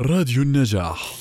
راديو 0.00 0.42
النجاح 0.42 1.14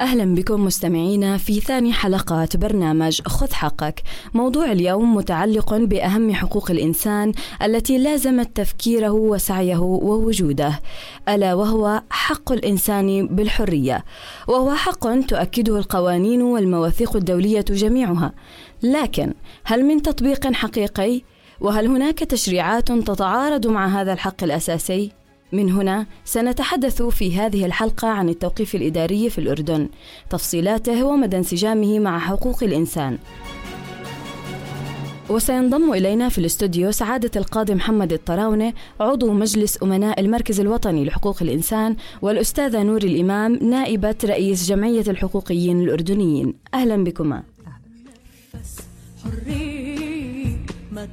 أهلا 0.00 0.34
بكم 0.34 0.64
مستمعينا 0.64 1.36
في 1.36 1.60
ثاني 1.60 1.92
حلقات 1.92 2.56
برنامج 2.56 3.20
خذ 3.22 3.52
حقك. 3.52 4.02
موضوع 4.34 4.72
اليوم 4.72 5.14
متعلق 5.14 5.74
بأهم 5.74 6.34
حقوق 6.34 6.70
الإنسان 6.70 7.32
التي 7.62 7.98
لازمت 7.98 8.56
تفكيره 8.56 9.10
وسعيه 9.10 9.76
ووجوده، 9.76 10.80
ألا 11.28 11.54
وهو 11.54 12.02
حق 12.10 12.52
الإنسان 12.52 13.26
بالحرية، 13.26 14.04
وهو 14.48 14.74
حق 14.74 15.20
تؤكده 15.20 15.78
القوانين 15.78 16.42
والمواثيق 16.42 17.16
الدولية 17.16 17.64
جميعها. 17.70 18.32
لكن 18.82 19.34
هل 19.64 19.84
من 19.84 20.02
تطبيق 20.02 20.52
حقيقي؟ 20.52 21.22
وهل 21.62 21.86
هناك 21.86 22.18
تشريعات 22.18 22.92
تتعارض 22.92 23.66
مع 23.66 24.00
هذا 24.00 24.12
الحق 24.12 24.44
الأساسي؟ 24.44 25.12
من 25.52 25.70
هنا 25.70 26.06
سنتحدث 26.24 27.02
في 27.02 27.36
هذه 27.36 27.66
الحلقة 27.66 28.08
عن 28.08 28.28
التوقيف 28.28 28.74
الإداري 28.74 29.30
في 29.30 29.38
الأردن، 29.38 29.88
تفصيلاته 30.30 31.04
ومدى 31.04 31.36
انسجامه 31.36 31.98
مع 31.98 32.18
حقوق 32.18 32.62
الإنسان. 32.62 33.18
وسينضم 35.30 35.92
إلينا 35.92 36.28
في 36.28 36.38
الاستوديو 36.38 36.90
سعادة 36.90 37.30
القاضي 37.36 37.74
محمد 37.74 38.12
الطراونة 38.12 38.72
عضو 39.00 39.32
مجلس 39.32 39.82
أمناء 39.82 40.20
المركز 40.20 40.60
الوطني 40.60 41.04
لحقوق 41.04 41.42
الإنسان 41.42 41.96
والأستاذة 42.22 42.82
نور 42.82 43.02
الإمام 43.02 43.54
نائبة 43.54 44.14
رئيس 44.24 44.68
جمعية 44.68 45.04
الحقوقيين 45.08 45.82
الأردنيين 45.82 46.54
أهلا 46.74 47.04
بكما 47.04 47.42
ما 50.92 51.08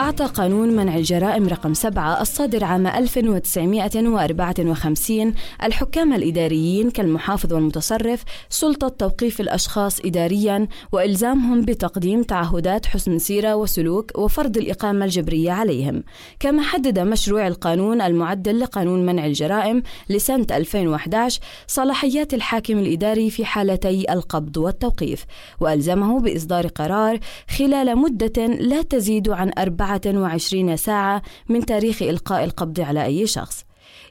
أعطى 0.00 0.24
قانون 0.24 0.68
منع 0.68 0.96
الجرائم 0.96 1.48
رقم 1.48 1.74
7 1.74 2.20
الصادر 2.20 2.64
عام 2.64 2.86
1954 2.86 5.34
الحكام 5.62 6.12
الإداريين 6.12 6.90
كالمحافظ 6.90 7.52
والمتصرف 7.52 8.24
سلطة 8.48 8.88
توقيف 8.88 9.40
الأشخاص 9.40 10.00
إداريا 10.00 10.68
وإلزامهم 10.92 11.62
بتقديم 11.62 12.22
تعهدات 12.22 12.86
حسن 12.86 13.18
سيرة 13.18 13.56
وسلوك 13.56 14.18
وفرض 14.18 14.56
الإقامة 14.56 15.04
الجبرية 15.04 15.52
عليهم. 15.52 16.04
كما 16.40 16.62
حدد 16.62 16.98
مشروع 16.98 17.46
القانون 17.46 18.00
المعدل 18.00 18.60
لقانون 18.60 19.06
منع 19.06 19.26
الجرائم 19.26 19.82
لسنة 20.10 20.46
2011 20.50 21.40
صلاحيات 21.66 22.34
الحاكم 22.34 22.78
الإداري 22.78 23.30
في 23.30 23.44
حالتي 23.44 24.12
القبض 24.12 24.56
والتوقيف 24.56 25.24
وألزمه 25.60 26.20
بإصدار 26.20 26.66
قرار 26.66 27.18
خلال 27.58 27.98
مدة 27.98 28.46
لا 28.46 28.82
تزيد 28.82 29.28
عن 29.28 29.50
24 29.94 30.76
ساعة 30.76 31.22
من 31.48 31.66
تاريخ 31.66 32.02
إلقاء 32.02 32.44
القبض 32.44 32.80
على 32.80 33.04
أي 33.04 33.26
شخص. 33.26 33.65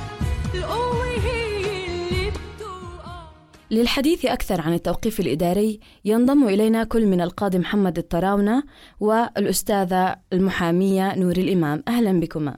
القوة 0.54 1.06
هي 1.06 1.86
اللي 1.86 2.30
بتوقع. 2.30 3.28
للحديث 3.70 4.24
أكثر 4.26 4.60
عن 4.60 4.72
التوقيف 4.72 5.20
الإداري 5.20 5.80
ينضم 6.04 6.48
إلينا 6.48 6.84
كل 6.84 7.06
من 7.06 7.20
القاضي 7.20 7.58
محمد 7.58 7.98
الطراونة 7.98 8.62
والأستاذة 9.00 10.16
المحامية 10.32 11.14
نور 11.18 11.36
الإمام. 11.36 11.82
أهلا 11.88 12.20
بكما. 12.20 12.56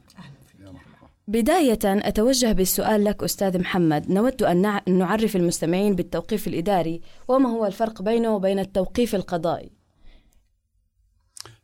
بداية 1.31 1.79
أتوجه 1.85 2.53
بالسؤال 2.53 3.05
لك 3.05 3.23
أستاذ 3.23 3.59
محمد. 3.59 4.11
نود 4.11 4.43
أن 4.43 4.63
نع- 4.63 4.83
أن 4.89 4.99
نعرف 4.99 5.37
المستمعين 5.37 5.95
بالتوقيف 5.95 6.49
الإداري 6.49 7.01
وما 7.29 7.49
هو 7.49 7.67
الفرق 7.67 8.03
بينه 8.03 8.35
وبين 8.35 8.59
التوقيف 8.59 9.15
القضائي؟ 9.15 9.71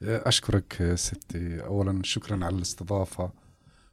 أشكرك 0.03 0.93
ستي. 0.95 1.61
أولا 1.65 2.01
شكرا 2.05 2.45
على 2.45 2.57
الاستضافة. 2.57 3.31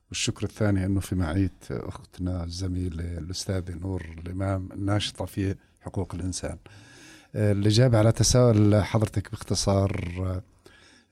والشكر 0.09 0.43
الثاني 0.43 0.85
أنه 0.85 0.99
في 0.99 1.15
معية 1.15 1.51
أختنا 1.71 2.43
الزميلة 2.43 3.17
الأستاذة 3.17 3.73
نور 3.75 4.15
الإمام 4.25 4.69
الناشطة 4.73 5.25
في 5.25 5.55
حقوق 5.81 6.15
الإنسان. 6.15 6.57
الإجابة 7.35 7.97
على 7.97 8.11
تساؤل 8.11 8.83
حضرتك 8.83 9.31
باختصار 9.31 10.41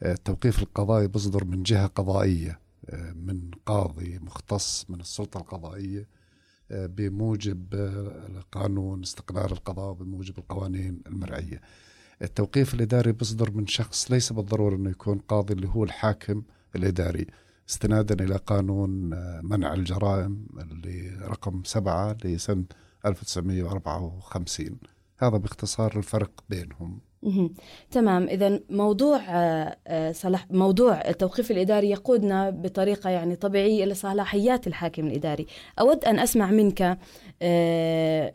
التوقيف 0.05 0.61
القضائي 0.63 1.07
بصدر 1.07 1.43
من 1.45 1.63
جهة 1.63 1.87
قضائية. 1.87 2.59
قاضي 3.65 4.19
مختص 4.19 4.85
من 4.89 4.99
السلطة 4.99 5.37
القضائية 5.37 6.07
بموجب 6.69 7.75
قانون 8.51 9.01
استقرار 9.01 9.51
القضاء 9.51 9.93
بموجب 9.93 10.37
القوانين 10.37 11.01
المرعية. 11.07 11.61
التوقيف 12.21 12.73
الإداري 12.73 13.11
بصدر 13.11 13.51
من 13.51 13.67
شخص 13.67 14.11
ليس 14.11 14.33
بالضرورة 14.33 14.75
أنه 14.75 14.89
يكون 14.89 15.17
قاضي 15.17 15.53
اللي 15.53 15.67
هو 15.67 15.83
الحاكم 15.83 16.43
الإداري. 16.75 17.27
استنادا 17.69 18.25
إلى 18.25 18.35
قانون 18.35 19.13
آه، 19.13 19.41
منع 19.43 19.73
الجرائم 19.73 20.45
اللي 20.57 21.09
رقم 21.21 21.63
سبعة 21.63 22.17
لسنة 22.23 22.65
1954 23.05 24.77
هذا 25.17 25.37
باختصار 25.37 25.97
الفرق 25.97 26.43
بينهم. 26.49 27.01
تمام. 27.91 28.27
إذا 28.27 28.59
موضوع 28.69 29.17
آه، 29.29 29.77
آه، 29.87 30.11
صلاح 30.11 30.51
موضوع 30.51 30.93
التوقيف 30.93 31.51
الإداري 31.51 31.89
يقودنا 31.89 32.49
بطريقة 32.49 33.09
يعني 33.09 33.35
طبيعية 33.35 33.83
إلى 33.83 33.93
صلاحيات 33.93 34.67
الحاكم 34.67 35.07
الإداري. 35.07 35.45
أود 35.79 36.05
أن 36.05 36.19
أسمع 36.19 36.51
منك 36.51 36.97
آه، 37.41 38.31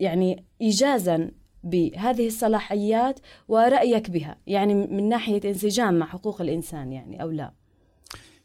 يعني 0.00 0.44
إيجازا 0.60 1.30
بهذه 1.64 2.26
الصلاحيات 2.26 3.20
ورأيك 3.48 4.10
بها 4.10 4.36
يعني 4.46 4.74
من 4.74 5.08
ناحية 5.08 5.40
انسجام 5.44 5.98
مع 5.98 6.06
حقوق 6.06 6.40
الإنسان 6.40 6.92
يعني 6.92 7.22
أو 7.22 7.30
لا. 7.30 7.52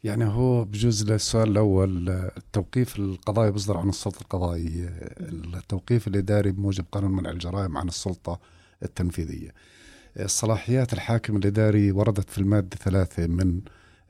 يعني 0.04 0.24
هو 0.24 0.64
بجوز 0.64 1.10
للسؤال 1.10 1.50
الأول 1.50 2.08
آه، 2.08 2.32
التوقيف 2.36 2.98
القضائي 2.98 3.50
بصدر 3.50 3.76
عن 3.76 3.88
السلطة 3.88 4.20
القضائية. 4.20 4.88
التوقيف 5.56 6.08
الإداري 6.08 6.52
بموجب 6.52 6.84
قانون 6.92 7.10
منع 7.10 7.30
الجرائم 7.30 7.78
عن 7.78 7.88
السلطة 7.88 8.40
التنفيذية. 8.82 9.50
صلاحيات 10.26 10.92
الحاكم 10.92 11.36
الإداري 11.36 11.92
وردت 11.92 12.30
في 12.30 12.38
المادة 12.38 12.76
ثلاثة 12.76 13.26
من 13.26 13.60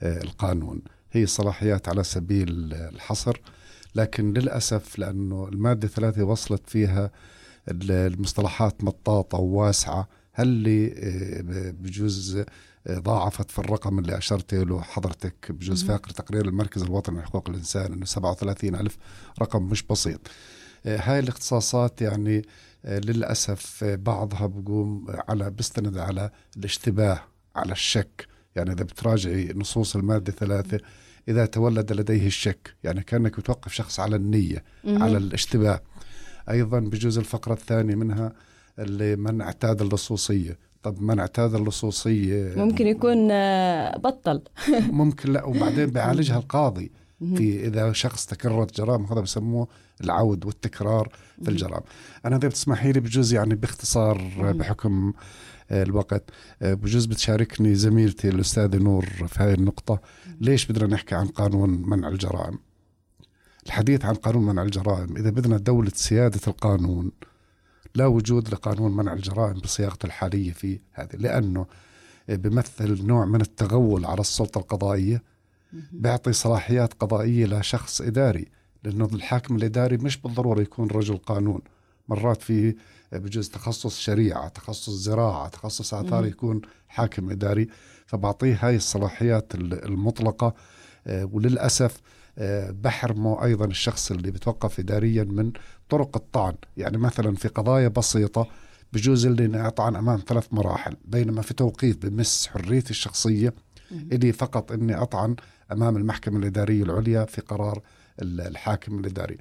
آه، 0.03 0.23
القانون. 0.23 0.83
هي 1.13 1.27
صلاحيات 1.27 1.89
على 1.89 2.05
سبيل 2.05 2.75
الحصر 2.75 3.41
لكن 3.95 4.33
للأسف 4.33 4.99
لأنه 4.99 5.49
المادة 5.49 5.89
ثلاثة 5.89 6.23
وصلت 6.25 6.71
فيها 6.71 7.11
ال- 7.69 7.91
المصطلحات 8.13 8.85
مطاطة 8.85 9.39
وواسعة. 9.39 10.09
هل 10.33 10.49
اللي 10.49 10.87
آه، 10.97 11.71
بجوز 11.71 12.37
آه، 12.87 12.99
ضاعفت 12.99 13.51
في 13.51 13.59
الرقم 13.59 13.99
اللي 13.99 14.19
أشرت 14.19 14.55
له 14.55 14.81
حضرتك 14.81 15.35
بجوز. 15.53 15.85
فاقر 15.85 16.11
تقرير 16.11 16.49
المركز 16.49 16.83
الوطني 16.83 17.19
لحقوق 17.21 17.49
الإنسان 17.51 17.93
أنه 17.93 18.05
37 18.05 18.75
ألف 18.75 18.97
رقم 19.43 19.63
مش 19.63 19.83
بسيط. 19.83 20.21
هاي 20.87 21.19
الاختصاصات 21.19 22.03
يعني 22.03 22.43
آه، 22.85 22.99
للأسف 22.99 23.85
آه، 23.85 23.95
بعضها 23.95 24.47
بقوم 24.47 25.07
على 25.29 25.51
بيستند 25.51 25.99
على 25.99 26.31
الاشتباه 26.57 27.21
على 27.57 27.73
الشك. 27.73 28.27
يعني 28.57 28.73
إذا 28.73 28.85
بتراجعي 28.85 29.53
نصوص 29.55 29.97
المادة 29.97 30.33
ثلاثة 30.33 30.79
إذا 31.29 31.47
تولد 31.47 31.93
لديه 31.93 32.27
الشك 32.27 32.75
يعني 32.85 33.03
كأنك 33.03 33.41
بتوقف 33.41 33.73
شخص 33.73 34.01
على 34.01 34.17
النية 34.17 34.65
مهم. 34.85 35.03
على 35.03 35.17
الاشتباه. 35.17 35.81
أيضا 36.51 36.81
بجوز 36.81 37.19
الفقرة 37.19 37.53
الثانية 37.53 37.95
منها 37.95 38.33
اللي 38.79 39.17
من 39.17 39.41
اعتاد 39.41 39.83
اللصوصية. 39.83 40.59
طب 40.83 41.03
من 41.03 41.19
اعتاد 41.19 41.55
اللصوصية؟ 41.55 42.55
ممكن 42.57 42.87
يكون 42.87 43.29
آه، 43.31 43.99
بطل. 43.99 44.43
ممكن 44.91 45.33
لا 45.33 45.45
وبعدين 45.45 45.87
بيعالجها 45.87 46.37
القاضي. 46.39 46.93
في 47.37 47.67
إذا 47.67 47.93
شخص 47.93 48.27
تكررت 48.27 48.77
جرائم 48.77 49.05
هذا 49.05 49.21
بسموه 49.21 49.69
العود 50.05 50.45
والتكرار 50.45 51.09
في 51.43 51.51
الجرائم. 51.51 51.83
أنا 52.25 52.37
اذا 52.37 52.49
بتسمحي 52.49 52.93
لي 52.93 53.01
بجوز 53.01 53.33
يعني 53.33 53.55
باختصار 53.55 54.33
آه، 54.41 54.53
بحكم 54.53 55.13
آه، 55.71 55.83
الوقت. 55.83 56.31
آه، 56.63 56.75
بجوز 56.75 57.07
بتشاركني 57.07 57.75
زميلتي 57.75 58.29
الأستاذة 58.29 58.77
نور 58.77 59.05
في 59.05 59.43
هذه 59.43 59.55
النقطة. 59.55 60.01
ليش 60.41 60.67
بدنا 60.67 60.87
نحكي 60.87 61.15
عن 61.15 61.27
قانون 61.27 61.71
منع 61.71 62.09
الجرائم؟ 62.09 62.59
الحديث 63.67 64.05
عن 64.05 64.15
قانون 64.15 64.47
منع 64.47 64.63
الجرائم 64.63 65.17
إذا 65.17 65.31
بدنا 65.31 65.57
دولة 65.57 65.91
سيادة 65.95 66.41
القانون 66.47 67.11
لا 67.95 68.07
وجود 68.07 68.49
لقانون 68.49 68.97
منع 68.97 69.13
الجرائم 69.13 69.61
بصياغته 69.61 70.07
الحالية 70.07 70.53
في 70.53 70.81
هذه 70.93 71.17
لأنه 71.17 71.67
بيمثل 72.29 73.07
نوع 73.07 73.25
من 73.25 73.41
التغول 73.41 74.05
على 74.05 74.21
السلطة 74.21 74.59
القضائية. 74.59 75.23
بيعطي 75.93 76.33
صلاحيات 76.33 76.95
قضائية 76.95 77.47
لشخص 77.47 78.01
إداري 78.01 78.47
لأنه 78.85 79.09
الحاكم 79.13 79.57
الإداري 79.57 79.97
مش 79.97 80.17
بالضرورة 80.17 80.61
يكون 80.61 80.89
رجل 80.91 81.17
قانون. 81.17 81.61
مرات 82.09 82.43
في 82.43 82.75
بجوز 83.13 83.49
تخصص 83.49 83.99
شريعة 83.99 84.49
تخصص 84.49 84.91
زراعة 84.91 85.49
تخصص 85.49 85.95
آثار 85.95 86.27
يكون 86.27 86.61
حاكم 86.89 87.31
إداري. 87.31 87.69
فبعطيه 88.07 88.59
هاي 88.63 88.77
الصلاحيات 88.77 89.55
ال- 89.55 89.85
المطلقة. 89.85 90.55
آه، 91.07 91.29
وللأسف 91.33 92.01
آه، 92.39 92.71
بحرمه 92.71 93.45
أيضا 93.45 93.65
الشخص 93.65 94.11
اللي 94.11 94.31
بتوقف 94.31 94.79
اداريا 94.79 95.25
من 95.25 95.53
طرق 95.89 96.17
الطعن. 96.17 96.55
يعني 96.77 96.99
مثلا 96.99 97.35
في 97.37 97.49
قضايا 97.49 97.89
بسيطة 97.89 98.47
بجوز 98.93 99.27
اللي 99.27 99.67
اطعن 99.67 99.97
أمام 99.97 100.23
ثلاث 100.27 100.47
مراحل 100.53 100.97
بينما 101.05 101.43
في 101.43 101.55
توقيت 101.55 102.07
بمس 102.07 102.47
حريتي 102.47 102.91
الشخصية 102.91 103.55
إلي 103.93 104.33
فقط 104.33 104.73
إني 104.73 104.95
أطعن 105.03 105.37
أمام 105.73 105.97
المحكمة 105.97 106.39
الإدارية 106.39 106.83
العليا 106.83 107.25
في 107.25 107.41
قرار 107.41 107.83
ال- 108.23 108.41
الحاكم 108.41 108.99
الإداري. 108.99 109.39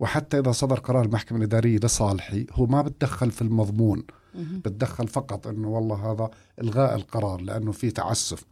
وحتى 0.00 0.38
إذا 0.38 0.52
صدر 0.52 0.78
قرار 0.78 1.04
المحكمة 1.04 1.38
الإدارية 1.38 1.78
لصالحي 1.78 2.46
هو 2.52 2.66
ما 2.66 2.82
بتدخل 2.82 3.30
في 3.30 3.42
المضمون. 3.42 4.02
بتدخل 4.34 5.08
فقط 5.08 5.46
إنه 5.46 5.68
والله 5.68 6.12
هذا 6.12 6.30
إلغاء 6.60 6.94
القرار 6.96 7.40
لأنه 7.40 7.72
في 7.72 7.90
تعسف. 7.90 8.44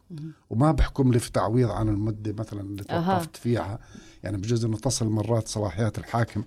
وما 0.51 0.73
بحكم 0.73 1.13
لي 1.13 1.19
في 1.19 1.33
تعويض 1.33 1.71
عن 1.71 1.89
المدة 1.89 2.33
مثلا 2.43 2.61
اللي. 2.61 2.83
توقفت 2.85 3.37
فيها. 3.37 3.79
يعني 4.25 4.37
بجوز 4.37 4.65
إنه 4.65 4.77
تصل 4.77 5.07
مرات 5.09 5.49
صلاحيات 5.49 5.99
الحاكم 5.99 6.43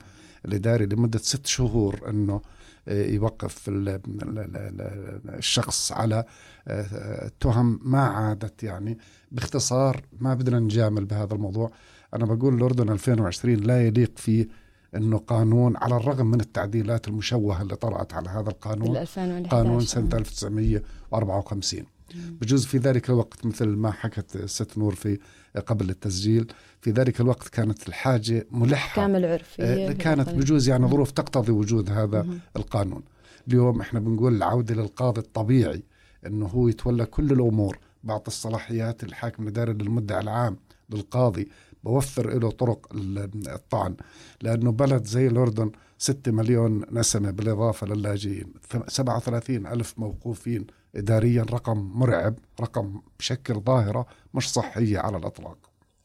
الإداري 0.46 0.86
لمدة 0.86 1.20
ست 1.20 1.46
شهور 1.46 2.10
إنه 2.10 2.34
آه، 2.34 2.42
يوقف 2.88 3.70
ال- 3.70 3.90
ال- 3.90 5.30
الشخص 5.36 5.92
على 5.92 6.24
آه، 6.68 7.32
تهم 7.40 7.80
ما 7.84 8.02
عادت 8.04 8.64
يعني. 8.64 8.98
باختصار 9.32 10.02
ما 10.20 10.34
بدنا 10.34 10.60
نجامل 10.60 11.06
بهذا 11.06 11.34
الموضوع. 11.34 11.72
أنا 12.14 12.26
بقول 12.26 12.54
الأردن 12.56 12.90
2020 12.90 13.56
لا 13.56 13.88
يليق 13.88 14.12
فيه 14.16 14.48
إنه 14.96 15.18
قانون 15.18 15.78
على 15.78 15.96
الرغم 15.98 16.26
من 16.32 16.40
التعديلات 16.40 17.08
المشوهة 17.08 17.62
اللي 17.62 17.76
طرات 17.76 18.14
على 18.14 18.30
هذا 18.30 18.50
القانون. 18.50 18.98
2011 18.98 19.56
قانون 19.56 19.80
سنة 19.82 20.10
1954 20.18 21.84
بجوز 22.16 22.66
في 22.66 22.78
ذلك 22.78 23.10
الوقت 23.10 23.46
مثل 23.46 23.66
ما 23.68 23.92
حكت 23.92 24.36
الست 24.36 24.78
نور 24.78 24.96
في 24.96 25.20
قبل 25.68 25.90
التسجيل 25.90 26.52
في 26.82 26.92
ذلك 26.92 27.22
الوقت 27.22 27.48
كانت 27.48 27.88
الحاجة 27.88 28.48
ملحة. 28.52 28.96
كامل 28.96 29.26
العرفية 29.26 29.64
آه، 29.64 29.92
كانت 29.92 30.30
بجوز 30.30 30.70
يعني 30.70 30.88
ظروف 30.88 31.12
تقتضي 31.12 31.52
وجود 31.52 31.90
هذا 31.90 32.28
القانون. 32.56 33.04
اليوم 33.48 33.82
إحنا 33.82 34.00
بنقول 34.00 34.36
العودة 34.36 34.76
للقاضي 34.76 35.22
الطبيعي 35.22 35.84
إنه 36.26 36.46
هو 36.46 36.68
يتولى 36.68 37.06
كل 37.06 37.32
الأمور. 37.32 37.78
بعطي 38.04 38.28
الصلاحيات 38.28 39.04
الحاكم 39.04 39.44
الاداري 39.44 39.74
للمدعي 39.74 40.22
العام 40.22 40.58
للقاضي 40.90 41.48
بوفر 41.84 42.40
له 42.40 42.52
طرق 42.52 42.88
ال- 42.96 43.48
الطعن 43.50 43.96
لأنه 44.42 44.72
بلد 44.72 45.06
زي 45.08 45.28
الأردن 45.28 45.72
6 45.98 46.32
مليون 46.32 46.86
نسمة 46.92 47.32
بالإضافة 47.32 47.88
للاجئين 47.88 48.54
ث- 48.74 48.90
37 48.90 49.68
ألف 49.68 49.94
موقوفين 50.00 50.68
اداريا 50.96 51.46
رقم 51.52 51.92
مرعب 51.96 52.36
رقم 52.62 53.02
بشكل 53.20 53.54
ظاهرة 53.54 54.06
مش 54.34 54.52
صحية 54.52 55.00
على 55.00 55.18
الإطلاق. 55.18 55.58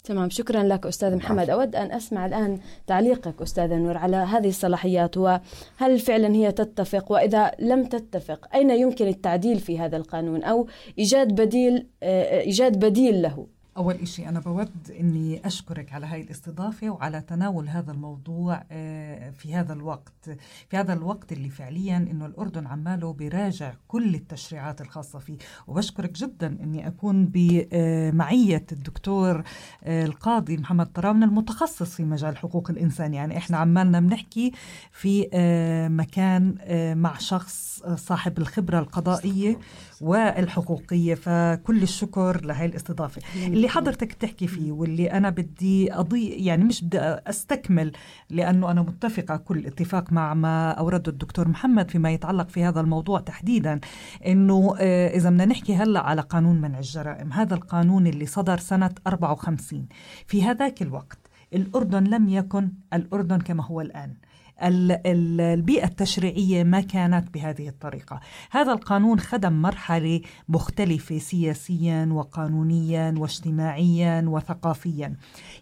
تمام 0.04 0.30
شكرا 0.30 0.62
لك 0.62 0.86
أستاذ 0.86 1.16
محمد. 1.16 1.50
أود 1.50 1.76
أن 1.76 1.92
أسمع 1.92 2.26
الآن 2.26 2.58
تعليقك 2.86 3.42
أستاذ 3.42 3.74
نور 3.74 3.96
على 3.96 4.16
هذه 4.16 4.48
الصلاحيات 4.48 5.16
وهل 5.16 5.98
فعلا 5.98 6.34
هي 6.34 6.52
تتفق؟ 6.52 7.12
وإذا 7.12 7.52
لم 7.58 7.84
تتفق 7.84 8.54
أين 8.54 8.70
يمكن 8.70 9.06
التعديل 9.06 9.58
في 9.60 9.78
هذا 9.78 9.96
القانون؟ 9.96 10.42
أو 10.44 10.68
إيجاد 10.98 11.40
بديل 11.40 11.86
آه، 12.02 12.40
إيجاد 12.40 12.78
بديل 12.78 13.22
له؟ 13.22 13.46
أول 13.78 13.94
إشي 13.94 14.28
أنا 14.28 14.40
بود 14.40 14.90
أني 15.00 15.46
أشكرك 15.46 15.92
على 15.92 16.06
هاي 16.06 16.20
الاستضافة 16.20 16.90
وعلى 16.90 17.20
تناول 17.20 17.68
هذا 17.68 17.92
الموضوع 17.92 18.64
آه، 18.70 19.30
في 19.30 19.54
هذا 19.54 19.72
الوقت. 19.72 20.30
في 20.68 20.76
هذا 20.76 20.92
الوقت 20.92 21.32
اللي 21.32 21.50
فعليا 21.50 21.96
أنه 21.96 22.26
الأردن 22.26 22.66
عماله 22.66 23.12
بيراجع 23.12 23.72
كل 23.88 24.14
التشريعات 24.14 24.80
الخاصة 24.80 25.18
فيه. 25.18 25.36
وبشكرك 25.66 26.12
جدا 26.12 26.46
أني 26.46 26.86
أكون 26.86 27.26
بمعية 27.32 28.66
الدكتور 28.72 29.42
آه، 29.84 30.04
القاضي 30.04 30.56
محمد 30.56 30.86
طراون 30.86 31.22
المتخصص 31.22 31.94
في 31.94 32.04
مجال 32.04 32.36
حقوق 32.36 32.70
الإنسان. 32.70 33.14
يعني 33.14 33.36
إحنا 33.36 33.56
عمالنا 33.56 34.00
بنحكي 34.00 34.52
في 34.92 35.28
آه، 35.32 35.88
مكان 35.88 36.54
آه، 36.60 36.94
مع 36.94 37.18
شخص 37.18 37.82
آه، 37.84 37.94
صاحب 37.94 38.38
الخبرة 38.38 38.78
القضائية. 38.78 39.58
والحقوقية 40.00 41.14
فكل 41.14 41.82
الشكر 41.82 42.44
لهي 42.44 42.66
الاستضافة. 42.66 43.22
اللي 43.46 43.68
حضرتك 43.68 44.12
تحكي 44.12 44.46
فيه 44.46 44.72
واللي 44.72 45.12
أنا 45.12 45.30
بدي 45.30 45.92
أضي 45.94 46.28
يعني 46.28 46.64
مش 46.64 46.84
بدي 46.84 46.98
أستكمل 47.00 47.92
لأنه 48.30 48.70
أنا 48.70 48.82
متفقة 48.82 49.36
كل 49.36 49.66
اتفاق 49.66 50.12
مع 50.12 50.34
ما 50.34 50.70
أورده 50.70 51.12
الدكتور 51.12 51.48
محمد 51.48 51.90
فيما 51.90 52.10
يتعلق 52.10 52.48
في 52.48 52.64
هذا 52.64 52.80
الموضوع 52.80 53.20
تحديدا 53.20 53.80
أنه 54.26 54.74
آه، 54.80 55.08
إذا 55.16 55.30
بدنا 55.30 55.44
نحكي 55.44 55.74
هلأ 55.74 56.00
على 56.00 56.20
قانون 56.20 56.60
منع 56.60 56.78
الجرائم 56.78 57.32
هذا 57.32 57.54
القانون 57.54 58.06
اللي 58.06 58.26
صدر 58.26 58.56
سنة 58.58 58.90
54 59.06 59.86
في 60.26 60.42
هذاك 60.42 60.82
الوقت 60.82 61.18
الأردن 61.54 62.04
لم 62.04 62.28
يكن 62.28 62.72
الأردن 62.94 63.38
كما 63.38 63.64
هو 63.64 63.80
الآن. 63.80 64.10
ال- 64.10 64.10
ال- 64.10 64.18
البيئة 64.62 65.84
التشريعية 65.84 66.64
ما 66.64 66.80
كانت 66.80 67.34
بهذه 67.34 67.68
الطريقة. 67.68 68.20
هذا 68.50 68.72
القانون 68.72 69.20
خدم 69.20 69.52
مرحلة 69.52 70.20
مختلفة 70.48 71.18
سياسيا 71.18 72.08
وقانونيا 72.12 73.14
واجتماعيا 73.18 74.24
وثقافيا. 74.26 75.14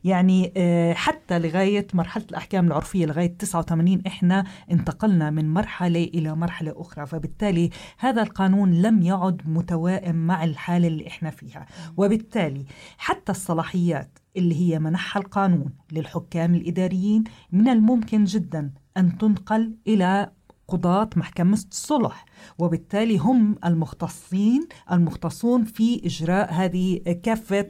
يعني 0.05 0.53
آه، 0.57 0.93
حتى 0.93 1.39
لغاية 1.39 1.87
مرحلة 1.95 2.25
الأحكام 2.31 2.67
العرفية 2.67 3.07
لغاية 3.07 3.37
89 3.39 4.03
إحنا 4.07 4.45
انتقلنا 4.71 5.31
من 5.31 5.55
مرحلة 5.55 6.05
إلى 6.05 6.37
مرحلة 6.37 6.75
أخرى. 6.77 7.07
فبالتالي 7.07 7.71
هذا 7.99 8.23
القانون 8.23 8.83
لم 8.83 9.03
يعد 9.03 9.43
متوائم 9.47 10.27
مع 10.27 10.45
الحالة 10.45 10.89
اللي 10.89 11.07
إحنا 11.07 11.31
فيها. 11.31 11.67
وبالتالي 11.97 12.65
حتى 12.99 13.33
الصلاحيات 13.33 14.19
اللي 14.37 14.55
هي 14.55 14.79
منحها 14.79 15.23
القانون 15.23 15.73
للحكام 15.93 16.55
الإداريين 16.55 17.25
من 17.53 17.69
الممكن 17.69 18.25
جدا 18.25 18.71
أن 18.97 19.19
تنقل 19.19 19.75
إلى 19.87 20.31
قضاة 20.69 21.11
محكمة 21.17 21.59
الصلح 21.71 22.25
وبالتالي 22.59 23.19
هم 23.19 23.57
المختصين 23.65 24.69
المختصون 24.93 25.65
في 25.65 26.07
إجراء 26.07 26.53
هذه 26.53 26.99
كافة 27.23 27.67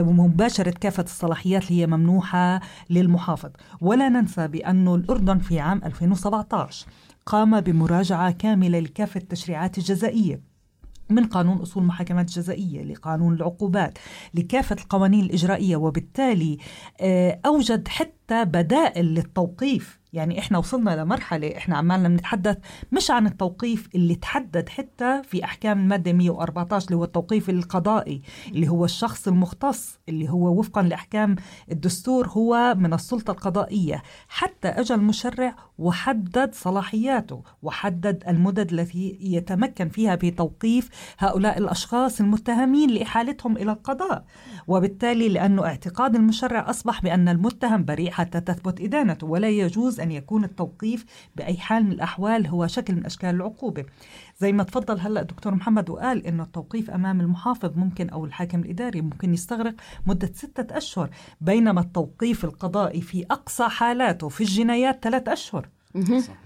ومباشرة 0.00 0.70
كافة 0.70 1.02
الصلاحيات 1.02 1.70
اللي 1.70 1.82
هي 1.82 1.86
ممنوحة 1.86 2.60
للمحافظ. 2.90 3.50
ولا 3.80 4.08
ننسى 4.08 4.48
بأن 4.48 4.94
الأردن 4.94 5.38
في 5.38 5.60
عام 5.60 5.80
2017 5.84 6.86
قام 7.26 7.60
بمراجعة 7.60 8.30
كاملة 8.30 8.78
لكافة 8.80 9.20
التشريعات 9.20 9.78
الجزائية 9.78 10.50
من 11.10 11.24
قانون 11.24 11.58
أصول 11.58 11.82
محاكمات 11.84 12.26
جزائية 12.26 12.82
لقانون 12.82 13.34
العقوبات 13.34 13.98
لكافة 14.34 14.76
القوانين 14.82 15.24
الإجرائية 15.24 15.76
وبالتالي 15.76 16.58
آه، 17.00 17.40
أوجد 17.46 17.88
حتى 17.88 18.44
بدائل 18.44 19.06
للتوقيف 19.06 19.99
يعني 20.12 20.38
إحنا 20.38 20.58
وصلنا 20.58 21.02
لمرحلة 21.02 21.56
إحنا 21.56 21.76
عمالنا 21.76 22.08
بنتحدث 22.08 22.56
مش 22.92 23.10
عن 23.10 23.26
التوقيف 23.26 23.88
اللي 23.94 24.14
تحدد 24.14 24.68
حتى 24.68 25.22
في 25.24 25.44
أحكام 25.44 25.78
المادة 25.80 26.12
114 26.12 26.86
اللي 26.86 26.96
هو 26.96 27.04
التوقيف 27.04 27.50
القضائي 27.50 28.22
اللي 28.48 28.68
هو 28.68 28.84
الشخص 28.84 29.28
المختص 29.28 29.98
اللي 30.08 30.28
هو 30.30 30.58
وفقا 30.58 30.82
لأحكام 30.82 31.36
الدستور 31.70 32.28
هو 32.28 32.74
من 32.78 32.92
السلطة 32.94 33.30
القضائية. 33.30 34.02
حتى 34.28 34.68
أجى 34.68 34.94
المشرع 34.94 35.54
وحدد 35.78 36.54
صلاحياته 36.54 37.42
وحدد 37.62 38.24
المدد 38.28 38.72
التي 38.72 39.18
يتمكن 39.20 39.88
فيها 39.88 40.14
بتوقيف 40.14 40.88
هؤلاء 41.18 41.58
الأشخاص 41.58 42.20
المتهمين 42.20 42.90
لإحالتهم 42.90 43.56
إلى 43.56 43.72
القضاء. 43.72 44.24
وبالتالي 44.66 45.28
لأنه 45.28 45.64
اعتقاد 45.66 46.14
المشرع 46.14 46.70
أصبح 46.70 47.02
بأن 47.02 47.28
المتهم 47.28 47.84
بريء 47.84 48.10
حتى 48.10 48.40
تثبت 48.40 48.80
إدانته 48.80 49.26
ولا 49.26 49.48
يجوز 49.48 49.99
أن 50.00 50.12
يكون 50.12 50.44
التوقيف 50.44 51.04
بأي 51.36 51.56
حال 51.56 51.84
من 51.84 51.92
الأحوال 51.92 52.46
هو 52.46 52.66
شكل 52.66 52.94
من 52.94 53.06
أشكال 53.06 53.30
العقوبة. 53.30 53.84
زي 54.38 54.52
ما 54.52 54.62
تفضل 54.62 55.00
هلأ 55.00 55.20
الدكتور 55.20 55.54
محمد 55.54 55.90
وقال 55.90 56.26
انه 56.26 56.42
التوقيف 56.42 56.90
أمام 56.90 57.20
المحافظ 57.20 57.76
ممكن 57.76 58.08
أو 58.08 58.24
الحاكم 58.24 58.60
الإداري 58.60 59.00
ممكن 59.00 59.34
يستغرق 59.34 59.74
مدة 60.06 60.30
ستة 60.34 60.76
أشهر 60.76 61.10
بينما 61.40 61.80
التوقيف 61.80 62.44
القضائي 62.44 63.00
في 63.00 63.26
أقصى 63.30 63.68
حالاته 63.68 64.28
في 64.28 64.40
الجنايات 64.40 64.98
ثلاث 65.04 65.28
أشهر. 65.28 65.68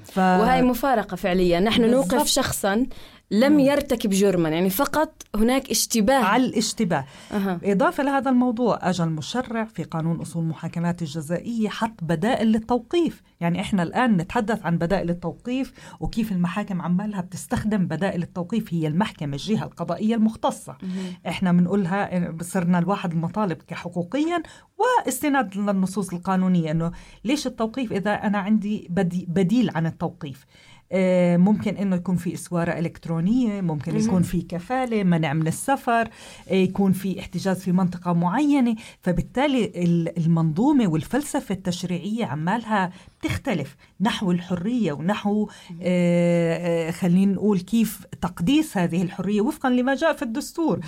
ف... 0.04 0.18
وهي 0.18 0.62
مفارقة 0.62 1.16
فعليا. 1.16 1.60
نحن 1.60 1.82
بالضبط. 1.82 2.14
نوقف 2.14 2.26
شخصا 2.26 2.86
لم 3.30 3.60
يرتكب 3.60 4.10
جرما 4.10 4.48
يعني 4.48 4.70
فقط 4.70 5.22
هناك 5.34 5.70
اشتباه. 5.70 6.24
على 6.24 6.46
الاشتباه. 6.46 7.04
أها. 7.32 7.60
إضافة 7.64 8.02
لهذا 8.02 8.30
الموضوع 8.30 8.78
أجى 8.82 9.02
المشرع 9.02 9.64
في 9.64 9.82
قانون 9.82 10.20
أصول 10.20 10.42
المحاكمات 10.42 11.02
الجزائية 11.02 11.68
حط 11.68 12.04
بدائل 12.04 12.46
للتوقيف. 12.52 13.22
يعني 13.40 13.60
إحنا 13.60 13.82
الآن 13.82 14.16
نتحدث 14.16 14.66
عن 14.66 14.78
بدائل 14.78 15.10
التوقيف 15.10 15.72
وكيف 16.00 16.32
المحاكم 16.32 16.82
عمالها 16.82 17.20
بتستخدم 17.20 17.86
بدائل 17.86 18.22
التوقيف 18.22 18.74
هي 18.74 18.86
المحكمة 18.86 19.32
الجهة 19.32 19.64
القضائية 19.64 20.14
المختصة. 20.14 20.76
إحنا 21.28 21.52
بنقولها 21.52 22.34
صرنا 22.42 22.78
الواحد 22.78 23.12
المطالب 23.12 23.56
كحقوقيا 23.68 24.42
واستناد 24.78 25.56
للنصوص 25.56 26.12
القانونية 26.12 26.70
أنه 26.70 26.92
ليش 27.24 27.46
التوقيف؟ 27.46 27.92
إذا 27.92 28.12
أنا 28.14 28.38
عندي 28.38 28.86
بدي 28.90 29.26
بديل 29.28 29.70
عن 29.74 29.86
التوقيف. 29.86 30.46
ممكن 31.36 31.76
إنه 31.76 31.96
يكون 31.96 32.16
في 32.16 32.34
إسوارة 32.34 32.78
إلكترونية 32.78 33.60
ممكن 33.60 33.92
يكون 34.08 34.22
في 34.22 34.42
كفالة 34.42 35.02
منع 35.04 35.32
من 35.32 35.46
السفر 35.46 36.08
آه، 36.48 36.54
يكون 36.54 36.92
في 36.92 37.20
احتجاز 37.20 37.60
في 37.60 37.72
منطقة 37.72 38.12
معينة. 38.12 38.76
فبالتالي 39.02 39.64
ال- 39.64 40.18
المنظومة 40.18 40.88
والفلسفة 40.88 41.54
التشريعية 41.54 42.24
عمالها 42.24 42.90
بتختلف 43.20 43.76
نحو 44.00 44.30
الحرية 44.30 44.92
ونحو 44.92 45.48
آه، 45.82 46.88
آه، 46.88 46.90
خلينا 46.90 47.32
نقول 47.32 47.60
كيف 47.60 48.06
تقديس 48.22 48.76
هذه 48.78 49.02
الحرية 49.02 49.40
وفقا 49.40 49.70
لما 49.70 49.94
جاء 49.94 50.12
في 50.12 50.22
الدستور. 50.22 50.80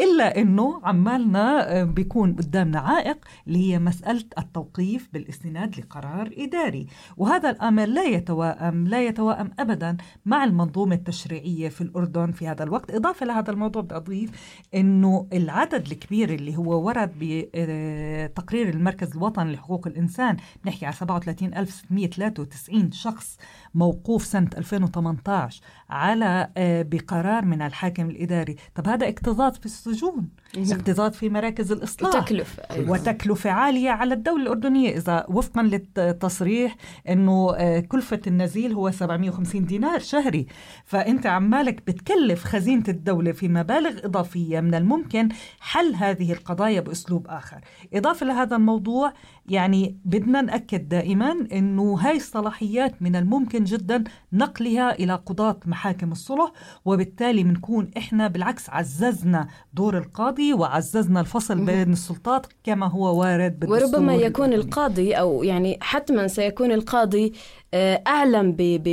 إلا 0.00 0.38
إنه 0.40 0.80
عمالنا 0.84 1.80
آه، 1.80 1.84
بيكون 1.84 2.32
قدامنا 2.32 2.78
عائق 2.78 3.18
اللي 3.46 3.58
هي 3.72 3.78
مسألة 3.78 4.24
التوقيف 4.38 5.08
بالاستناد 5.12 5.80
لقرار 5.80 6.30
إداري. 6.38 6.86
وهذا 7.16 7.50
الأمر 7.50 7.84
لا 7.86 8.04
يتوائم 8.04 8.86
لا 8.86 9.04
يتوائم 9.06 9.50
ابدا 9.58 9.96
مع 10.26 10.44
المنظومة 10.44 10.94
التشريعية 10.94 11.68
في 11.68 11.80
الأردن 11.80 12.32
في 12.32 12.48
هذا 12.48 12.62
الوقت. 12.64 12.90
إضافة 12.90 13.26
لهذا 13.26 13.50
الموضوع 13.50 13.82
بدي 13.82 13.96
أضيف 13.96 14.30
إنه 14.74 15.26
العدد 15.32 15.86
الكبير 15.90 16.34
اللي 16.34 16.56
هو 16.56 16.86
ورد 16.86 17.12
بتقرير 17.20 18.68
المركز 18.68 19.16
الوطني 19.16 19.52
لحقوق 19.52 19.86
الإنسان 19.86 20.36
نحكي 20.66 20.86
على 20.86 20.94
37693 20.94 22.92
شخص 22.92 23.38
موقوف 23.74 24.24
سنة 24.24 24.50
2018 24.58 25.60
على 25.90 26.48
آه، 26.56 26.82
بقرار 26.82 27.44
من 27.44 27.62
الحاكم 27.62 28.10
الإداري. 28.10 28.56
طب 28.74 28.88
هذا 28.88 29.08
اكتظاظ 29.08 29.54
في 29.54 29.66
السجون 29.66 30.28
اكتظاظ 30.56 31.12
في 31.12 31.28
مراكز 31.28 31.72
الإصلاح. 31.72 32.14
وتكلفة 32.14 32.62
أيوة. 32.70 32.90
وتكلفة 32.90 33.50
عالية 33.50 33.90
على 33.90 34.14
الدولة 34.14 34.42
الأردنية. 34.42 34.96
إذا 34.96 35.26
وفقا 35.28 35.62
للتصريح 35.62 36.76
أنه 37.08 37.54
آه، 37.56 37.80
كلفة 37.80 38.20
النزيل 38.26 38.72
هو 38.72 38.90
750 38.90 39.64
دينار 39.64 39.98
شهري. 39.98 40.46
فأنت 40.84 41.26
عمالك 41.26 41.82
بتكلف 41.86 42.44
خزينة 42.44 42.84
الدولة 42.88 43.32
في 43.32 43.48
مبالغ 43.48 44.04
إضافية 44.04 44.60
من 44.60 44.74
الممكن 44.74 45.28
حل 45.60 45.94
هذه 45.94 46.32
القضايا 46.32 46.80
بأسلوب 46.80 47.26
آخر. 47.28 47.60
إضافة 47.94 48.26
لهذا 48.26 48.56
الموضوع 48.56 49.12
يعني 49.48 49.96
بدنا 50.04 50.42
نأكد 50.42 50.88
دائما 50.88 51.46
أنه 51.52 51.94
هاي 52.00 52.16
الصلاحيات 52.16 53.02
من 53.02 53.16
الممكن 53.16 53.59
جدا 53.64 54.04
نقلها 54.32 54.94
إلى 54.98 55.14
قضاة 55.26 55.60
محاكم 55.66 56.12
الصلح 56.12 56.52
وبالتالي 56.84 57.42
بنكون 57.44 57.90
إحنا 57.96 58.28
بالعكس 58.28 58.70
عززنا 58.70 59.48
دور 59.74 59.98
القاضي 59.98 60.52
وعززنا 60.54 61.20
الفصل 61.20 61.64
بين 61.64 61.92
السلطات 61.92 62.46
كما 62.64 62.86
هو 62.86 63.20
وارد 63.20 63.60
بالدستور 63.60 63.82
وربما 63.98 64.14
يكون. 64.14 64.52
القاضي 64.52 65.12
أو 65.14 65.42
يعني 65.42 65.78
حتما 65.80 66.26
سيكون 66.28 66.72
القاضي 66.72 67.32
آه، 67.74 68.02
أعلم 68.06 68.52
ب 68.52 68.56
ب 68.62 68.86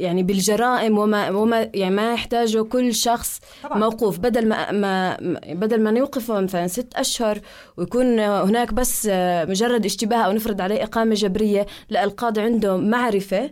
يعني 0.00 0.22
بالجرائم 0.22 0.98
وما 0.98 1.30
وما 1.30 1.70
يعني 1.74 1.94
ما 1.94 2.12
يحتاجه 2.12 2.62
كل 2.62 2.94
شخص 2.94 3.40
طبعاً. 3.62 3.78
موقوف 3.78 4.18
بدل 4.18 4.48
ما, 4.48 4.72
ما 4.72 5.16
بدل 5.54 5.82
ما 5.82 5.90
نوقفه 5.90 6.40
مثلا 6.40 6.66
ست 6.66 6.94
أشهر 6.94 7.38
ويكون 7.76 8.18
هناك 8.20 8.74
بس 8.74 9.08
آه، 9.10 9.44
مجرد 9.44 9.84
اشتباه 9.84 10.16
أو 10.22 10.32
نفرض 10.32 10.60
عليه 10.60 10.82
إقامة 10.82 11.14
جبرية 11.14 11.66
لا 11.90 12.04
القاضي 12.04 12.40
عنده 12.40 12.76
معرفة 12.76 13.50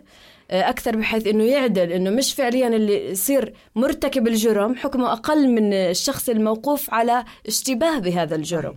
أكثر 0.51 0.95
بحيث 0.95 1.27
إنه 1.27 1.43
يعدل 1.43 1.91
إنه 1.91 2.09
مش 2.09 2.33
فعليا 2.33 2.67
اللي 2.67 3.11
يصير 3.11 3.53
مرتكب 3.75 4.27
الجرم 4.27 4.75
حكمه 4.75 5.11
أقل 5.11 5.47
من 5.47 5.73
الشخص 5.73 6.29
الموقوف 6.29 6.93
على 6.93 7.23
اشتباه 7.47 7.99
بهذا 7.99 8.35
الجرم. 8.35 8.75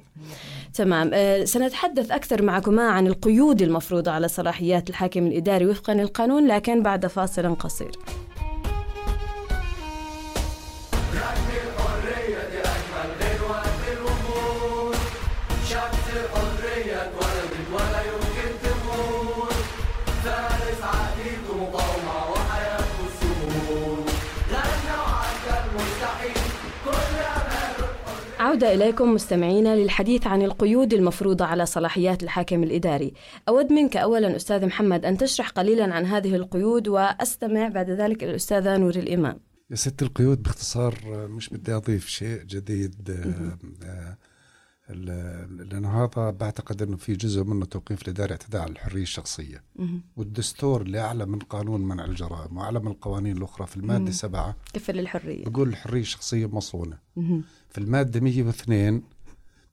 تمام. 0.74 1.10
آه، 1.14 1.44
سنتحدث 1.44 2.10
أكثر 2.10 2.42
معكما 2.42 2.82
عن 2.82 3.06
القيود 3.06 3.62
المفروضة 3.62 4.10
على 4.10 4.28
صلاحيات 4.28 4.90
الحاكم 4.90 5.26
الإداري 5.26 5.66
وفقا 5.66 5.94
للقانون 5.94 6.46
لكن 6.46 6.82
بعد 6.82 7.06
فاصل 7.06 7.54
قصير. 7.54 7.90
عودة 28.54 28.74
إليكم 28.74 29.14
مستمعينا 29.14 29.76
للحديث 29.76 30.26
عن 30.26 30.42
القيود 30.42 30.94
المفروضة 30.94 31.44
على 31.44 31.66
صلاحيات 31.66 32.22
الحاكم 32.22 32.62
الإداري. 32.62 33.12
أود 33.48 33.72
منك 33.72 33.96
أولا 33.96 34.36
أستاذ 34.36 34.66
محمد 34.66 35.04
أن 35.04 35.18
تشرح 35.18 35.48
قليلا 35.48 35.94
عن 35.94 36.04
هذه 36.04 36.34
القيود 36.34 36.88
وأستمع 36.88 37.68
بعد 37.68 37.90
ذلك 37.90 38.22
إلى 38.22 38.30
الأستاذة 38.30 38.76
نور 38.76 38.94
الإمام. 38.94 39.40
يا 39.70 39.76
ست 39.76 40.02
القيود 40.02 40.42
باختصار 40.42 40.94
مش 41.28 41.48
بدي 41.48 41.72
أضيف 41.72 42.08
شيء 42.08 42.42
جديد. 42.42 43.10
آه، 43.84 44.18
آه، 44.90 45.46
لأنه 45.46 46.04
هذا 46.04 46.30
بعتقد 46.30 46.82
إنه 46.82 46.96
في 46.96 47.12
جزء 47.12 47.44
منه 47.44 47.64
توقيف 47.64 48.02
الاداري 48.02 48.32
اعتداء 48.32 48.62
على 48.62 48.72
الحرية 48.72 49.02
الشخصية. 49.02 49.64
والدستور 50.16 50.82
اللي 50.82 51.00
اعلى 51.00 51.26
من 51.26 51.38
قانون 51.38 51.80
منع 51.80 52.04
الجرائم 52.04 52.56
وأعلى 52.56 52.80
من 52.80 52.86
القوانين 52.86 53.36
الأخرى 53.36 53.66
في 53.66 53.76
المادة 53.76 54.10
سبعة 54.10 54.56
كفل 54.72 54.98
الحرية. 54.98 55.44
بقول 55.44 55.68
الحرية 55.68 56.00
الشخصية 56.00 56.46
مصونة. 56.46 56.98
في 57.74 57.80
المادة 57.80 58.20
102 58.20 59.02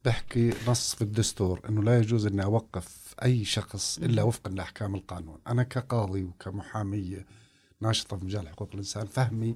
بحكي 0.05 0.53
نص 0.67 0.95
في 0.95 1.01
الدستور 1.01 1.61
إنه 1.69 1.83
لا 1.83 1.97
يجوز 1.97 2.25
إني 2.25 2.43
أوقف 2.43 3.15
أي 3.23 3.45
شخص 3.45 3.97
إلا 3.97 4.23
وفقا 4.23 4.51
لأحكام 4.51 4.95
القانون. 4.95 5.37
أنا 5.47 5.63
كقاضي 5.63 6.23
وكمحامية 6.23 7.25
ناشطة 7.81 8.17
في 8.17 8.25
مجال 8.25 8.49
حقوق 8.49 8.69
الإنسان 8.73 9.05
فهمي 9.05 9.55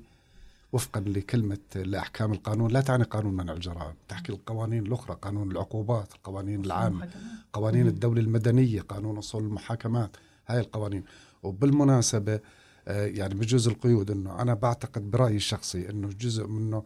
وفقا 0.73 0.99
لكلمة 0.99 1.57
لأحكام 1.75 2.33
القانون. 2.33 2.71
لا 2.71 2.81
تعني 2.81 3.03
قانون 3.03 3.33
منع 3.33 3.53
الجرائم 3.53 3.93
تحكي 4.07 4.31
القوانين 4.31 4.85
الأخرى 4.85 5.17
قانون 5.21 5.51
العقوبات 5.51 6.13
القوانين 6.13 6.65
العامة 6.65 7.09
قوانين 7.53 7.87
الدولة 7.87 8.21
المدنية 8.21 8.81
قانون 8.81 9.17
أصول 9.17 9.43
المحاكمات 9.43 10.17
هاي 10.47 10.59
القوانين. 10.59 11.03
وبالمناسبة 11.43 12.39
آه، 12.87 13.05
يعني 13.05 13.33
بجوز 13.33 13.67
القيود 13.67 14.11
أنه 14.11 14.41
أنا 14.41 14.53
بعتقد 14.53 15.11
برأيي 15.11 15.35
الشخصي 15.35 15.89
أنه 15.89 16.09
جزء 16.19 16.47
منه 16.47 16.83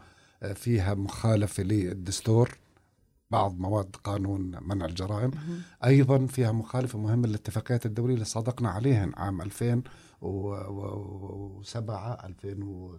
فيها 0.55 0.93
مخالفة 0.93 1.63
للدستور 1.63 2.57
بعض 3.31 3.59
مواد 3.59 3.95
قانون 4.03 4.51
منع 4.61 4.85
الجرائم. 4.85 5.31
أيضا 5.85 6.25
فيها 6.25 6.51
مخالفة 6.51 6.99
مهمة 6.99 7.27
للاتفاقيات 7.27 7.85
الدولية 7.85 8.13
اللي 8.13 8.25
صادقنا 8.25 8.69
عليهن 8.69 9.11
عام 9.17 9.41
2007 10.21 12.25
2000 12.25 12.63
و- 12.63 12.97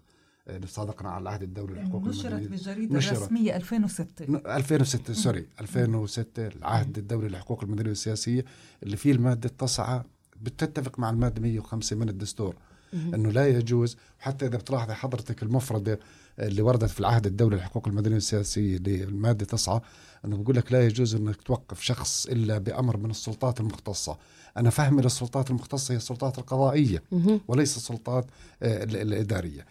اللي 0.48 0.66
صادقنا 0.66 1.08
على 1.10 1.22
العهد 1.22 1.42
الدولي 1.42 1.74
للحقوق 1.74 2.02
نشرت 2.04 2.26
المدنية 2.26 2.48
بالجريدة 2.48 2.96
نشرت. 2.96 3.18
الرسمية 3.18 3.56
2006 3.56 4.24
ن- 4.32 4.36
2006 4.46 5.12
سوري 5.14 5.46
2006 5.60 6.46
العهد 6.46 6.98
الدولي 6.98 7.28
للحقوق 7.28 7.64
المدنيه 7.64 7.88
والسياسية 7.88 8.44
اللي 8.82 8.96
فيه 8.96 9.12
المادة 9.12 9.48
التاسعة 9.48 10.04
بتتفق 10.40 10.98
مع 10.98 11.10
المادة 11.10 11.42
105 11.42 11.96
من 11.96 12.08
الدستور. 12.08 12.56
إنه 12.94 13.30
لا 13.30 13.48
يجوز 13.48 13.96
وحتى 14.20 14.46
إذا 14.46 14.56
بتلاحظي 14.58 14.94
حضرتك 14.94 15.42
المفردة 15.42 16.00
اللي 16.38 16.62
وردت 16.62 16.90
في 16.90 17.00
العهد 17.00 17.26
الدولي 17.26 17.56
للحقوق 17.56 17.88
المدنية 17.88 18.14
والسياسية 18.14 18.78
للماده 18.78 19.44
9 19.46 19.82
انه 20.24 20.36
بقول 20.36 20.56
لك 20.56 20.72
لا 20.72 20.86
يجوز 20.86 21.14
إنك 21.14 21.42
توقف 21.42 21.80
شخص 21.82 22.26
إلا 22.26 22.58
بأمر 22.58 22.96
من 22.96 23.10
السلطات 23.10 23.60
المختصة. 23.60 24.18
أنا 24.56 24.70
فهمي 24.70 25.02
للسلطات 25.02 25.50
المختصة 25.50 25.92
هي 25.92 25.96
السلطات 25.96 26.38
القضائية 26.38 27.02
وليس 27.48 27.76
السلطات 27.76 28.26
آه، 28.62 28.84
ال- 28.84 28.96
الإدارية. 28.96 29.66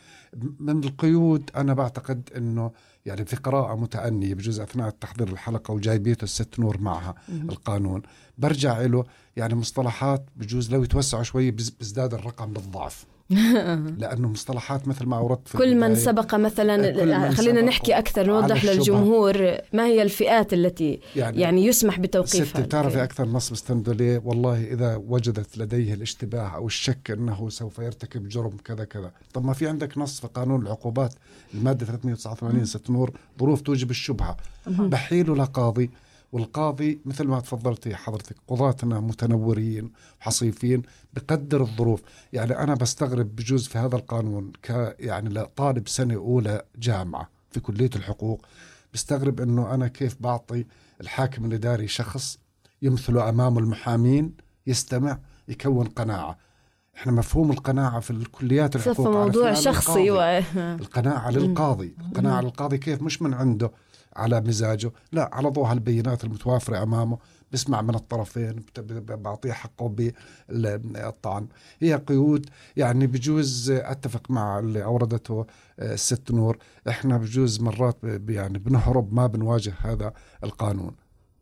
من 0.59 0.83
القيود 0.83 1.49
أنا 1.55 1.73
بعتقد 1.73 2.29
إنه 2.37 2.71
يعني 3.05 3.25
في 3.25 3.35
قراءة 3.35 3.75
متأنية 3.75 4.33
بجوز 4.33 4.59
أثناء 4.59 4.89
تحضير 4.89 5.27
الحلقة 5.27 5.71
وجايبيته 5.73 6.23
الست 6.23 6.59
نور 6.59 6.81
معها 6.81 7.15
القانون 7.29 8.01
برجع 8.37 8.81
له 8.81 9.03
يعني 9.37 9.55
مصطلحات 9.55 10.25
بجوز 10.35 10.71
لو 10.71 10.83
يتوسعوا 10.83 11.23
شوي 11.23 11.51
بيزداد 11.51 12.13
الرقم 12.13 12.53
بالضعف. 12.53 13.05
لأنه 14.01 14.27
مصطلحات 14.27 14.87
مثل 14.87 15.05
ما 15.05 15.17
أوردت 15.17 15.47
في 15.47 15.57
كل 15.57 15.75
من 15.75 15.95
سبق 15.95 16.35
مثلا 16.35 16.91
كل 16.91 17.05
من 17.05 17.31
خلينا 17.35 17.59
سبق. 17.59 17.67
نحكي 17.67 17.97
أكثر 17.97 18.21
على 18.21 18.29
نوضح. 18.41 18.65
للجمهور 18.65 19.57
ما 19.73 19.85
هي 19.85 20.01
الفئات 20.01 20.53
التي 20.53 20.99
يعني, 21.15 21.41
يعني 21.41 21.65
يسمح 21.65 21.99
بتوقيفها. 21.99 22.45
ستي 22.45 22.61
بتعرفي 22.61 23.03
أكثر 23.03 23.25
نص 23.25 23.49
بستنده 23.51 23.93
ليه 23.93 24.21
والله 24.25 24.63
إذا 24.63 24.95
وجدت 24.95 25.57
لديه 25.57 25.93
الاشتباه 25.93 26.47
أو 26.55 26.67
الشك 26.67 27.11
أنه 27.11 27.49
سوف 27.49 27.79
يرتكب 27.79 28.29
جرم 28.29 28.57
كذا 28.65 28.83
كذا. 28.83 29.11
طب 29.33 29.45
ما 29.45 29.53
في 29.53 29.67
عندك 29.67 29.97
نص 29.97 30.19
في 30.19 30.27
قانون 30.27 30.61
العقوبات 30.61 31.13
المادة 31.53 31.85
389 31.85 32.65
ست 32.65 32.89
نور 32.89 33.11
ظروف 33.39 33.61
توجب 33.61 33.89
الشبهة. 33.89 34.37
بحيله 34.67 35.35
لقاضي 35.35 35.89
والقاضي 36.31 37.01
مثل 37.05 37.27
ما 37.27 37.39
تفضلتي 37.39 37.95
حضرتك 37.95 38.35
قضاتنا 38.47 38.99
متنورين 38.99 39.91
حصيفين 40.19 40.81
بقدر 41.13 41.61
الظروف. 41.61 42.01
يعني 42.33 42.59
أنا 42.59 42.75
بستغرب 42.75 43.35
بجوز 43.35 43.67
في 43.67 43.77
هذا 43.77 43.95
القانون 43.95 44.51
ك 44.63 44.95
يعني 44.99 45.29
لطالب 45.29 45.87
سنة 45.87 46.15
أولى 46.15 46.63
جامعة 46.75 47.29
في 47.51 47.59
كلية 47.59 47.89
الحقوق 47.95 48.45
بستغرب 48.93 49.41
أنه 49.41 49.73
أنا 49.73 49.87
كيف 49.87 50.15
بعطي 50.19 50.65
الحاكم 51.01 51.45
الإداري 51.45 51.87
شخص 51.87 52.39
يمثله 52.81 53.29
أمامه 53.29 53.59
المحامين 53.59 54.33
يستمع 54.67 55.19
يكون 55.47 55.87
قناعة. 55.87 56.37
إحنا 56.95 57.11
مفهوم 57.11 57.51
القناعة 57.51 57.99
في 57.99 58.11
الكليات 58.11 58.75
الحقوق 58.75 59.07
موضوع 59.07 59.53
شخصي. 59.53 60.11
و... 60.11 60.21
القناعة 60.55 61.31
للقاضي. 61.31 61.95
القناعة 61.99 62.41
للقاضي 62.41 62.77
كيف؟ 62.77 63.01
مش 63.01 63.21
من 63.21 63.33
عنده. 63.33 63.71
على 64.15 64.41
مزاجه. 64.41 64.91
لا 65.11 65.29
على 65.33 65.49
ضوء 65.49 65.71
البينات 65.71 66.23
المتوافرة 66.23 66.83
أمامه. 66.83 67.17
بسمع 67.51 67.81
من 67.81 67.95
الطرفين 67.95 68.63
بعطيه 69.07 69.51
حقه 69.51 69.95
بالطعن. 70.49 71.47
هي 71.79 71.95
قيود 71.95 72.49
يعني 72.77 73.07
بجوز 73.07 73.71
أتفق 73.71 74.31
مع 74.31 74.59
اللي 74.59 74.83
أوردته 74.83 75.45
آه، 75.79 75.93
الست 75.93 76.31
نور. 76.31 76.57
إحنا 76.89 77.17
بجوز 77.17 77.61
مرات 77.61 77.97
يعني 78.29 78.59
بنهرب 78.59 79.13
ما 79.13 79.27
بنواجه 79.27 79.73
هذا 79.79 80.13
القانون. 80.43 80.95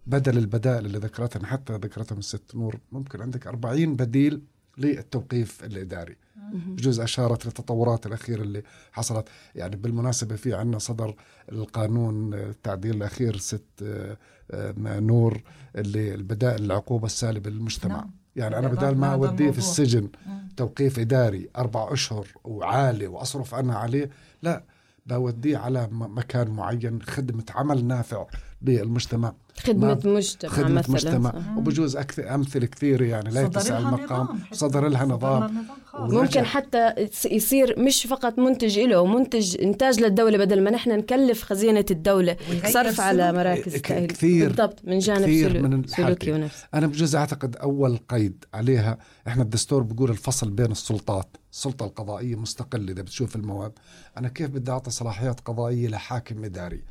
بدل 0.07 0.37
البدائل 0.37 0.85
اللي 0.85 0.97
ذكرتها 0.97 1.45
حتى 1.45 1.73
ذكرتها 1.73 2.17
الست 2.17 2.55
نور 2.55 2.79
ممكن 2.91 3.21
عندك 3.21 3.47
40 3.47 3.95
بديل 3.95 4.41
للتوقيف 4.77 5.63
الإداري. 5.63 6.15
بجوز 6.53 6.99
أشارت 6.99 7.45
للتطورات 7.45 8.05
الأخيرة 8.05 8.41
اللي 8.41 8.63
حصلت 8.91 9.27
يعني 9.55 9.75
بالمناسبة 9.75 10.35
في 10.35 10.53
عنا 10.53 10.79
صدر 10.79 11.15
القانون 11.51 12.33
التعديل 12.33 12.95
الأخير 12.95 13.37
ست 13.37 13.63
آه، 13.83 14.17
آه، 14.51 14.73
نور 14.99 15.41
اللي 15.75 16.15
البدائل 16.15 16.65
العقوبة 16.65 17.05
السالبة 17.05 17.49
للمجتمع 17.49 17.95
نعم. 17.95 18.11
يعني 18.35 18.55
بالإضافة 18.55 18.75
بدال 18.75 18.97
ما 18.97 19.05
لهذا 19.05 19.29
أوديه 19.29 19.51
في. 19.51 19.57
السجن. 19.57 20.09
توقيف 20.57 20.99
إداري 20.99 21.49
أربع 21.57 21.93
أشهر 21.93 22.27
وعالي 22.43 23.07
وأصرف 23.07 23.55
أنا 23.55 23.75
عليه 23.75 24.09
لا 24.41 24.63
بوديه 25.05 25.57
على 25.57 25.87
مكان 25.91 26.49
معين 26.49 27.01
خدمة 27.01 27.43
عمل 27.49 27.85
نافع 27.85 28.25
للمجتمع 28.61 29.33
خدمة 29.63 29.87
ما- 30.05 30.11
مجتمع 30.13 30.51
خدمة 30.51 30.69
مثلا 30.79 30.93
مجتمع 30.93 31.31
صح. 31.31 31.57
وبجوز 31.57 31.95
أكثر 31.95 32.35
أمثلة 32.35 32.65
كثيرة 32.65 33.05
يعني 33.05 33.29
لا 33.29 33.41
صدر 33.43 33.59
يتسع 33.59 33.79
لها 33.79 33.89
المقام 33.95 34.21
نظام. 34.25 34.39
صدر 34.51 34.87
لها 34.87 35.05
نظام 35.05 35.19
صدر 35.19 35.47
لها 35.53 35.63
نظام 35.63 35.77
خاص. 35.85 36.01
ورجع. 36.01 36.21
ممكن 36.21 36.43
حتى 36.45 36.93
يص- 36.97 37.25
يصير 37.25 37.79
مش 37.79 38.03
فقط 38.07 38.39
منتج 38.39 38.79
له 38.79 39.05
منتج 39.05 39.61
إنتاج 39.61 39.99
للدولة 39.99 40.37
بدل 40.37 40.63
ما 40.63 40.71
نحن 40.71 40.91
نكلف 40.91 41.43
خزينة 41.43 41.85
الدولة 41.91 42.37
ويغير 42.49 42.71
صرف 42.71 42.99
على. 43.01 43.31
مراكز 43.33 43.75
التاهيل 43.75 44.07
كثير- 44.07 44.47
بالضبط 44.47 44.79
من 44.83 44.99
جانب 44.99 45.21
كثير 45.21 45.49
سلوك 45.51 45.63
من 45.63 45.87
سلوكي. 45.87 46.31
ونفسي 46.31 46.65
أنا 46.73 46.87
بجوز 46.87 47.15
أعتقد 47.15 47.55
أول 47.55 47.97
قيد 48.09 48.45
عليها 48.53 48.97
إحنا 49.27 49.43
الدستور 49.43 49.83
بيقول 49.83 50.09
الفصل 50.09 50.49
بين 50.51 50.71
السلطات 50.71 51.37
السلطة 51.51 51.85
القضائية 51.85 52.35
مستقلة 52.35 52.91
إذا 52.91 53.01
بتشوف 53.01 53.35
المواد 53.35 53.71
أنا 54.17 54.27
كيف 54.27 54.49
بدي 54.49 54.71
أعطي 54.71 54.91
صلاحيات 54.91 55.39
قضائية 55.39 55.87
لحاكم 55.87 56.43
إداري 56.43 56.83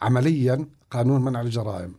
عمليا 0.00 0.66
قانون 0.90 1.24
منع 1.24 1.40
الجرائم 1.40 1.94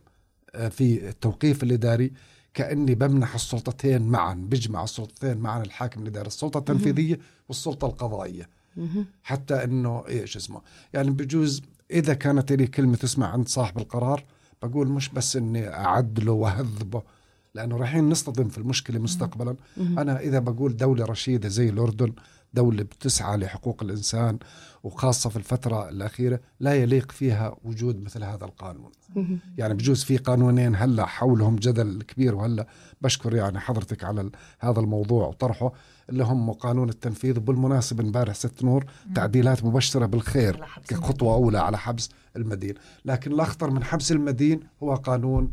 آه، 0.54 0.68
في 0.68 1.08
التوقيف 1.08 1.62
الإداري 1.62 2.12
كأني 2.54 2.94
بمنح 2.94 3.34
السلطتين 3.34 4.02
معا 4.02 4.34
بجمع 4.34 4.84
السلطتين 4.84 5.36
معا 5.36 5.62
الحاكم 5.62 6.02
الإداري 6.02 6.26
السلطة 6.26 6.58
التنفيذية 6.58 7.18
والسلطة 7.48 7.86
القضائية. 7.86 8.48
حتى 9.22 9.64
إنه 9.64 10.04
إيش 10.08 10.36
اسمه 10.36 10.60
يعني 10.92 11.10
بجوز 11.10 11.62
إذا 11.90 12.14
كانت 12.14 12.52
لي 12.52 12.66
كلمة 12.66 12.96
تسمع 12.96 13.26
عند 13.26 13.48
صاحب 13.48 13.78
القرار 13.78 14.24
بقول 14.62 14.88
مش 14.88 15.08
بس 15.08 15.36
إني 15.36 15.68
اعدله 15.68 16.32
وأهذبه 16.32 17.02
لأنه 17.54 17.76
رايحين 17.76 18.08
نصطدم 18.08 18.48
في 18.48 18.58
المشكلة 18.58 18.98
مستقبلا. 18.98 19.56
أنا 19.78 20.20
إذا 20.20 20.38
بقول 20.38 20.76
دولة 20.76 21.04
رشيدة 21.04 21.48
زي 21.48 21.68
الأردن 21.68 22.12
دولة 22.54 22.82
بتسعى 22.82 23.36
لحقوق 23.36 23.82
الإنسان 23.82 24.38
وخاصة 24.82 25.30
في 25.30 25.36
الفترة 25.36 25.88
الأخيرة 25.88 26.40
لا 26.60 26.74
يليق 26.74 27.12
فيها 27.12 27.56
وجود 27.64 28.02
مثل 28.02 28.24
هذا 28.24 28.44
القانون. 28.44 28.90
يعني 29.58 29.74
بجوز 29.74 30.04
في 30.04 30.16
قانونين 30.16 30.76
هلأ 30.76 31.06
حولهم 31.06 31.56
جدل 31.56 32.02
كبير 32.02 32.34
وهلأ 32.34 32.66
بشكر 33.00 33.34
يعني 33.34 33.60
حضرتك 33.60 34.04
على 34.04 34.30
هذا 34.58 34.80
الموضوع 34.80 35.26
وطرحه 35.26 35.72
اللي 36.08 36.24
هم 36.24 36.52
قانون 36.52 36.88
التنفيذ 36.88 37.36
وبالمناسبة 37.36 38.04
امبارح 38.04 38.34
ست 38.34 38.64
نور 38.64 38.84
تعديلات 39.14 39.64
مبشرة 39.64 40.06
بالخير 40.06 40.64
كخطوة 40.88 41.34
أولى 41.34 41.58
على 41.58 41.78
حبس 41.78 42.08
المدين. 42.36 42.74
لكن 43.04 43.32
الأخطر 43.32 43.70
من 43.70 43.84
حبس 43.84 44.12
المدين 44.12 44.60
هو 44.82 44.94
قانون 44.94 45.50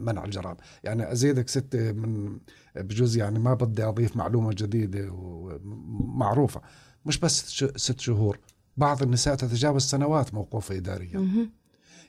منع 0.00 0.24
الجرائم. 0.24 0.56
يعني 0.84 1.12
أزيدك 1.12 1.48
ست 1.48 1.76
من 1.76 2.38
بجوز 2.76 3.16
يعني 3.16 3.38
ما 3.38 3.54
بدي 3.54 3.84
أضيف 3.84 4.16
معلومة 4.16 4.52
جديدة 4.52 5.08
ومعروفة. 5.12 6.60
مش 7.06 7.18
بس 7.18 7.64
ست 7.76 8.00
شهور 8.00 8.38
بعض 8.76 9.02
النساء 9.02 9.34
تتجاوز 9.34 9.82
سنوات 9.82 10.34
موقوفة 10.34 10.76
إداريا. 10.76 11.48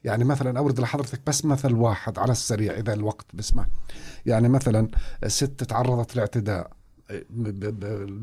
يعني 0.04 0.24
مثلا 0.24 0.60
أورد 0.60 0.80
لحضرتك 0.80 1.20
بس 1.28 1.46
مثل 1.46 1.74
واحد 1.74 2.20
على 2.20 2.32
السريع 2.32 2.74
إذا 2.74 2.94
الوقت 2.94 3.26
بسمح. 3.34 3.66
يعني 4.26 4.50
مثلا 4.50 4.88
ست 5.28 5.64
تعرضت 5.64 6.16
لاعتداء 6.16 6.72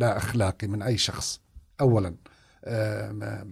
لا 0.00 0.16
أخلاقي 0.16 0.68
من 0.68 0.83
أي 0.83 0.98
شخص. 0.98 1.40
أولا 1.80 2.14
آه، 2.64 3.44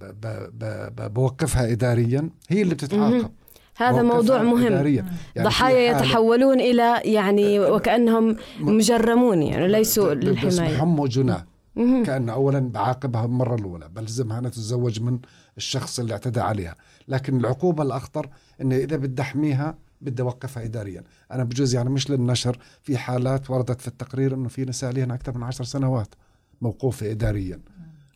بوقفها 1.09 1.73
إداريا 1.73 2.31
هي 2.49 2.63
اللي 2.63 2.75
بتتعاقب. 2.75 3.31
هذا 3.77 4.03
موضوع 4.03 4.43
مهم. 4.43 4.73
يعني 4.73 5.05
ضحايا 5.39 5.91
يتحولون 5.91 6.61
إلى 6.61 7.01
يعني 7.05 7.61
وكأنهم 7.61 8.37
مجرمون 8.61 9.43
يعني 9.43 9.69
ليسوا 9.69 10.15
للحماية. 10.15 10.51
باسمهم 10.51 11.07
جناة. 11.07 11.47
مهم. 11.77 12.05
كأن 12.05 12.29
أولا 12.29 12.59
بعاقبها 12.59 13.25
المرة 13.25 13.55
الأولى 13.55 13.89
بلزمها 13.89 14.39
أنها 14.39 14.51
تتزوج 14.51 15.01
من 15.01 15.19
الشخص 15.57 16.01
اللي 16.01 16.13
اعتدى 16.13 16.41
عليها. 16.41 16.75
لكن 17.09 17.41
العقوبة 17.41 17.83
الأخطر 17.83 18.29
أنه 18.61 18.77
إذا 18.77 18.97
بدي 18.97 19.23
أحميها 19.23 19.79
بدي 20.01 20.23
أوقفها 20.23 20.65
إداريا. 20.65 21.05
أنا 21.33 21.45
بجوز 21.45 21.75
يعني 21.75 21.91
مش 21.91 22.11
للنشر 22.11 22.59
في 22.83 22.99
حالات 22.99 23.51
وردت 23.51 23.81
في 23.81 23.89
التقرير 23.89 24.35
أنه 24.35 24.49
في 24.49 24.65
نساء 24.65 24.93
لهن 24.93 25.11
أكثر 25.11 25.39
من 25.39 25.43
عشر 25.43 25.65
سنوات 25.65 26.15
موقوفة 26.61 27.11
إداريا. 27.11 27.61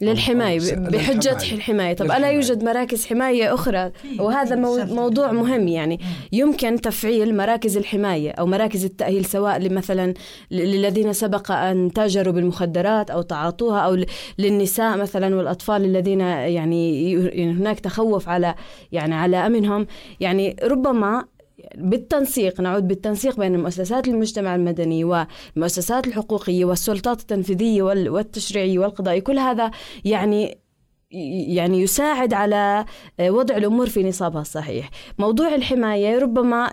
للحماية 0.01 0.59
بحجة. 0.75 1.37
الحماية 1.55 1.95
طب 1.95 2.05
ألا. 2.07 2.31
يوجد 2.31 2.65
مراكز 2.65 3.07
حماية 3.07 3.55
أخرى 3.55 3.93
وهذا 4.19 4.57
موضوع. 4.57 5.33
مهم 5.33 5.69
يعني 5.69 6.01
يمكن 6.33 6.81
تفعيل 6.81 7.37
مراكز 7.37 7.77
الحماية 7.77 8.31
أو 8.31 8.47
مراكز 8.47 8.85
التأهيل 8.85 9.25
سواء 9.25 9.59
لمثلا 9.59 10.15
ل- 10.51 10.57
للذين 10.57 11.13
سبق 11.13 11.51
أن 11.53 11.93
تاجروا 11.95 12.33
بالمخدرات 12.35 13.11
أو 13.11 13.23
تعاطوها 13.23 13.81
أو 13.81 14.05
للنساء 14.39 14.97
مثلا 14.97 15.37
والأطفال 15.37 15.85
الذين 15.85 16.21
يعني 16.21 17.13
يعني 17.13 17.53
هناك 17.53 17.81
تخوف 17.81 18.29
على 18.29 18.55
يعني 18.93 19.15
على 19.15 19.37
أمنهم 19.37 19.87
يعني 20.21 20.57
ربما 20.65 21.25
بالتنسيق 21.77 22.61
نعود 22.61 22.89
بالتنسيق 22.89 23.39
بين 23.41 23.61
مؤسسات 23.61 24.09
المجتمع 24.09 24.55
المدني 24.55 25.05
والمؤسسات 25.05 26.07
الحقوقية 26.07 26.65
والسلطات 26.65 27.21
التنفيذية 27.21 27.83
وال- 27.83 28.09
والتشريعية 28.11 28.79
والقضائية. 28.79 29.21
كل 29.21 29.39
هذا 29.39 29.71
يعني 30.05 30.59
يعني 31.13 31.81
يساعد 31.83 32.35
على 32.35 32.85
وضع 33.21 33.57
الأمور 33.57 33.87
في 33.89 34.03
نصابها 34.05 34.41
الصحيح. 34.41 34.91
موضوع 35.19 35.55
الحماية 35.55 36.19
ربما 36.19 36.71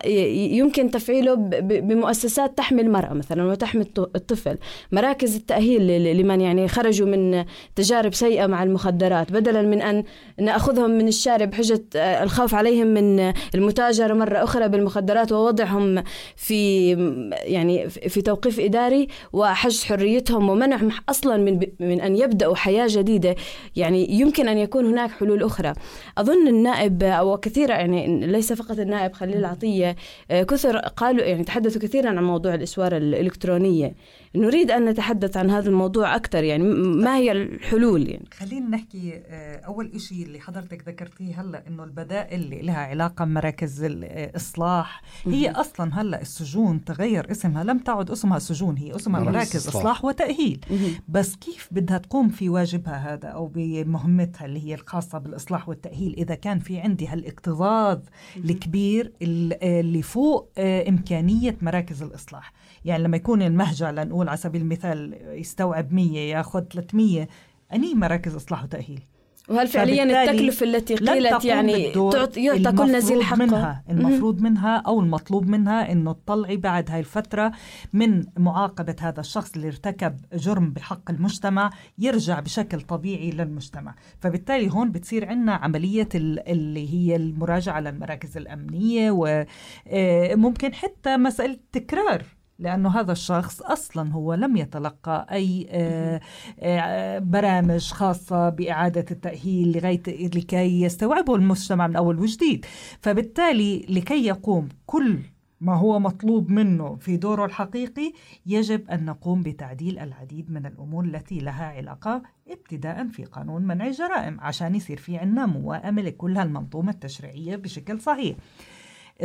يمكن 0.51 0.91
تفعيله 0.91 1.33
بمؤسسات 1.61 2.57
تحمي 2.57 2.81
المرأة 2.81 3.13
مثلا 3.13 3.43
وتحمي 3.43 3.81
الط- 3.81 4.11
الطفل، 4.15 4.57
مراكز 4.91 5.35
التأهيل 5.35 6.17
لمن 6.17 6.41
يعني 6.41 6.67
خرجوا 6.67 7.07
من 7.07 7.45
تجارب 7.75 8.13
سيئة 8.13 8.47
مع 8.47 8.63
المخدرات 8.63 9.31
بدلا 9.31 9.61
من 9.61 9.81
أن 9.81 10.03
نأخذهم 10.39 10.91
من 10.91 11.07
الشارع 11.07 11.45
بحجة 11.45 11.83
الخوف 11.95 12.55
عليهم 12.55 12.87
من 12.87 13.33
المتاجره 13.55 14.13
مرة 14.13 14.43
أخرى 14.43 14.67
بالمخدرات 14.67 15.31
ووضعهم 15.31 16.03
في 16.35 16.89
يعني 17.31 17.89
في 17.89 18.21
توقيف 18.21 18.59
إداري 18.59 19.07
وحجز 19.33 19.83
حريتهم 19.83 20.49
ومنعهم 20.49 20.89
أصلا 21.09 21.37
من 21.37 21.59
من 21.79 22.01
أن 22.01 22.15
يبدأوا 22.15 22.55
حياة 22.55 22.87
جديدة 22.89 23.35
يعني 23.75 24.19
يمكن 24.29 24.47
أن 24.47 24.57
يكون 24.57 24.85
هناك 24.85 25.11
حلول 25.11 25.43
أخرى. 25.43 25.73
أظن 26.17 26.47
النائب 26.47 27.03
أو 27.03 27.37
كثيرا 27.37 27.75
يعني 27.75 28.27
ليس 28.27 28.53
فقط 28.53 28.79
النائب 28.79 29.13
خليل 29.13 29.45
عطية 29.45 29.95
آه، 30.31 30.43
كثر 30.43 30.77
قالوا 30.77 31.25
يعني 31.25 31.43
تحدثوا 31.43 31.81
كثيرا 31.81 32.09
عن 32.09 32.23
موضوع 32.23 32.53
الإسوار 32.53 32.97
الإلكترونية. 32.97 33.93
نريد 34.35 34.71
أن 34.71 34.85
نتحدث 34.85 35.37
عن 35.37 35.49
هذا 35.49 35.69
الموضوع 35.69 36.15
أكثر 36.15 36.43
يعني 36.43 36.63
ما 36.83 37.15
هي 37.17 37.31
الحلول 37.31 38.09
يعني؟ 38.09 38.25
خلينا 38.33 38.69
نحكي 38.69 39.13
آه، 39.27 39.55
أول 39.65 39.91
إشي 39.95 40.23
اللي 40.23 40.39
حضرتك 40.39 40.87
ذكرتيه 40.87 41.41
هلا 41.41 41.67
إنه 41.67 41.83
البدائل 41.83 42.41
اللي 42.41 42.61
لها 42.61 42.77
علاقة 42.77 43.25
بمراكز 43.25 43.83
الإصلاح 43.83 45.01
هي 45.25 45.51
أصلا 45.51 46.01
هلا 46.01 46.21
السجون 46.21 46.83
تغير 46.85 47.31
اسمها 47.31 47.63
لم 47.63 47.77
تعد 47.79 48.11
اسمها 48.11 48.39
سجون 48.39 48.77
هي 48.77 48.95
اسمها 48.95 49.19
مراكز 49.21 49.55
إصلاح. 49.67 49.75
إصلاح 49.75 50.05
وتأهيل. 50.05 50.65
بس 51.07 51.35
كيف 51.35 51.67
بدها 51.71 51.97
تقوم 51.97 52.29
في 52.29 52.49
واجبها 52.49 53.13
هذا 53.13 53.27
أو 53.27 53.51
بمهمتها 53.55 54.45
اللي 54.45 54.67
هي 54.67 54.73
الخاصة 54.73 55.17
بالإصلاح 55.17 55.69
والتأهيل 55.69 56.15
إذا 56.17 56.35
كان 56.35 56.59
في 56.59 56.79
عندي 56.79 57.07
هالاكتظاظ 57.07 57.99
الكبير 58.37 59.11
ال- 59.21 59.63
اللي 59.63 60.01
فوق 60.01 60.49
آه، 60.57 60.89
إمكانية 60.89 61.57
مراكز 61.61 62.03
الإصلاح؟ 62.03 62.53
يعني 62.85 63.03
لما 63.03 63.17
يكون 63.17 63.41
المهجع 63.41 63.91
لنقول 63.91 64.27
على 64.27 64.37
سبيل 64.37 64.61
المثال 64.61 65.17
يستوعب 65.39 65.93
100 65.93 66.19
ياخذ 66.31 66.63
300 66.63 67.27
أني 67.73 67.93
مراكز 67.95 68.35
إصلاح 68.35 68.63
وتأهيل. 68.63 69.01
وهل 69.49 69.67
فعليا 69.67 70.03
التكلفة 70.23 70.63
التي 70.65 70.95
قيلت 70.95 71.45
يعني 71.45 71.73
بالدور 71.85 72.11
تعط- 72.11 72.37
يعطى 72.37 72.71
كل 72.77 72.91
نزيل 72.97 73.23
حقه. 73.23 73.37
منها 73.45 73.83
المفروض 73.89 74.41
منها 74.41 74.77
أو 74.77 74.99
المطلوب 74.99 75.47
منها 75.47 75.91
إنه 75.91 76.13
تطلعي 76.13 76.57
بعد 76.57 76.91
هاي 76.91 76.99
الفترة 76.99 77.51
من 77.93 78.23
معاقبة 78.37 78.95
هذا 79.01 79.19
الشخص 79.19 79.55
اللي 79.55 79.67
ارتكب 79.67 80.17
جرم 80.33 80.69
بحق 80.73 81.11
المجتمع 81.11 81.69
يرجع 81.97 82.39
بشكل 82.39 82.81
طبيعي 82.81 83.31
للمجتمع. 83.31 83.95
فبالتالي 84.19 84.71
هون 84.71 84.91
بتصير 84.91 85.25
عندنا 85.25 85.53
عملية 85.55 86.09
ال- 86.15 86.49
اللي 86.49 86.93
هي 86.93 87.15
المراجعة 87.15 87.79
للمراكز 87.79 88.37
الأمنية 88.37 89.11
وممكن 89.11 90.73
حتى 90.73 91.17
مسألة 91.17 91.57
تكرار 91.71 92.23
لأنه 92.59 92.99
هذا 92.99 93.11
الشخص 93.11 93.61
أصلا 93.61 94.11
هو 94.11 94.33
لم 94.33 94.57
يتلقى 94.57 95.27
أي 95.31 95.67
آه، 95.69 96.21
آه، 96.59 97.19
برامج 97.19 97.91
خاصة 97.91 98.49
بإعادة 98.49 99.05
التأهيل 99.11 99.77
لغاية 99.77 100.27
لكي 100.35 100.81
يستوعبه 100.81 101.35
المجتمع 101.35 101.87
من 101.87 101.95
أول 101.95 102.19
وجديد. 102.19 102.65
فبالتالي 103.01 103.85
لكي 103.89 104.25
يقوم 104.25 104.69
كل 104.85 105.19
ما 105.61 105.75
هو 105.75 105.99
مطلوب 105.99 106.49
منه 106.49 106.95
في 106.95 107.17
دوره 107.17 107.45
الحقيقي 107.45 108.13
يجب 108.45 108.89
أن 108.89 109.05
نقوم 109.05 109.43
بتعديل 109.43 109.99
العديد 109.99 110.51
من 110.51 110.65
الأمور 110.65 111.05
التي 111.05 111.39
لها 111.39 111.65
علاقة 111.65 112.21
ابتداء 112.49 113.07
في 113.07 113.25
قانون 113.25 113.61
منع 113.61 113.87
الجرائم 113.87 114.39
عشان 114.39 114.75
يصير 114.75 114.97
في 114.97 115.17
عنا 115.17 115.45
موائمة 115.45 116.01
لكل 116.01 116.37
هالمنظومة 116.37 116.91
التشريعية 116.91 117.55
بشكل 117.55 118.01
صحيح. 118.01 118.35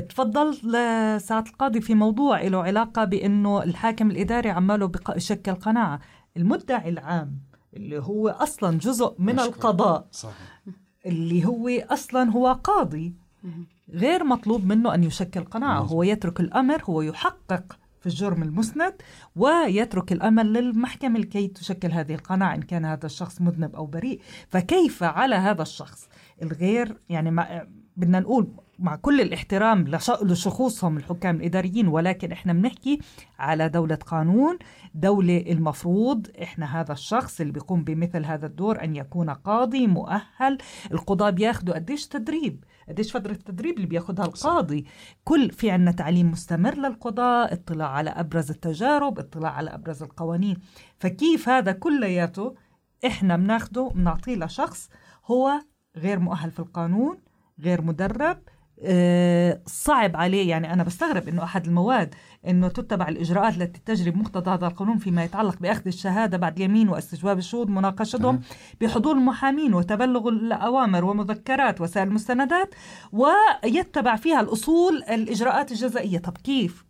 تفضل 0.00 0.54
ساعة 1.20 1.44
القاضي 1.48 1.80
في 1.80 1.94
موضوع 1.94 2.42
له 2.42 2.62
علاقة 2.62 3.04
بأنه 3.04 3.62
الحاكم 3.62 4.10
الإداري 4.10 4.50
عماله 4.50 4.92
يشكل 5.16 5.54
قناعة 5.54 6.00
المدعي 6.36 6.88
العام 6.88 7.38
اللي 7.76 7.98
هو 7.98 8.28
أصلا 8.28 8.78
جزء 8.78 9.14
من 9.18 9.34
مشكور. 9.34 9.48
القضاء 9.48 10.06
صحيح. 10.12 10.60
اللي 11.06 11.44
هو 11.44 11.68
أصلا 11.68 12.30
هو 12.30 12.52
قاضي. 12.52 13.14
غير 13.90 14.24
مطلوب 14.24 14.66
منه 14.66 14.94
أن 14.94 15.04
يشكل 15.04 15.44
قناعة. 15.44 15.80
مظبوط. 15.80 15.92
هو 15.92 16.02
يترك 16.02 16.40
الأمر 16.40 16.84
هو 16.84 17.02
يحقق 17.02 17.78
في 18.00 18.06
الجرم 18.06 18.42
المسند 18.42 18.94
ويترك 19.36 20.12
الأمر 20.12 20.42
للمحكمة 20.42 21.18
لكي 21.18 21.48
تشكل 21.48 21.92
هذه 21.92 22.14
القناعة 22.14 22.54
إن 22.54 22.62
كان 22.62 22.84
هذا 22.84 23.06
الشخص 23.06 23.40
مذنب 23.40 23.76
أو 23.76 23.86
بريء. 23.86 24.20
فكيف 24.48 25.02
على 25.02 25.34
هذا 25.34 25.62
الشخص؟ 25.62 26.08
الغير 26.42 26.96
يعني 27.08 27.30
ما 27.30 27.66
بدنا 27.96 28.20
نقول 28.20 28.48
مع 28.78 28.96
كل 28.96 29.20
الاحترام 29.20 29.84
لش- 29.88 30.22
لشخوصهم 30.22 30.96
الحكام 30.96 31.36
الإداريين 31.36 31.88
ولكن 31.88 32.32
إحنا 32.32 32.52
بنحكي 32.52 32.98
على 33.38 33.68
دولة 33.68 33.94
قانون 33.94 34.58
دولة 34.94 35.44
المفروض 35.48 36.26
إحنا 36.42 36.80
هذا 36.80 36.92
الشخص 36.92 37.40
اللي 37.40 37.52
بيقوم 37.52 37.84
بمثل 37.84 38.24
هذا 38.24 38.46
الدور 38.46 38.84
أن 38.84 38.96
يكون 38.96 39.30
قاضي 39.30 39.86
مؤهل. 39.86 40.58
القضاة 40.92 41.30
بياخدوا 41.30 41.74
قديش 41.74 42.06
تدريب 42.06 42.64
قديش 42.88 43.12
فترة 43.16 43.32
التدريب 43.32 43.76
اللي 43.76 43.86
بياخدها 43.86 44.24
القاضي. 44.26 44.84
كل 45.24 45.50
في 45.50 45.70
عنا 45.70 45.90
تعليم 45.92 46.30
مستمر 46.30 46.74
للقضاء 46.74 47.52
اطلاع 47.52 47.88
على 47.88 48.10
أبرز 48.10 48.50
التجارب 48.50 49.18
اطلاع 49.18 49.50
على 49.52 49.74
أبرز 49.74 50.02
القوانين. 50.02 50.56
فكيف 50.98 51.48
هذا 51.48 51.72
كلياته 51.72 52.54
إحنا 53.06 53.36
بناخده 53.36 53.88
بنعطيه 53.94 54.36
لشخص 54.36 54.88
هو 55.26 55.60
غير 55.96 56.18
مؤهل 56.18 56.50
في 56.50 56.58
القانون 56.60 57.18
غير 57.60 57.82
مدرب 57.82 58.38
آه، 58.82 59.60
صعب 59.66 60.16
عليه 60.16 60.48
يعني 60.50 60.72
أنا 60.72 60.82
بستغرب 60.82 61.28
أنه 61.28 61.44
أحد 61.44 61.66
المواد 61.66 62.14
أنه 62.48 62.68
تتبع 62.68 63.08
الإجراءات 63.08 63.56
التي 63.56 63.80
تجري 63.86 64.10
بمقتضى 64.10 64.50
هذا 64.50 64.66
القانون 64.66 64.98
فيما 64.98 65.24
يتعلق 65.24 65.58
بأخذ 65.60 65.82
الشهادة 65.86 66.38
بعد 66.38 66.56
اليمين 66.56 66.88
واستجواب 66.88 67.38
الشهود 67.38 67.70
مناقشتهم 67.70 68.40
بحضور 68.80 69.14
المحامين 69.16 69.74
وتبلغ 69.74 70.28
الأوامر 70.28 71.04
ومذكرات 71.04 71.80
وسائل 71.80 72.08
المستندات 72.08 72.74
ويتبع 73.12 74.16
فيها 74.16 74.40
الأصول 74.40 75.02
الإجراءات 75.10 75.72
الجزائية 75.72 76.18
طب 76.18 76.36
كيف؟ 76.38 76.84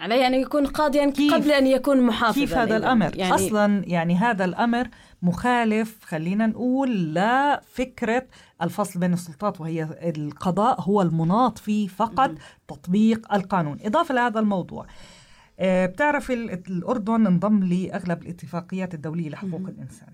عليه 0.00 0.26
أن 0.26 0.34
يكون 0.34 0.66
قاضيا 0.66 1.10
كيف؟ 1.10 1.34
قبل 1.34 1.52
أن 1.52 1.66
يكون 1.66 2.00
محافظا 2.00 2.40
كيف 2.40 2.54
هذا. 2.54 2.76
الأمر؟ 2.76 3.16
يعني 3.16 3.34
أصلا 3.34 3.82
يعني 3.86 4.16
هذا 4.16 4.44
الأمر 4.44 4.88
مخالف 5.22 6.04
خلينا 6.04 6.46
نقول 6.46 7.14
لفكرة 7.14 8.26
الفصل 8.62 9.00
بين 9.00 9.12
السلطات 9.12 9.60
وهي 9.60 9.82
القضاء 10.16 10.80
هو 10.80 11.02
المناط 11.02 11.58
فيه 11.58 11.88
فقط 11.88 12.30
تطبيق 12.68 13.34
القانون. 13.34 13.78
إضافة 13.82 14.14
لهذا 14.14 14.40
الموضوع 14.40 14.86
آه، 15.62 15.86
بتعرف 15.86 16.30
ال- 16.30 16.50
الأردن 16.68 17.26
انضم 17.26 17.64
لأغلب 17.64 18.22
الاتفاقيات 18.22 18.94
الدولية 18.94 19.28
لحقوق 19.30 19.60
الإنسان. 19.68 20.08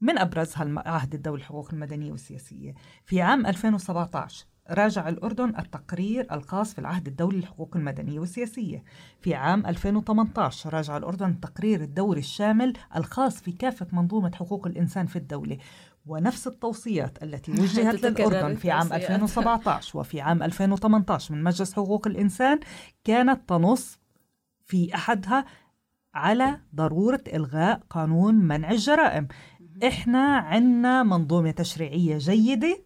من 0.00 0.18
أبرزها 0.18 0.62
الم- 0.62 0.78
عهد 0.78 1.14
الدولي 1.14 1.38
للحقوق 1.42 1.68
المدنية 1.72 2.10
والسياسية؟ 2.12 2.74
في 3.04 3.22
عام 3.22 3.46
2017 3.46 4.46
راجع 4.70 5.08
الأردن 5.08 5.48
التقرير 5.58 6.26
الخاص 6.32 6.72
في 6.72 6.78
العهد 6.78 7.06
الدولي 7.06 7.36
للحقوق 7.36 7.76
المدنية 7.76 8.20
والسياسية. 8.20 8.84
في 9.20 9.34
عام 9.34 9.66
2018 9.66 10.74
راجع 10.74 10.96
الأردن 10.96 11.30
التقرير 11.30 11.80
الدوري 11.80 12.20
الشامل 12.20 12.72
الخاص 12.96 13.40
في 13.40 13.52
كافة 13.52 13.86
منظومة 13.92 14.30
حقوق 14.34 14.66
الإنسان 14.66 15.06
في 15.06 15.16
الدولة 15.16 15.58
ونفس 16.06 16.46
التوصيات 16.46 17.22
التي 17.22 17.52
وجهت 17.60 18.04
للأردن 18.04 18.54
في 18.54 18.70
عام 18.70 18.86
التوصيات. 18.86 19.10
2017 19.10 19.98
وفي 19.98 20.20
عام 20.20 20.42
2018 20.42 21.34
من 21.34 21.42
مجلس 21.42 21.72
حقوق 21.72 22.06
الإنسان 22.06 22.60
كانت 23.04 23.48
تنص 23.48 23.98
في 24.64 24.94
أحدها 24.94 25.44
على 26.14 26.60
ضرورة 26.74 27.24
إلغاء 27.34 27.80
قانون 27.90 28.34
منع 28.34 28.70
الجرائم. 28.70 29.28
إحنا 29.86 30.36
عنا 30.36 31.02
منظومة 31.02 31.50
تشريعية 31.50 32.18
جيدة 32.18 32.85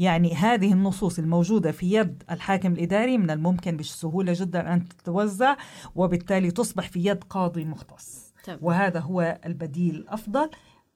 يعني 0.00 0.34
هذه 0.34 0.72
النصوص 0.72 1.18
الموجودة 1.18 1.72
في 1.72 1.92
يد 1.92 2.22
الحاكم 2.30 2.72
الإداري 2.72 3.18
من 3.18 3.30
الممكن 3.30 3.76
بسهولة 3.76 4.32
جدا 4.36 4.74
أن 4.74 4.88
تتوزع 4.88 5.56
وبالتالي 5.94 6.50
تصبح 6.50 6.88
في 6.88 7.04
يد 7.04 7.24
قاضي 7.24 7.64
مختص 7.64 8.34
تمام. 8.44 8.58
وهذا 8.62 9.00
هو 9.00 9.38
البديل 9.46 9.94
الأفضل 9.94 10.50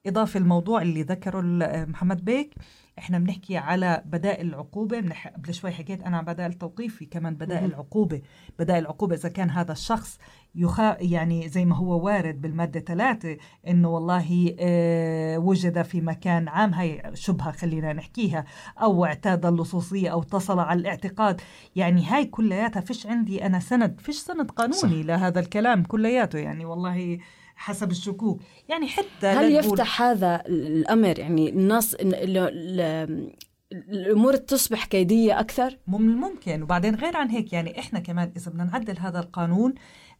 إضافة 0.07 0.37
الموضوع 0.39 0.81
اللي 0.81 1.01
ذكره 1.03 1.41
محمد 1.85 2.25
بيك 2.25 2.55
إحنا 2.99 3.19
بنحكي 3.19 3.57
على 3.57 4.03
بدائل 4.05 4.47
العقوبة. 4.47 5.03
قبل 5.35 5.53
شوي 5.53 5.71
حكيت 5.71 6.03
أنا 6.03 6.17
عن 6.17 6.25
بدائل 6.25 6.51
التوقيف 6.51 6.95
في 6.95 7.05
كمان 7.05 7.35
بدائل 7.35 7.75
عقوبة 7.75 8.21
بدائل 8.59 8.81
العقوبة 8.81 9.15
إذا 9.15 9.29
كان 9.29 9.49
هذا 9.49 9.71
الشخص 9.71 10.19
يخا 10.55 10.97
يعني 10.99 11.49
زي 11.49 11.65
ما 11.65 11.75
هو 11.75 12.05
وارد 12.05 12.41
بالمادة 12.41 12.79
ثلاثة 12.79 13.37
إنه 13.67 13.89
والله 13.89 14.55
آه 14.59 15.37
وجد 15.37 15.81
في 15.81 16.01
مكان 16.01 16.47
عام 16.47 16.73
هي 16.73 17.11
شبهة 17.13 17.51
خلينا 17.51 17.93
نحكيها 17.93 18.45
أو 18.81 19.05
اعتاد 19.05 19.45
اللصوصية 19.45 20.09
أو 20.09 20.21
اتصل 20.21 20.59
على 20.59 20.79
الاعتقاد 20.79 21.41
يعني 21.75 22.05
هاي 22.05 22.25
كلياتها 22.25 22.81
فيش 22.81 23.07
عندي 23.07 23.45
أنا 23.45 23.59
سند 23.59 23.99
فيش 23.99 24.15
سند 24.15 24.51
قانوني 24.51 24.73
صح. 24.77 24.89
لهذا 24.89 25.39
الكلام 25.39 25.83
كلياته 25.83 26.39
يعني 26.39 26.65
والله 26.65 27.17
حسب 27.55 27.91
الشكوك. 27.91 28.41
يعني 28.69 28.87
حتى 28.87 29.27
هل 29.27 29.51
يفتح 29.55 30.01
هذا 30.01 30.43
الأمر؟ 30.45 31.19
يعني 31.19 31.49
النص 31.49 31.95
إن- 31.95 31.99
ال- 32.01 32.37
ال- 32.37 33.35
الأمور 33.71 34.35
تصبح 34.35 34.85
كيدية 34.85 35.39
أكثر؟ 35.39 35.77
من 35.87 35.95
الممكن 36.09 36.61
وبعدين 36.63 36.95
غير 36.95 37.17
عن 37.17 37.29
هيك 37.29 37.53
يعني 37.53 37.79
إحنا 37.79 37.99
كمان 37.99 38.31
إذا 38.37 38.51
بدنا 38.51 38.63
نعدل 38.63 38.99
هذا 38.99 39.19
القانون 39.19 39.73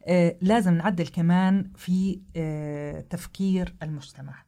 آه 0.06 0.36
لازم 0.42 0.74
نعدل 0.74 1.06
كمان 1.08 1.70
في 1.76 2.20
آه 2.36 3.00
تفكير 3.00 3.74
المجتمع. 3.82 4.45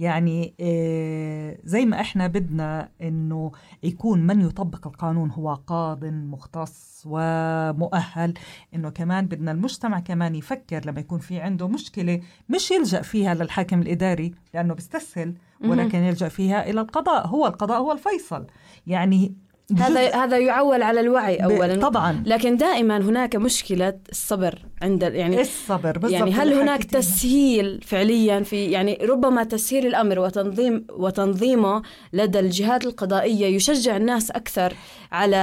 يعني 0.00 0.54
آه، 0.60 1.56
زي 1.64 1.86
ما 1.86 2.00
إحنا 2.00 2.26
بدنا 2.26 2.88
إنه 3.02 3.52
يكون 3.82 4.26
من 4.26 4.40
يطبق 4.40 4.86
القانون 4.86 5.30
هو 5.30 5.54
قاض 5.54 6.04
مختص 6.04 7.02
ومؤهل. 7.06 8.34
إنه 8.74 8.90
كمان 8.90 9.26
بدنا 9.26 9.52
المجتمع 9.52 10.00
كمان 10.00 10.34
يفكر 10.34 10.86
لما 10.86 11.00
يكون 11.00 11.18
في 11.18 11.40
عنده 11.40 11.68
مشكلة 11.68 12.20
مش 12.48 12.70
يلجأ 12.70 13.02
فيها 13.02 13.34
للحاكم 13.34 13.82
الإداري 13.82 14.34
لأنه 14.54 14.74
بيستسهل 14.74 15.34
ولكن 15.64 15.98
يلجأ 15.98 16.28
فيها 16.28 16.70
إلى 16.70 16.80
القضاء 16.80 17.26
هو 17.26 17.46
القضاء 17.46 17.78
هو 17.78 17.92
الفيصل. 17.92 18.46
يعني 18.86 19.34
هذا 19.78 20.14
هذا 20.14 20.38
يعول 20.38 20.82
على 20.82 21.00
الوعي 21.00 21.36
اولا. 21.36 21.80
طبعا. 21.80 22.22
لكن 22.26 22.56
دائما 22.56 22.96
هناك 22.96 23.36
مشكلة 23.36 23.98
الصبر. 24.10 24.69
عند 24.82 25.02
يعني 25.02 25.40
الصبر 25.40 25.98
بالضبط 25.98 26.10
يعني 26.18 26.32
هل 26.32 26.52
هناك. 26.52 26.84
تسهيل 26.84 27.80
فعليا 27.82 28.40
في 28.42 28.64
يعني 28.64 28.94
ربما 29.02 29.44
تسهيل 29.44 29.86
الأمر 29.86 30.18
وتنظيم 30.18 30.86
وتنظيمه 30.90 31.82
لدى 32.12 32.40
الجهات 32.40 32.86
القضائية 32.86 33.46
يشجع 33.56 33.96
الناس 33.96 34.30
أكثر 34.30 34.72
على 35.12 35.36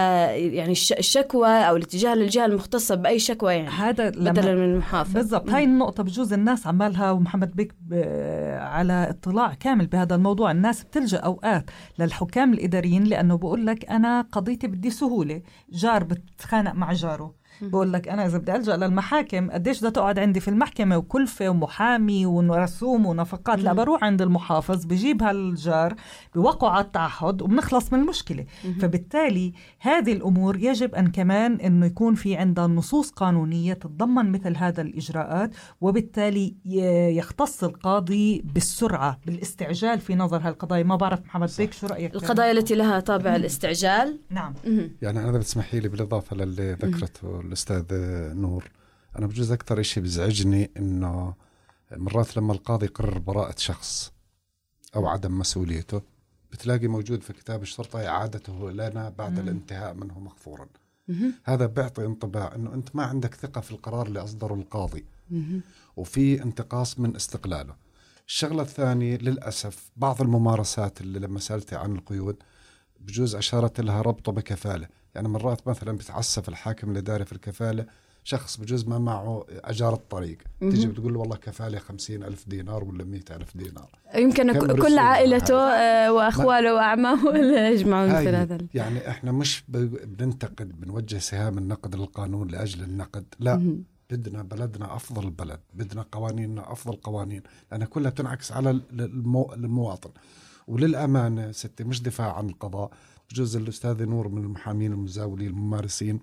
يعني 0.56 0.72
الش- 0.72 0.92
الشكوى 0.94 1.48
أو 1.50 1.76
الاتجاه 1.76 2.16
للجهة 2.16 2.46
المختصة 2.46 2.96
بأي 2.96 3.20
شكوى 3.20 3.54
يعني 3.54 3.68
هذا 3.70 4.10
بدلا 4.10 4.56
من 4.56 4.64
المحافظ. 4.64 5.14
بالضبط 5.14 5.50
هاي 5.50 5.64
النقطة 5.64 6.04
بجوز 6.04 6.34
الناس 6.34 6.68
عمالها 6.68 7.12
ومحمد 7.12 7.56
بيك 7.56 7.74
على 8.60 9.08
اطلاع 9.10 9.54
كامل 9.54 9.88
بهذا 9.88 10.16
الموضوع. 10.16 10.52
الناس 10.52 10.84
بتلجأ 10.84 11.18
أوقات 11.18 11.66
للحكام 12.00 12.54
الإداريين 12.54 13.04
لأنه 13.04 13.38
بقول 13.38 13.66
لك 13.66 13.90
أنا 13.90 14.22
قضيتي 14.32 14.68
بدي 14.68 14.90
سهولة 14.90 15.42
جار 15.72 16.04
بتخانق 16.04 16.74
مع 16.74 16.94
جاره. 16.94 17.34
بقول 17.62 17.94
لك 17.94 18.08
أنا 18.08 18.26
إذا 18.26 18.38
بدي 18.38 18.56
ألجأ 18.56 18.78
للمحاكم 18.78 19.52
قديش 19.52 19.80
بدها 19.80 19.90
تقعد 19.90 20.20
عندي 20.20 20.40
في 20.40 20.48
المحكمة 20.48 20.98
وكلفة 20.98 21.50
ومحامي 21.50 22.26
ورسوم 22.26 23.06
ونفقات؟ 23.06 23.60
لا 23.60 23.74
بروح 23.74 24.04
عند 24.04 24.22
المحافظ 24.22 24.86
بجيب 24.86 25.24
هالجار 25.24 25.96
بوقعوا 26.36 26.72
على 26.72 26.86
التعهد 26.86 27.42
وبنخلص 27.42 27.94
من 27.94 28.00
المشكلة. 28.00 28.46
فبالتالي 28.82 29.54
هذه 29.80 30.14
الأمور 30.14 30.58
يجب 30.58 30.96
أن 30.96 31.08
كمان 31.08 31.56
إنه 31.56 31.86
يكون 31.86 32.16
في 32.16 32.36
عندها 32.36 32.68
نصوص 32.68 33.10
قانونية 33.12 33.74
تتضمن 33.74 34.32
مثل 34.32 34.58
هذا 34.58 34.82
الإجراءات 34.82 35.52
وبالتالي 35.82 36.56
يختص 37.18 37.64
القاضي 37.64 38.42
بالسرعة 38.42 39.20
بالاستعجال 39.26 40.00
في 40.00 40.16
نظر 40.16 40.38
هالقضايا. 40.38 40.84
ما 40.84 40.96
بعرف 40.96 41.20
محمد 41.26 41.50
بيك 41.58 41.74
شو 41.74 41.88
رأيك؟ 41.88 42.16
القضايا 42.16 42.52
التي 42.52 42.76
لها 42.76 43.00
طابع 43.00 43.36
الاستعجال؟ 43.36 44.20
نعم. 44.30 44.54
يعني 45.02 45.20
أنا 45.20 45.38
بتسمحي 45.38 45.80
لي 45.80 45.90
بالإضافة 45.90 46.36
للي 46.36 46.74
ذكرته 46.74 47.42
الأستاذ 47.48 47.86
نور. 48.34 48.72
أنا 49.18 49.28
بجوز 49.28 49.52
أكثر 49.52 49.82
شيء 49.82 50.04
بيزعجني 50.04 50.72
إنه 50.78 51.34
مرات 51.92 52.38
لما 52.38 52.54
القاضي 52.54 52.86
يقرر 52.86 53.18
براءة 53.18 53.56
شخص 53.58 54.12
أو 54.96 55.08
عدم 55.08 55.40
مسؤوليته 55.40 56.02
بتلاقي 56.52 56.88
موجود 56.88 57.22
في 57.22 57.34
كتاب 57.34 57.62
الشرطة 57.62 58.08
إعادته 58.08 58.72
لنا 58.72 59.10
بعد 59.10 59.40
الانتهاء 59.40 59.94
منه 59.94 60.20
مغفورا. 60.20 60.68
مهم. 61.08 61.34
هذا 61.44 61.66
بيعطي 61.66 62.06
انطباع 62.06 62.56
إنه 62.56 62.74
أنت 62.74 62.96
ما 62.96 63.04
عندك 63.04 63.34
ثقة 63.34 63.62
في 63.62 63.72
القرار 63.72 64.08
اللي 64.08 64.24
أصدره 64.24 64.54
القاضي. 64.54 65.06
وفي 65.96 66.44
انتقاص 66.44 67.00
من 67.00 67.16
استقلاله. 67.16 67.76
الشغلة 68.28 68.62
الثانية 68.62 69.18
للأسف 69.18 69.90
بعض 69.96 70.22
الممارسات 70.22 71.02
اللي 71.02 71.20
لما 71.20 71.40
سألتي 71.40 71.76
عن 71.76 71.96
القيود 71.96 72.36
بجوز 73.00 73.36
أشارت 73.36 73.82
لها 73.82 74.02
ربطه 74.02 74.32
بكفالة. 74.32 74.88
يعني 75.18 75.30
مرات 75.30 75.68
مثلا 75.68 75.98
بتعسف 75.98 76.50
الحاكم 76.50 76.92
الإداري 76.92 77.26
في 77.26 77.32
الكفالة 77.32 77.86
شخص 78.24 78.58
بجوز 78.58 78.88
ما 78.88 79.00
معه 79.00 79.46
أجار 79.50 79.94
الطريق. 79.94 80.38
تيجي 80.60 80.88
بتقول 80.88 81.14
له 81.14 81.20
والله 81.20 81.36
كفالة 81.36 81.80
خمسين 81.80 82.24
ألف 82.24 82.50
دينار 82.50 82.84
ولا 82.84 83.04
مئة 83.04 83.36
ألف 83.36 83.58
دينار. 83.58 83.90
يمكن 84.16 84.76
كل 84.76 84.98
عائلته؟ 84.98 85.56
آه، 85.60 86.14
وأخواله 86.14 86.74
واعمامه 86.74 87.30
اللي 87.36 87.56
يجمعوا 87.74 88.08
مثل 88.08 88.36
هذا 88.36 88.58
يعني 88.74 89.10
إحنا 89.10 89.32
مش 89.32 89.64
بننتقد 89.68 90.82
بنوجه 90.82 91.18
سهام 91.18 91.58
النقد 91.58 91.96
للقانون 91.96 92.48
لأجل 92.48 92.84
النقد. 92.84 93.26
لا. 93.40 93.78
بدنا 94.10 94.44
بلدنا 94.44 94.96
أفضل 94.96 95.30
بلد 95.30 95.60
بدنا 95.74 96.06
قوانيننا 96.12 96.72
أفضل 96.72 96.96
قوانين 96.96 97.42
لانها 97.72 97.88
كلها 97.88 98.12
بتنعكس 98.12 98.52
على 98.52 98.70
ال- 98.72 98.84
المو... 99.02 99.54
المواطن. 99.54 100.10
وللأمانة 100.68 101.52
ستي 101.52 101.84
مش 101.84 102.02
دفاع 102.04 102.34
عن 102.38 102.50
القضاء. 102.50 102.92
بجوز 103.32 103.56
الأستاذ 103.56 104.04
نور 104.06 104.28
من 104.28 104.44
المحامين 104.44 104.92
المزاولين 104.94 105.48
الممارسين. 105.48 106.20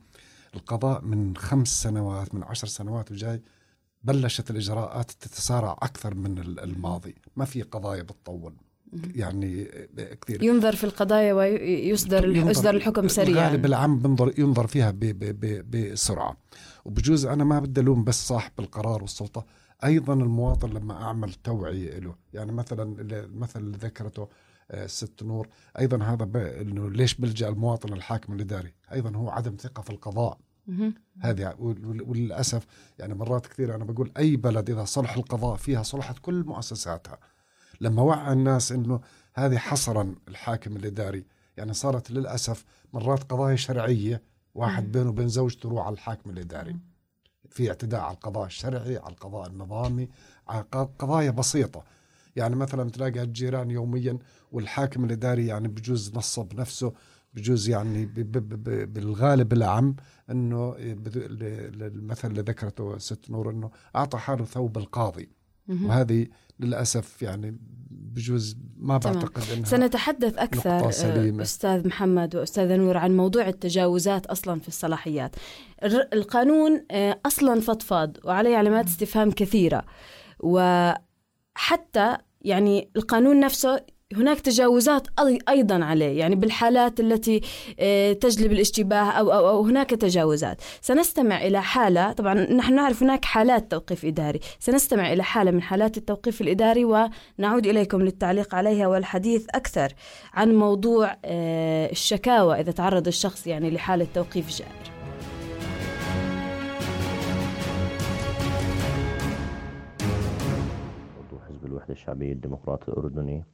القضاء 0.54 1.04
من 1.04 1.36
خمس 1.36 1.82
سنوات 1.82 2.34
من 2.34 2.42
عشر 2.42 2.66
سنوات 2.66 3.12
وجاي 3.12 3.42
بلشت 4.02 4.50
الإجراءات 4.50 5.10
تتسارع 5.10 5.72
أكثر 5.72 6.14
من 6.14 6.38
ال- 6.38 6.60
الماضي. 6.60 7.14
ما 7.36 7.44
في 7.44 7.62
قضايا 7.62 8.02
بتطول. 8.02 8.54
يعني 9.14 9.64
كثير. 10.20 10.42
ينظر 10.42 10.76
في 10.76 10.84
القضايا 10.84 11.32
ويصدر 11.34 12.28
يصدر 12.28 12.70
الحكم 12.70 13.08
سريعا. 13.08 13.46
الغالب 13.46 13.66
العام 13.66 13.98
بنظر 13.98 14.32
ينظر 14.38 14.66
فيها 14.66 14.94
بسرعة. 15.70 16.36
وبجوز 16.84 17.26
أنا 17.26 17.44
ما 17.44 17.58
بدي 17.60 17.80
ألوم 17.80 18.04
بس 18.04 18.28
صاحب 18.28 18.52
القرار 18.58 19.02
والسلطة. 19.02 19.46
أيضا 19.84 20.14
المواطن 20.14 20.70
لما 20.70 21.02
أعمل 21.02 21.32
توعية 21.34 21.98
له 21.98 22.14
يعني 22.32 22.52
مثلا 22.52 22.96
المثل 23.00 23.60
اللي 23.60 23.76
ذكرته 23.76 24.28
الست 24.70 25.22
نور. 25.22 25.48
أيضا 25.78 26.04
هذا 26.04 26.24
إنه 26.60 26.90
ليش 26.90 27.14
بلجأ 27.14 27.48
المواطن 27.48 27.92
الحاكم 27.92 28.32
الإداري؟ 28.32 28.74
أيضا 28.92 29.16
هو 29.16 29.30
عدم 29.30 29.56
ثقة 29.60 29.82
في 29.82 29.90
القضاء. 29.90 30.38
هذه 31.20 31.54
وللأسف 32.06 32.66
يعني 32.98 33.14
مرات 33.14 33.46
كثير 33.46 33.74
أنا 33.74 33.84
بقول 33.84 34.12
أي 34.18 34.36
بلد 34.36 34.70
إذا 34.70 34.84
صلح 34.84 35.16
القضاء 35.16 35.56
فيها 35.56 35.82
صلحت 35.82 36.18
كل 36.18 36.44
مؤسساتها. 36.44 37.18
لما 37.80 38.02
وعى 38.02 38.32
الناس 38.32 38.72
إنه 38.72 39.00
هذه 39.34 39.56
حصرا 39.56 40.14
الحاكم 40.28 40.76
الإداري 40.76 41.24
يعني 41.56 41.74
صارت 41.74 42.10
للأسف 42.10 42.64
مرات 42.92 43.22
قضايا 43.32 43.56
شرعية 43.56 44.22
واحد 44.54 44.92
بينه 44.92 45.08
وبين 45.08 45.28
زوجته 45.28 45.66
يروح 45.66 45.86
على 45.86 45.94
الحاكم 45.94 46.30
الإداري. 46.30 46.76
في 47.50 47.68
اعتداء 47.68 48.00
على 48.00 48.14
القضاء 48.14 48.46
الشرعي 48.46 48.96
على 48.96 49.12
القضاء 49.12 49.48
النظامي 49.48 50.08
على 50.48 50.64
قضايا 50.98 51.30
بسيطة. 51.30 51.84
يعني 52.36 52.56
مثلا 52.56 52.90
تلاقي 52.90 53.22
الجيران 53.22 53.70
يوميا 53.70 54.18
والحاكم 54.52 55.04
الاداري 55.04 55.46
يعني 55.46 55.68
بجوز 55.68 56.12
نصب 56.14 56.60
نفسه 56.60 56.92
بجوز 57.34 57.68
يعني 57.68 58.06
بالغالب 58.86 59.52
الاعم 59.52 59.96
إنه 60.30 60.74
المثل 60.78 62.30
اللي 62.30 62.40
ذكرته 62.40 62.98
ست 62.98 63.30
نور 63.30 63.50
إنه 63.50 63.70
أعطى 63.96 64.18
حاله 64.18 64.44
ثوب 64.44 64.78
القاضي. 64.78 65.28
وهذه 65.68 66.26
للأسف 66.60 67.22
يعني 67.22 67.58
بجوز 67.90 68.56
ما. 68.76 68.98
بعتقد 68.98 69.42
إنها 69.52 69.64
سنتحدث 69.64 70.38
سليمة. 70.90 71.38
آه، 71.38 71.42
أستاذ 71.42 71.86
محمد 71.88 72.36
وأستاذة 72.36 72.76
نور 72.76 72.96
عن 72.96 73.16
موضوع 73.16 73.48
التجاوزات 73.48 74.26
أصلا 74.26 74.60
في 74.60 74.68
الصلاحيات 74.68 75.36
القانون 76.12 76.84
آه، 76.90 77.20
أصلا 77.26 77.60
فضفاض 77.60 78.16
وعليه 78.24 78.56
علامات 78.56 78.86
استفهام 78.86 79.30
كثيرة 79.30 79.84
وحتى 81.56 82.16
يعني 82.42 82.88
القانون 82.96 83.40
نفسه 83.40 83.80
هناك 84.16 84.40
تجاوزات 84.40 85.06
أيضا 85.48 85.84
عليه 85.84 86.18
يعني 86.18 86.34
بالحالات 86.34 87.00
التي 87.00 87.40
آه، 87.80 88.12
تجلب 88.12 88.52
الاشتباه 88.52 89.10
أو, 89.10 89.32
أو, 89.32 89.48
أو 89.48 89.64
هناك 89.64 89.90
تجاوزات. 89.90 90.60
سنستمع 90.80 91.46
إلى 91.46 91.62
حالة 91.62 92.12
طبعا 92.12 92.34
نحن 92.34 92.74
نعرف 92.74 93.02
هناك 93.02 93.24
حالات 93.24 93.70
توقيف 93.70 94.04
إداري. 94.04 94.40
سنستمع 94.58 95.12
إلى 95.12 95.22
حالة 95.22 95.50
من 95.50 95.62
حالات 95.62 95.96
التوقيف 95.96 96.40
الإداري 96.40 96.84
ونعود 96.84 97.66
إليكم 97.66 98.02
للتعليق 98.02 98.54
عليها 98.54 98.86
والحديث 98.86 99.46
أكثر 99.54 99.92
عن 100.34 100.54
موضوع 100.54 101.16
آه، 101.24 101.90
الشكاوى 101.90 102.60
إذا 102.60 102.72
تعرض 102.72 103.06
الشخص 103.06 103.46
يعني 103.46 103.70
لحالة 103.70 104.06
توقيف 104.14 104.48
جائر. 104.48 104.93
الوحدة 111.74 111.92
الشعبية 111.92 112.32
الديمقراطي 112.32 112.88
الأردني 112.88 113.44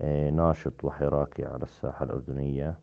آه، 0.00 0.30
ناشط 0.30 0.84
وحراكي 0.84 1.44
على 1.44 1.62
الساحة 1.62 2.04
الأردنية. 2.04 2.78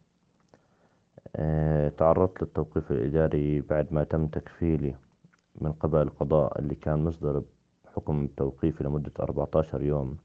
آه، 1.35 1.89
تعرضت 1.89 2.41
للتوقيف 2.41 2.91
الإداري 2.91 3.61
بعد 3.61 3.87
ما 3.93 4.03
تم 4.03 4.27
تكفيلي 4.27 4.95
من 5.61 5.71
قبل 5.71 6.01
القضاء 6.01 6.59
اللي 6.59 6.75
كان 6.75 7.03
مصدر 7.03 7.43
حكم 7.95 8.27
توقيفي 8.27 8.83
لمدة 8.83 9.11
14 9.19 9.81
يوم 9.81 10.17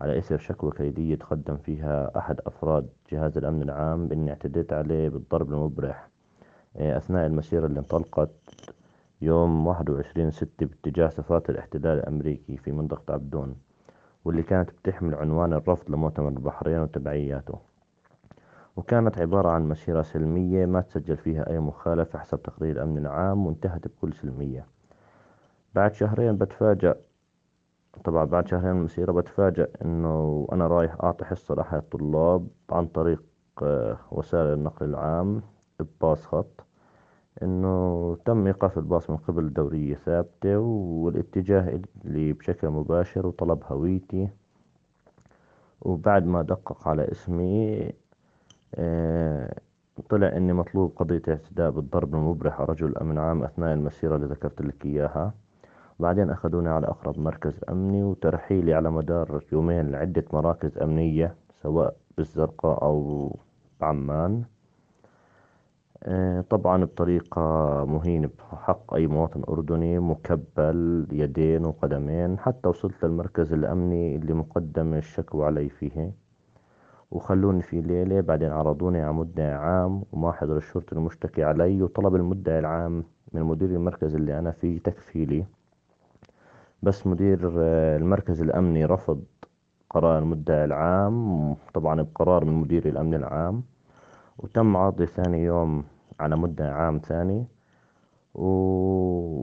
على 0.00 0.18
إثر 0.18 0.38
شكوى 0.38 0.70
كيدية 0.72 1.14
تقدم 1.14 1.56
فيها 1.56 2.18
أحد 2.18 2.40
أفراد 2.46 2.88
جهاز 3.12 3.38
الأمن 3.38 3.62
العام 3.62 4.08
بإني 4.08 4.30
اعتديت 4.30 4.72
عليه 4.72 5.08
بالضرب 5.08 5.52
المبرح. 5.52 6.08
آه، 6.76 6.96
أثناء 6.96 7.26
المسيرة 7.26 7.66
اللي 7.66 7.80
انطلقت 7.80 8.30
يوم 9.22 9.66
21 9.66 10.30
ستة 10.30 10.66
باتجاه 10.66 11.08
سفارة 11.08 11.50
الاحتلال 11.50 11.98
الأمريكي 11.98 12.56
في 12.56 12.72
منطقة 12.72 13.14
عبدون. 13.14 13.56
واللي 14.24 14.42
كانت 14.42 14.70
بتحمل 14.70 15.14
عنوان 15.14 15.52
الرفض 15.52 15.90
لمؤتمر 15.90 16.28
البحرين 16.28 16.78
وتبعياته. 16.78 17.58
وكانت 18.76 19.18
عبارة 19.18 19.48
عن 19.48 19.68
مسيرة 19.68 20.02
سلمية 20.02 20.66
ما 20.66 20.80
تسجل 20.80 21.16
فيها 21.16 21.50
أي 21.50 21.58
مخالفة 21.58 22.18
حسب 22.18 22.42
تقرير 22.42 22.76
الأمن 22.76 22.98
العام 22.98 23.46
وانتهت 23.46 23.88
بكل 23.88 24.12
سلمية. 24.12 24.66
بعد 25.74 25.94
شهرين 25.94 26.36
بتفاجأ 26.36 26.94
طبعا 28.04 28.24
بعد 28.24 28.48
شهرين 28.48 28.72
من 28.72 28.78
المسيرة 28.78 29.12
بتفاجأ 29.12 29.68
إنه 29.84 30.48
أنا 30.52 30.66
رايح 30.66 30.96
أعطي 31.04 31.24
حصة 31.24 31.54
لأحد 31.54 31.78
الطلاب 31.78 32.48
عن 32.70 32.86
طريق 32.86 33.22
آه، 33.62 33.98
وسائل 34.10 34.52
النقل 34.52 34.86
العام 34.86 35.42
بباص 35.80 36.26
خط. 36.26 36.64
إنه 37.42 38.16
تم 38.24 38.46
إيقاف 38.46 38.78
الباص 38.78 39.10
من 39.10 39.16
قبل 39.16 39.52
دورية 39.52 39.94
ثابتة 39.94 40.58
والاتجاه 40.58 41.80
لي 42.04 42.32
بشكل 42.32 42.68
مباشر 42.68 43.26
وطلب 43.26 43.62
هويتي. 43.66 44.28
وبعد 45.82 46.26
ما 46.26 46.42
دقق 46.42 46.88
على 46.88 47.10
اسمي 47.12 47.92
آه، 48.74 49.54
طلع 50.08 50.36
إني 50.36 50.52
مطلوب 50.52 50.92
قضية 50.96 51.22
اعتداء 51.28 51.70
بالضرب 51.70 52.14
المبرح 52.14 52.60
على 52.60 52.66
رجل 52.68 52.96
أمن 52.98 53.18
عام 53.18 53.42
أثناء 53.42 53.74
المسيرة 53.74 54.16
اللي 54.16 54.26
ذكرت 54.26 54.62
لك 54.62 54.86
إياها. 54.86 55.34
بعدين 56.00 56.30
أخذوني 56.30 56.68
على 56.68 56.86
أقرب 56.86 57.18
مركز 57.18 57.60
أمني 57.68 58.02
وترحيلي 58.02 58.74
على 58.74 58.90
مدار 58.90 59.44
يومين 59.52 59.90
لعدة 59.90 60.24
مراكز 60.32 60.78
أمنية 60.78 61.34
سواء 61.62 61.96
بالزرقاء 62.16 62.82
أو 62.82 63.36
بعمان 63.80 64.44
طبعا 66.50 66.84
بطريقة 66.84 67.40
مهينة 67.84 68.30
بحق 68.52 68.94
أي 68.94 69.06
مواطن 69.06 69.42
أردني 69.48 69.98
مكبل 69.98 71.06
يدين 71.12 71.64
وقدمين 71.64 72.38
حتى 72.38 72.68
وصلت 72.68 73.04
للمركز 73.04 73.52
الأمني 73.52 74.16
اللي 74.16 74.34
مقدم 74.34 74.94
الشكوى 74.94 75.46
علي 75.46 75.68
فيه. 75.68 76.12
وخلوني 77.10 77.62
في 77.62 77.80
ليلة 77.80 78.20
بعدين 78.20 78.50
عرضوني 78.52 79.00
على 79.00 79.12
مدعي 79.12 79.52
عام 79.52 80.02
وما 80.12 80.32
حضر 80.32 80.56
الشرطي 80.56 80.92
المشتكي 80.92 81.44
علي 81.44 81.82
وطلب 81.82 82.14
المدعي 82.14 82.58
العام 82.58 83.04
من 83.32 83.42
مدير 83.42 83.70
المركز 83.70 84.14
اللي 84.14 84.38
أنا 84.38 84.50
فيه 84.50 84.78
تكفيلي. 84.78 85.44
بس 86.82 87.06
مدير 87.06 87.52
آه، 87.58 87.96
المركز 87.96 88.42
الأمني 88.42 88.84
رفض 88.84 89.24
قرار 89.90 90.18
المدعي 90.18 90.64
العام 90.64 91.54
طبعا 91.74 92.02
بقرار 92.02 92.44
من 92.44 92.52
مدير 92.52 92.88
الأمن 92.88 93.14
العام. 93.14 93.62
وتم 94.42 94.76
عرضي 94.76 95.06
ثاني 95.06 95.44
يوم 95.44 95.84
على 96.20 96.36
مدعي 96.36 96.68
عام 96.70 96.98
ثاني. 96.98 97.46
و... 98.34 98.46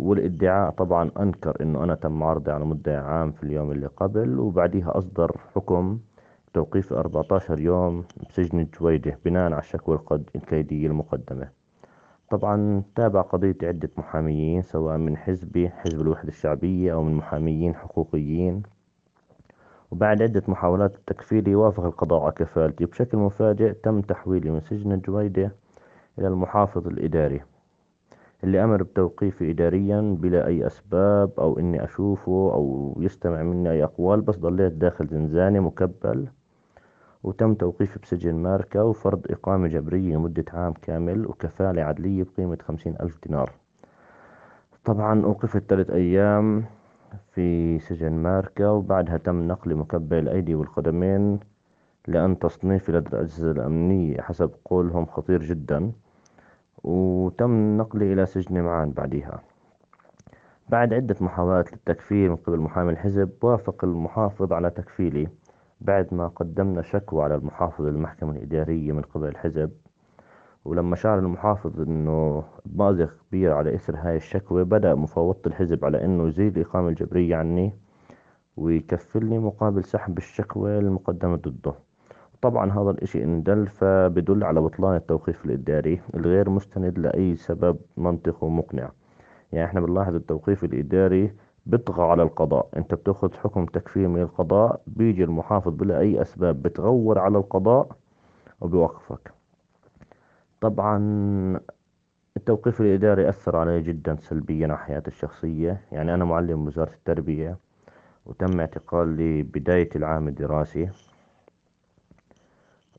والادعاء 0.10 0.72
طبعا 0.72 1.12
أنكر 1.20 1.58
إنه 1.62 1.84
أنا 1.84 1.96
تم 1.96 2.24
عرضي 2.24 2.52
على 2.52 2.66
مدعي 2.66 2.96
عام 2.98 3.32
في 3.32 3.44
اليوم 3.44 3.72
اللي 3.72 3.88
قبل 3.88 4.40
وبعديها 4.40 4.98
أصدر 4.98 5.38
حكم 5.56 6.00
توقيف 6.54 6.94
14 6.94 7.60
يوم 7.60 8.04
بسجن 8.30 8.60
الجويدة 8.60 9.20
بناء 9.26 9.44
على 9.52 9.60
الشكوى 9.60 10.00
الكيدية 10.36 10.88
المقدمة. 10.88 11.50
طبعا 12.30 12.84
تابع 12.96 13.22
قضيتي 13.22 13.68
عدة 13.68 13.90
محاميين 13.98 14.62
سواء 14.62 14.98
من 14.98 15.18
حزبي 15.18 15.70
حزب 15.70 16.02
الوحدة 16.02 16.30
الشعبية 16.30 16.94
أو 16.94 17.04
من 17.04 17.14
محاميين 17.16 17.76
حقوقيين. 17.76 18.64
وبعد 19.92 20.22
عدة 20.22 20.44
محاولات 20.48 20.96
التكفيري 20.96 21.56
وافق 21.56 21.84
القضاء 21.84 22.22
على 22.22 22.32
كفالتي. 22.32 22.86
بشكل 22.86 23.18
مفاجئ 23.18 23.74
تم 23.74 24.02
تحويلي 24.02 24.50
من 24.50 24.62
سجن 24.62 24.92
الجويدة 24.92 25.52
إلى 26.20 26.28
المحافظ 26.28 26.88
الإداري 26.88 27.42
اللي 28.44 28.64
أمر 28.64 28.84
بتوقيفي 28.84 29.52
إداريا 29.52 30.18
بلا 30.22 30.48
أي 30.48 30.68
أسباب 30.68 31.32
أو 31.40 31.60
إني 31.60 31.84
أشوفه 31.84 32.32
أو 32.32 32.96
يستمع 33.00 33.44
مني 33.44 33.72
أي 33.72 33.84
أقوال 33.84 34.22
بس 34.22 34.38
ضليت 34.38 34.74
داخل 34.74 35.08
زنزانة 35.08 35.60
مكبل. 35.60 36.28
وتم 37.24 37.54
توقيفي 37.54 38.00
بسجن 38.00 38.36
ماركا 38.36 38.82
وفرض 38.82 39.26
إقامة 39.30 39.68
جبرية 39.68 40.16
لمدة 40.16 40.46
عام 40.54 40.74
كامل 40.74 41.28
وكفالة 41.28 41.82
عدلية 41.82 42.24
بقيمة 42.24 42.58
خمسين 42.68 42.96
ألف 43.02 43.18
دينار. 43.28 43.52
طبعا 44.86 45.26
أوقفت 45.26 45.64
ثلاث 45.70 45.90
أيام. 45.90 46.66
في 47.32 47.80
سجن 47.80 48.12
ماركا 48.12 48.68
وبعدها 48.70 49.18
تم 49.18 49.48
نقلي 49.48 49.76
مكبل 49.76 50.18
الأيدي 50.18 50.56
والقدمين 50.56 51.40
لأن 52.08 52.40
تصنيفي 52.40 52.92
لدى 52.92 53.10
الأجهزة 53.10 53.52
الأمنية 53.52 54.22
حسب 54.22 54.52
قولهم 54.66 55.06
خطير 55.06 55.44
جدا 55.44 55.92
وتم 56.84 57.78
نقلي 57.78 58.14
إلى 58.14 58.26
سجن 58.26 58.62
معان 58.62 58.92
بعدها. 58.92 59.42
بعد 60.70 60.94
عدة 60.94 61.16
محاولات 61.22 61.74
للتكفير 61.74 62.30
من 62.30 62.36
قبل 62.36 62.60
محامي 62.60 62.92
الحزب 62.92 63.30
وافق 63.42 63.84
المحافظ 63.84 64.54
على 64.54 64.70
تكفيلي 64.70 65.28
بعد 65.82 66.14
ما 66.14 66.28
قدمنا 66.28 66.82
شكوى 66.82 67.24
على 67.24 67.36
المحافظ 67.36 67.86
للمحكمة 67.86 68.32
الإدارية 68.32 68.92
من 68.92 69.02
قبل 69.02 69.28
الحزب. 69.28 69.72
ولما 70.68 70.96
شعر 70.96 71.20
المحافظ 71.20 71.82
إنه 71.82 72.44
مأزق 72.76 73.10
كبير 73.30 73.54
على 73.54 73.76
إثر 73.76 73.96
هاي 73.98 74.16
الشكوى 74.16 74.64
بدأ 74.64 74.96
مفوضة 74.96 75.40
الحزب 75.48 75.86
على 75.86 76.06
إنه 76.06 76.28
يزيل 76.28 76.58
الإقامة 76.58 76.90
الجبرية 76.90 77.36
عني 77.36 77.74
ويكفلني 78.58 79.40
مقابل 79.40 79.84
سحب 79.84 80.18
الشكوى 80.18 80.78
المقدمة 80.78 81.36
ضده. 81.36 81.74
طبعا 82.42 82.72
هذا 82.72 82.90
الإشي 82.90 83.24
ان 83.24 83.44
دل 83.44 83.68
فبدل 83.68 84.44
على 84.44 84.62
بطلان 84.62 84.96
التوقيف 84.96 85.46
الإداري 85.46 86.02
الغير 86.16 86.50
مستند 86.50 87.00
لأي 87.00 87.36
سبب 87.36 87.78
منطقي 87.98 88.48
ومقنع. 88.48 88.90
يعني 89.52 89.66
إحنا 89.66 89.82
بنلاحظ 89.82 90.16
التوقيف 90.16 90.64
الإداري 90.64 91.34
بيطغى 91.66 92.04
على 92.04 92.24
القضاء. 92.24 92.70
أنت 92.78 92.94
بتأخذ 92.94 93.34
حكم 93.34 93.66
تكفير 93.66 94.08
من 94.08 94.22
القضاء 94.22 94.82
بيجي 94.88 95.24
المحافظ 95.24 95.74
بلا 95.74 96.00
أي 96.00 96.22
أسباب 96.22 96.62
بتغور 96.62 97.20
على 97.20 97.38
القضاء 97.38 97.88
وبيوقفك. 98.62 99.37
طبعا 100.62 100.98
التوقيف 102.38 102.82
الإداري 102.82 103.30
أثر 103.30 103.56
علي 103.56 103.82
جدا 103.82 104.18
سلبيا 104.22 104.68
على 104.68 104.78
حياتي 104.78 105.08
الشخصية. 105.08 105.82
يعني 105.92 106.14
أنا 106.14 106.26
معلم 106.26 106.64
بوزارة 106.66 106.94
التربية 106.94 107.58
وتم 108.26 108.60
اعتقالي 108.60 109.44
بداية 109.44 109.90
العام 109.96 110.28
الدراسي. 110.28 110.90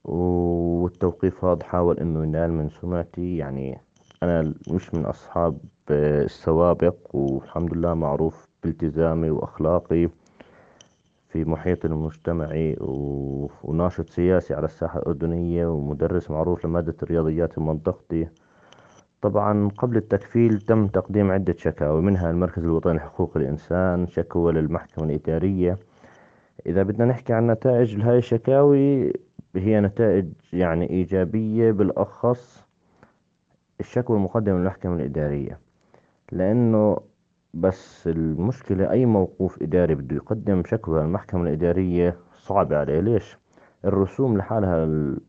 والتوقيف 0.05 1.44
هذا 1.44 1.64
حاول 1.64 1.99
إنه 1.99 2.23
ينال 2.23 2.53
من 2.53 2.68
سمعتي. 2.68 3.37
يعني 3.37 3.81
أنا 4.23 4.55
مش 4.71 4.94
من 4.94 5.05
أصحاب 5.05 5.59
آه، 5.90 6.23
السوابق 6.25 6.97
والحمد 7.16 7.75
لله 7.75 7.94
معروف 7.94 8.47
بالتزامي 8.62 9.31
وأخلاقي. 9.31 10.09
في 11.29 11.45
محيطي 11.45 11.88
المجتمعي 11.88 12.77
وناشط 13.64 14.11
سياسي 14.11 14.55
على 14.55 14.64
الساحة 14.64 14.99
الأردنية 14.99 15.67
ومدرس 15.67 16.31
معروف 16.31 16.67
لمادة 16.67 16.95
الرياضيات 17.03 17.53
في 17.53 17.61
منطقتي. 17.61 18.29
طبعا 19.21 19.69
قبل 19.69 19.97
التكفيل 19.97 20.61
تم 20.61 20.87
تقديم 20.87 21.31
عدة 21.31 21.55
شكاوى 21.59 22.03
منها 22.03 22.31
المركز 22.31 22.64
الوطني 22.64 22.97
لحقوق 22.97 23.37
الإنسان 23.37 24.07
شكوى 24.07 24.53
للمحكمة 24.53 25.05
الإدارية. 25.05 25.79
إذا 26.67 26.83
بدنا 26.83 27.05
نحكي 27.05 27.33
عن 27.33 27.47
نتائج 27.47 28.01
هاي 28.01 28.19
الشكاوي 28.19 29.12
هي 29.57 29.81
نتائج 29.81 30.27
يعني 30.53 30.91
إيجابية 30.91 31.71
بالأخص 31.71 32.67
الشكوى 33.81 34.17
المقدمة 34.17 34.59
للمحكمة 34.59 34.95
الإدارية. 34.95 35.59
لأنه 36.33 36.97
بس 37.54 38.08
المشكلة 38.08 38.90
أي 38.90 39.06
موقوف 39.06 39.62
إداري 39.62 39.94
بده 39.94 40.16
يقدم 40.16 40.62
شكوى 40.66 41.00
للمحكمة 41.02 41.42
الإدارية 41.42 42.16
صعب 42.37 42.72
عليه. 42.72 43.00
ليش؟ 43.00 43.37
الرسوم 43.84 44.37
لحالها 44.38 44.84
ال- 44.84 45.20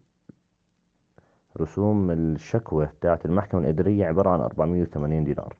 رسوم 1.62 2.12
الشكوى 2.12 2.86
بتاعت 2.86 3.26
المحكمة 3.26 3.62
الإدارية 3.62 4.06
عبارة 4.06 4.30
عن 4.30 4.40
480 4.42 5.24
دينار. 5.24 5.56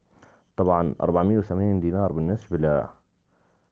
طبعا 0.58 0.96
480 1.02 1.80
دينار 1.80 2.12
بالنسبة 2.14 2.58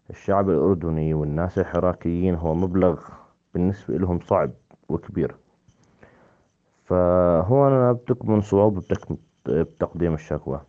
للشعب 0.09 0.49
الأردني 0.49 1.13
والناس 1.13 1.59
الحراكيين 1.59 2.35
هو 2.35 2.53
مبلغ 2.55 3.01
بالنسبة 3.53 3.97
لهم 3.97 4.19
صعب 4.19 4.51
وكبير. 4.89 5.35
فهون 6.85 7.93
بتكمن 7.93 8.41
صعوبة 8.41 8.81
بتقديم 9.45 10.13
الشكوى. 10.13 10.61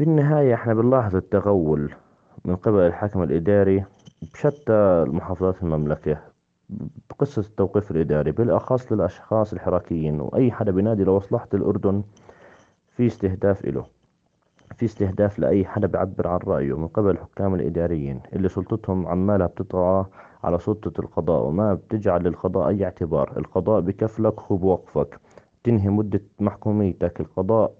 بالنهاية 0.00 0.54
إحنا 0.54 0.74
بنلاحظ 0.74 1.16
التغول 1.16 1.94
من 2.44 2.56
قبل 2.56 2.78
الحاكم 2.78 3.22
الإداري 3.22 3.84
بشتى 4.34 5.04
محافظات 5.08 5.62
المملكة 5.62 6.18
بقصة 7.10 7.40
التوقيف 7.42 7.90
الإداري 7.90 8.32
بالأخص 8.32 8.92
للأشخاص 8.92 9.52
الحراكيين 9.52 10.20
وأي 10.20 10.52
حدا 10.52 10.72
بينادي 10.72 11.04
لمصلحة 11.04 11.48
الأردن 11.54 12.02
في 12.96 13.06
استهداف 13.06 13.64
إله 13.64 13.84
في 14.76 14.84
استهداف 14.84 15.38
لأي 15.38 15.64
حدا 15.64 15.86
بيعبر 15.86 16.28
عن 16.28 16.38
رأيه 16.46 16.78
من 16.78 16.88
قبل 16.88 17.10
الحكام 17.10 17.54
الإداريين 17.54 18.20
اللي 18.32 18.48
سلطتهم 18.48 19.06
عمالها 19.06 19.46
بتطغى 19.46 20.06
على 20.44 20.58
سلطة 20.58 21.00
القضاء 21.00 21.42
وما 21.42 21.74
بتجعل 21.74 22.22
للقضاء 22.22 22.68
أي 22.68 22.84
اعتبار 22.84 23.32
القضاء 23.36 23.80
بكفلك 23.80 24.40
هو 24.40 24.56
بوقفك 24.56 25.20
تنهي 25.64 25.88
مدة 25.88 26.20
محكوميتك 26.40 27.20
القضاء 27.20 27.72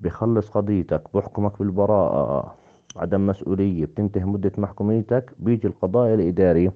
بخلص 0.00 0.48
قضيتك 0.48 1.02
بحكمك 1.14 1.58
بالبراءة 1.58 2.54
عدم 2.96 3.26
مسؤولية 3.26 3.84
بتنتهي 3.86 4.24
مدة 4.24 4.52
محكوميتك 4.58 5.32
بيجي 5.38 5.68
القضاء 5.68 6.14
الإداري 6.14 6.70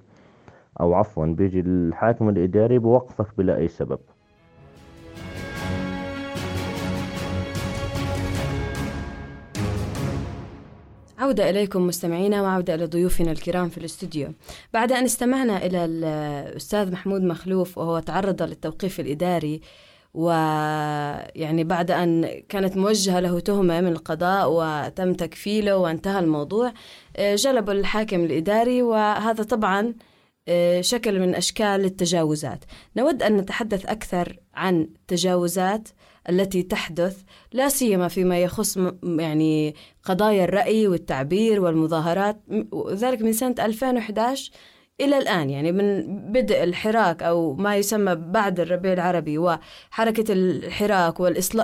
أو 0.81 0.95
عفوا 0.95 1.27
بيجي 1.27 1.61
الحاكم 1.61 2.29
الإداري 2.29 2.79
بوقفك 2.79 3.27
بلا 3.39 3.57
أي 3.57 3.69
سبب. 3.69 3.99
عودة 11.19 11.51
إليكم 11.51 11.87
مستمعينا 11.87 12.43
وعودة 12.43 12.75
إلى 12.75 12.85
ضيوفنا 12.85 13.33
الكرام 13.33 13.69
في 13.69 13.79
الاستوديو. 13.79 14.29
بعد 14.75 14.93
أن 14.93 15.05
استمعنا 15.05 15.67
إلى 15.67 15.85
الأستاذ 15.85 16.93
محمود 16.93 17.23
مخلوف 17.23 17.79
وهو 17.79 17.99
تعرض 17.99 18.43
للتوقيف 18.43 19.01
الإداري 19.01 19.61
ويعني 20.15 21.65
بعد 21.65 21.91
أن 21.91 22.41
كانت 22.49 22.77
موجهة 22.77 23.21
له 23.21 23.41
تهمة 23.41 23.81
من 23.81 23.93
القضاء 23.93 24.51
وتم 24.51 25.15
تكفيله 25.15 25.77
وانتهى 25.77 26.19
الموضوع 26.19 26.73
آه، 27.17 27.35
جلبوا 27.35 27.73
الحاكم 27.73 28.25
الإداري 28.25 28.83
وهذا 28.83 29.43
طبعا 29.43 29.95
آه، 30.49 30.81
شكل 30.81 31.21
من 31.21 31.35
أشكال 31.35 31.85
التجاوزات. 31.85 32.65
نود 32.97 33.23
أن 33.23 33.37
نتحدث 33.37 33.87
أكثر 33.87 34.37
عن 34.55 34.81
التجاوزات 34.81 35.89
التي 36.29 36.63
تحدث 36.63 37.23
لا 37.53 37.69
سيما 37.69 38.09
فيما 38.09 38.39
يخص 38.39 38.79
يعني 39.05 39.75
قضايا 40.03 40.45
الرأي 40.45 40.87
والتعبير 40.87 41.61
والمظاهرات. 41.61 42.41
وذلك 42.73 43.23
من 43.23 43.33
سنة 43.33 43.55
2011 43.59 44.53
إلى 45.01 45.19
الآن 45.19 45.51
يعني 45.51 45.73
من 45.73 46.03
بدء 46.33 46.65
الحراك 46.65 47.23
أو 47.23 47.55
ما 47.55 47.77
يسمى 47.77 48.15
بعد 48.15 48.61
الربيع 48.61 48.93
العربي 48.93 49.39
وحركة 49.39 50.33
الحراك 50.33 51.21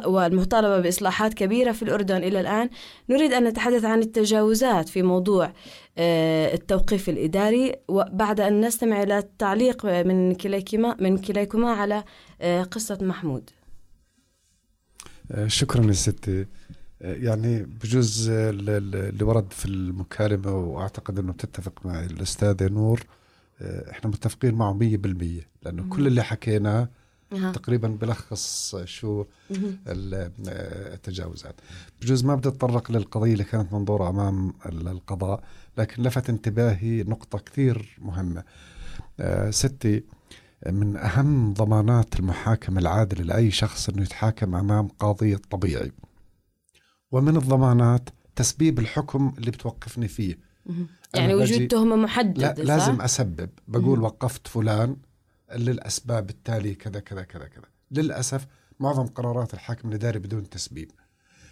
والمطالبة 0.06 0.80
بإصلاحات 0.80 1.34
كبيرة 1.34 1.72
في 1.72 1.82
الأردن 1.82 2.16
إلى 2.16 2.40
الآن 2.40 2.70
نريد 3.10 3.32
أن 3.32 3.44
نتحدث 3.44 3.84
عن 3.84 3.98
التجاوزات 3.98 4.88
في 4.88 5.02
موضوع 5.02 5.52
آه، 5.98 6.54
التوقيف 6.54 7.08
الإداري 7.08 7.72
وبعد 7.88 8.40
أن 8.40 8.60
نستمع 8.60 9.02
إلى 9.02 9.18
التعليق 9.18 9.86
من 9.86 10.34
كليكما 10.34 10.96
من 11.00 11.18
كليكما 11.18 11.70
على 11.72 12.04
آه، 12.40 12.62
قصة 12.62 12.98
محمود. 13.02 13.50
آه، 15.32 15.46
شكرا 15.46 15.86
يا 15.86 15.92
ستي. 15.92 16.46
يعني 17.00 17.62
بجوز 17.62 18.28
ال- 18.30 18.70
ال- 18.70 18.96
اللي 19.08 19.24
ورد 19.24 19.52
في 19.52 19.66
المكالمة 19.66 20.54
وأعتقد 20.56 21.18
أنه 21.18 21.32
بتتفق 21.32 21.86
مع 21.86 22.04
الأستاذة 22.04 22.68
نور 22.68 23.00
آه، 23.60 23.90
إحنا 23.90 24.10
متفقين 24.10 24.54
معه 24.54 24.72
مية 24.72 24.96
بالمية 24.96 25.48
لأنه 25.62 25.88
كل 25.88 26.06
اللي 26.06 26.22
حكيناه. 26.22 26.88
تقريبا 27.52 27.88
بلخص 27.88 28.76
شو 28.84 29.24
آه، 29.86 30.30
التجاوزات. 30.94 31.54
بجوز 32.02 32.24
ما 32.24 32.34
بدي 32.34 32.48
أتطرق 32.48 32.90
للقضية 32.92 33.32
اللي 33.32 33.44
كانت 33.44 33.72
منظورة 33.72 34.08
أمام 34.10 34.52
ال- 34.66 34.88
القضاء 34.88 35.44
لكن 35.78 36.02
لفت 36.02 36.30
انتباهي 36.30 37.02
نقطة 37.02 37.38
كثير 37.38 37.96
مهمة. 37.98 38.44
آه، 39.20 39.50
ستي 39.50 40.04
من 40.66 40.96
أهم 40.96 41.52
ضمانات 41.54 42.20
المحاكمة 42.20 42.78
العادلة 42.80 43.24
لأي 43.24 43.50
شخص 43.50 43.88
أنه 43.88 44.02
يتحاكم 44.02 44.54
أمام 44.54 44.88
قاضي 44.88 45.36
طبيعي. 45.36 45.92
ومن 47.12 47.36
الضمانات 47.36 48.08
تسبيب 48.36 48.78
الحكم 48.78 49.34
اللي 49.38 49.50
بتوقفني 49.50 50.08
فيه. 50.08 50.49
يعني 51.14 51.34
وجود 51.34 51.68
تهمة 51.68 51.96
محددة 51.96 52.52
لا 52.52 52.54
صح؟ 52.54 52.64
لازم 52.64 53.00
أسبب. 53.00 53.50
بقول 53.68 53.98
مم. 53.98 54.04
وقفت 54.04 54.48
فلان 54.48 54.96
للأسباب 55.56 56.30
التالية 56.30 56.74
كذا 56.74 57.00
كذا 57.00 57.22
كذا 57.22 57.44
كذا. 57.44 57.64
للأسف 57.90 58.46
معظم 58.80 59.06
قرارات 59.06 59.54
الحاكم 59.54 59.88
الإداري 59.88 60.18
بدون 60.18 60.48
تسبيب. 60.48 60.90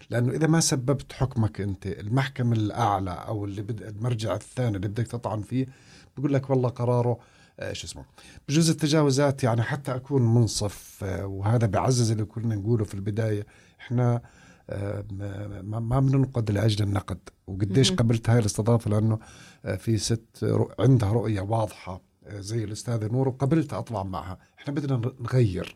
لأنه 0.09 0.31
إذا 0.31 0.47
ما 0.47 0.59
سببت 0.59 1.13
حكمك 1.13 1.61
أنت 1.61 1.87
المحكمة 1.87 2.53
الأعلى 2.53 3.11
أو 3.11 3.45
اللي 3.45 3.61
بد... 3.61 3.81
المرجع 3.81 4.35
الثاني 4.35 4.77
اللي 4.77 4.87
بدك 4.87 5.07
تطعن 5.07 5.41
فيه 5.41 5.67
بقول 6.17 6.33
لك 6.33 6.49
والله 6.49 6.69
قراره 6.69 7.19
آه، 7.59 7.73
شو 7.73 7.87
اسمه 7.87 8.05
بجوز 8.47 8.69
التجاوزات 8.69 9.43
يعني 9.43 9.61
حتى 9.61 9.95
أكون 9.95 10.21
منصف 10.33 11.03
آه، 11.03 11.25
وهذا 11.25 11.67
بعزز 11.67 12.11
اللي 12.11 12.25
كنا 12.25 12.55
نقوله 12.55 12.83
في 12.85 12.93
البداية. 12.93 13.45
إحنا 13.79 14.15
آه، 14.15 14.21
ما- 14.71 15.79
ما 15.79 15.99
بننقد 15.99 16.51
لأجل 16.51 16.83
النقد. 16.83 17.17
وقديش. 17.47 17.91
قبلت 17.91 18.29
هاي 18.29 18.39
الاستضافة؟ 18.39 18.91
لأنه 18.91 19.19
آه، 19.65 19.75
في 19.75 19.97
ست 19.97 20.55
عندها 20.79 21.11
رؤية 21.11 21.41
واضحة 21.41 22.01
آه، 22.27 22.39
زي 22.39 22.63
الأستاذة 22.63 23.07
نور 23.07 23.27
وقبلت 23.27 23.73
أطلع 23.73 24.03
معها. 24.03 24.37
إحنا 24.59 24.73
بدنا 24.73 25.11
نغير. 25.21 25.75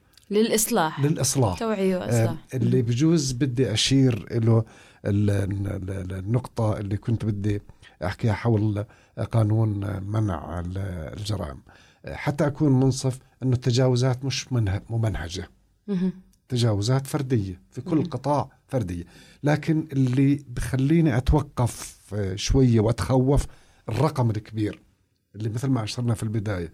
للإصلاح. 1.04 1.60
توعية 1.60 1.96
آه، 1.96 2.00
وإصلاح. 2.00 2.36
اللي 2.54 2.82
بجوز 2.82 3.32
بدي 3.32 3.74
أشير 3.74 4.40
له 4.46 4.64
ال- 5.06 5.30
ال- 5.30 5.90
ال- 5.90 6.14
النقطة 6.14 6.78
اللي 6.78 6.98
كنت 6.98 7.26
بدي 7.26 7.62
أحكيها 8.04 8.34
حول 8.34 8.86
قانون 9.32 10.04
منع 10.04 10.60
ال- 10.60 10.78
الجرائم. 11.18 11.58
آه، 12.06 12.16
حتى 12.16 12.48
أكون 12.48 12.80
منصف 12.80 13.20
أنه 13.44 13.54
التجاوزات 13.54 14.26
مش 14.26 14.54
منه- 14.54 14.82
ممنهجة 14.90 15.48
مهم. 15.88 16.14
تجاوزات 16.54 17.08
فردية 17.08 17.62
في 17.72 17.82
كل. 17.82 18.04
قطاع 18.04 18.50
فردية 18.68 19.04
لكن 19.44 19.88
اللي 19.92 20.46
بخليني 20.48 21.18
أتوقف 21.18 22.00
آه، 22.14 22.36
شوية 22.36 22.80
وأتخوف 22.80 23.46
الرقم 23.90 24.30
الكبير 24.30 24.80
اللي 25.36 25.50
مثل 25.50 25.68
ما 25.68 25.84
أشرنا 25.84 26.14
في 26.14 26.24
البداية 26.24 26.72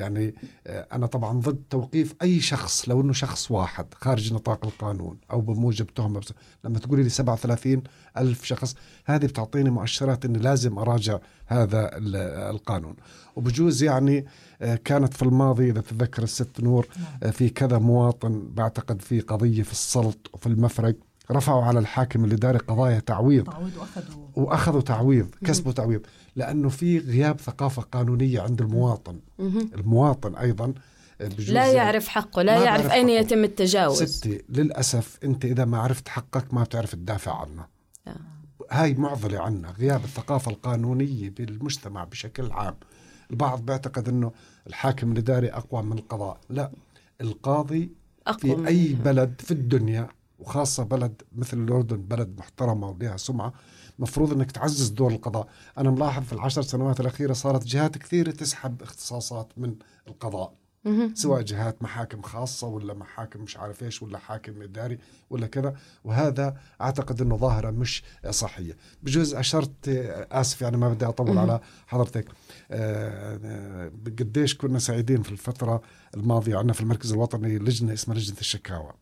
يعني 0.00 0.34
آه، 0.66 0.86
أنا 0.92 1.06
طبعا 1.06 1.40
ضد 1.40 1.62
توقيف 1.70 2.14
أي 2.22 2.40
شخص 2.40 2.88
لو 2.88 3.00
أنه 3.00 3.12
شخص 3.12 3.50
واحد 3.50 3.86
خارج 3.94 4.32
نطاق 4.34 4.64
القانون 4.66 5.18
أو 5.32 5.40
بموجب 5.40 5.86
تهمة. 5.86 6.20
بس 6.20 6.32
لما 6.64 6.78
تقولي 6.78 7.02
لي 7.02 7.08
37 7.08 7.82
ألف 8.18 8.44
شخص 8.44 8.74
هذه 9.04 9.26
بتعطيني 9.26 9.70
مؤشرات 9.70 10.24
أني 10.24 10.38
لازم 10.38 10.78
أراجع 10.78 11.18
هذا 11.46 11.96
ال- 11.96 12.16
القانون. 12.54 12.94
وبجوز 13.36 13.82
يعني 13.82 14.26
آه، 14.62 14.74
كانت 14.84 15.14
في 15.14 15.22
الماضي 15.22 15.70
إذا 15.70 15.80
تتذكر 15.80 16.22
الست 16.22 16.60
نور 16.60 16.86
آه، 17.22 17.30
في 17.30 17.48
كذا 17.48 17.78
مواطن 17.78 18.48
بعتقد 18.54 19.02
في 19.02 19.20
قضية 19.20 19.62
في 19.62 19.72
السلط 19.72 20.30
وفي 20.32 20.46
المفرق 20.46 20.94
رفعوا 21.30 21.64
على 21.64 21.78
الحاكم 21.78 22.24
الإداري 22.24 22.58
قضايا 22.58 22.98
تعويض. 22.98 23.44
تعويض 23.44 23.76
وأخذوا. 23.76 24.26
وأخذوا 24.36 24.80
تعويض 24.80 25.28
كسبوا 25.44 25.72
تعويض. 25.72 26.00
لأنه 26.36 26.68
في 26.68 26.98
غياب 26.98 27.40
ثقافة 27.40 27.82
قانونية 27.82 28.40
عند 28.40 28.60
المواطن. 28.60 29.20
المواطن 29.74 30.34
أيضا 30.34 30.74
لا 31.48 31.72
يعرف 31.72 32.08
حقه 32.08 32.42
لا 32.42 32.64
يعرف 32.64 32.92
أين 32.92 33.08
حقه. 33.08 33.18
يتم 33.18 33.44
التجاوز. 33.44 34.02
ستي 34.02 34.42
للأسف 34.48 35.18
أنت 35.24 35.44
إذا 35.44 35.64
ما 35.64 35.78
عرفت 35.78 36.08
حقك 36.08 36.54
ما 36.54 36.62
بتعرف 36.62 36.94
تدافع 36.94 37.40
عنه. 37.40 37.66
آه. 38.08 38.16
هاي 38.70 38.94
معضلة 38.94 39.40
عنا 39.40 39.70
غياب 39.70 40.04
الثقافة 40.04 40.50
القانونية 40.50 41.30
بالمجتمع 41.30 42.04
بشكل 42.04 42.50
عام. 42.50 42.74
البعض 43.30 43.66
بيعتقد 43.66 44.08
إنه 44.08 44.32
الحاكم 44.66 45.12
الاداري 45.12 45.48
أقوى 45.48 45.82
من 45.82 45.98
القضاء. 45.98 46.40
لا 46.50 46.70
القاضي 47.20 47.90
أقوى 48.26 48.56
في 48.56 48.68
أي 48.68 48.86
غيرها. 48.86 49.02
بلد 49.02 49.34
في 49.44 49.50
الدنيا 49.50 50.08
وخاصة 50.40 50.82
بلد 50.84 51.22
مثل 51.32 51.58
الأردن 51.58 51.96
بلد 51.96 52.38
محترمة 52.38 52.88
ولها 52.90 53.16
سمعة 53.16 53.52
مفروض 53.98 54.32
أنك 54.32 54.50
تعزز 54.52 54.88
دور 54.88 55.12
القضاء 55.12 55.48
أنا 55.78 55.90
ملاحظ 55.90 56.22
في 56.22 56.32
العشر 56.32 56.62
سنوات 56.62 57.00
الأخيرة 57.00 57.32
صارت 57.32 57.64
جهات 57.66 57.98
كثيرة 57.98 58.30
تسحب 58.30 58.82
اختصاصات 58.82 59.52
من 59.56 59.74
القضاء. 60.08 60.54
سواء 61.14 61.42
جهات 61.42 61.82
محاكم 61.82 62.22
خاصة 62.22 62.66
ولا 62.66 62.94
محاكم 62.94 63.40
مش 63.42 63.56
عارف 63.56 63.82
إيش 63.82 64.02
ولا 64.02 64.18
حاكم 64.18 64.62
إداري 64.62 64.98
ولا 65.30 65.46
كذا 65.46 65.74
وهذا 66.04 66.56
أعتقد 66.80 67.20
أنه 67.22 67.36
ظاهرة 67.36 67.70
مش 67.70 68.02
صحية 68.30 68.76
بجوز 69.02 69.34
أشرت 69.34 69.88
آسف 70.32 70.62
يعني 70.62 70.76
ما 70.76 70.88
بدي 70.88 71.04
أطول. 71.04 71.38
على 71.38 71.60
حضرتك 71.86 72.28
آه، 72.70 73.92
قديش 74.18 74.56
كنا 74.56 74.78
سعيدين 74.78 75.22
في 75.22 75.32
الفترة 75.32 75.82
الماضية 76.14 76.56
عندنا 76.56 76.72
في 76.72 76.80
المركز 76.80 77.12
الوطني 77.12 77.58
لجنة 77.58 77.92
اسمها 77.92 78.16
لجنة 78.16 78.38
الشكاوى. 78.40 78.92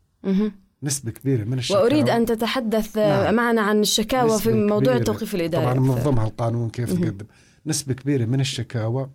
نسبة 0.83 1.11
كبيرة 1.11 1.45
من 1.45 1.59
الشكاوى 1.59 1.83
وأريد 1.83 2.09
أن 2.09 2.27
تتحدث 2.27 2.99
نعم. 2.99 3.35
معنا 3.35 3.61
عن 3.63 3.81
الشكاوى 3.81 4.39
في 4.41 4.53
موضوع. 4.53 4.97
التوقيف 4.97 5.35
الإداري 5.35 5.65
طبعا. 5.65 5.75
منظمها 5.75 6.27
القانون 6.27 6.71
كيف. 6.71 6.93
تقدم 6.93 7.27
نسبة 7.67 7.95
كبيرة 7.95 8.25
من 8.25 8.41
الشكاوى 8.41 9.11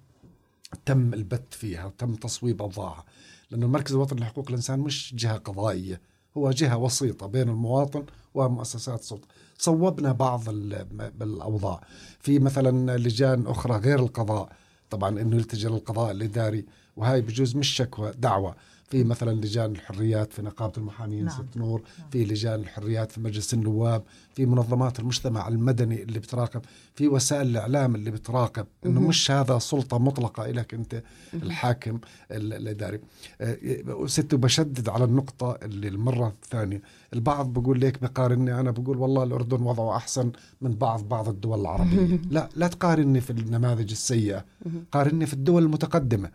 تم 0.85 1.13
البت 1.13 1.53
فيها 1.53 1.85
وتم 1.85 2.15
تصويب 2.15 2.61
أوضاعها 2.61 3.03
لأنه 3.51 3.65
المركز 3.65 3.93
الوطني 3.93 4.19
لحقوق 4.21 4.45
الإنسان 4.49 4.79
مش 4.79 5.15
جهة 5.17 5.37
قضائية 5.37 6.01
هو 6.37 6.51
جهة 6.51 6.77
وسيطة 6.77 7.27
بين 7.27 7.49
المواطن 7.49 8.03
ومؤسسات 8.33 8.99
السلطة 8.99 9.27
صوبنا 9.57 10.11
بعض 10.11 10.49
ال- 10.49 10.85
بالأوضاع 11.19 11.81
في 12.19 12.39
مثلا 12.39 12.97
لجان 12.97 13.47
أخرى 13.47 13.77
غير 13.77 13.99
القضاء 13.99 14.49
طبعا 14.89 15.21
أنه 15.21 15.35
يلتجئ 15.35 15.69
للقضاء 15.69 16.11
الإداري 16.11 16.65
وهاي 16.97 17.21
بجوز 17.21 17.55
مش 17.55 17.67
شكوى 17.75 18.11
دعوة 18.17 18.55
في 18.93 19.03
مثلا 19.03 19.31
لجان 19.31 19.71
الحريات 19.71 20.33
في 20.33 20.41
نقابة 20.41 20.73
المحامين 20.77 21.25
نعم. 21.25 21.35
ست 21.35 21.57
نور 21.57 21.81
في 22.11 22.25
لجان 22.25 22.59
الحريات 22.59 23.11
في 23.11 23.21
مجلس 23.21 23.53
النواب 23.53 24.03
في 24.35 24.45
منظمات 24.45 24.99
المجتمع 24.99 25.47
المدني 25.47 26.03
اللي 26.03 26.19
بتراقب 26.19 26.61
في 26.95 27.07
وسائل 27.07 27.47
الإعلام 27.47 27.95
اللي 27.95 28.11
بتراقب. 28.11 28.65
مهم. 28.85 29.07
مش 29.07 29.31
هذا 29.31 29.59
سلطة 29.59 29.97
مطلقة 29.97 30.47
لك 30.47 30.73
أنت 30.73 31.03
الحاكم 31.33 31.99
ال- 32.31 32.53
الإداري. 32.53 32.99
آه، 33.41 33.57
ست 34.05 34.35
بشدد 34.35 34.89
على 34.89 35.03
النقطة 35.03 35.57
اللي 35.63 35.87
المرة 35.87 36.27
الثانية. 36.43 36.81
البعض 37.13 37.53
بقول 37.53 37.79
ليك 37.79 38.01
بقارني 38.01 38.59
أنا 38.59 38.71
بقول 38.71 38.97
والله 38.97 39.23
الأردن 39.23 39.61
وضعه 39.61 39.95
أحسن 39.97 40.31
من 40.61 40.71
بعض 40.75 41.03
بعض 41.09 41.29
الدول 41.29 41.61
العربية. 41.61 42.21
لا 42.31 42.49
لا 42.55 42.67
تقارني 42.67 43.21
في 43.21 43.29
النماذج 43.29 43.91
السيئة. 43.91 44.45
قارني 44.91 45.25
في 45.25 45.33
الدول 45.33 45.63
المتقدمة. 45.63 46.29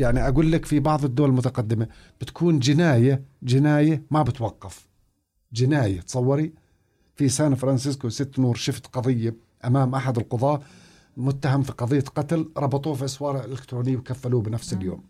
يعني 0.00 0.28
أقول 0.28 0.52
لك 0.52 0.64
في 0.64 0.80
بعض 0.80 1.04
الدول 1.04 1.28
المتقدمة 1.28 1.86
بتكون 2.20 2.58
جناية 2.58 3.22
جناية 3.42 4.02
ما 4.10 4.22
بتوقف. 4.22 4.86
جناية 5.52 6.00
تصوري؟ 6.00 6.52
في 7.16 7.28
سان 7.28 7.54
فرانسيسكو 7.54 8.08
ست 8.08 8.38
نور 8.38 8.56
شفت 8.56 8.86
قضية 8.86 9.34
أمام 9.64 9.94
أحد 9.94 10.18
القضاة 10.18 10.60
متهم 11.16 11.62
في 11.62 11.72
قضية 11.72 12.04
قتل 12.16 12.48
ربطوه 12.56 12.94
في 12.94 13.04
اسواره 13.04 13.44
إلكترونية 13.44 13.96
وكفلوه 13.96 14.42
بنفس 14.42 14.72
اليوم. 14.72 15.02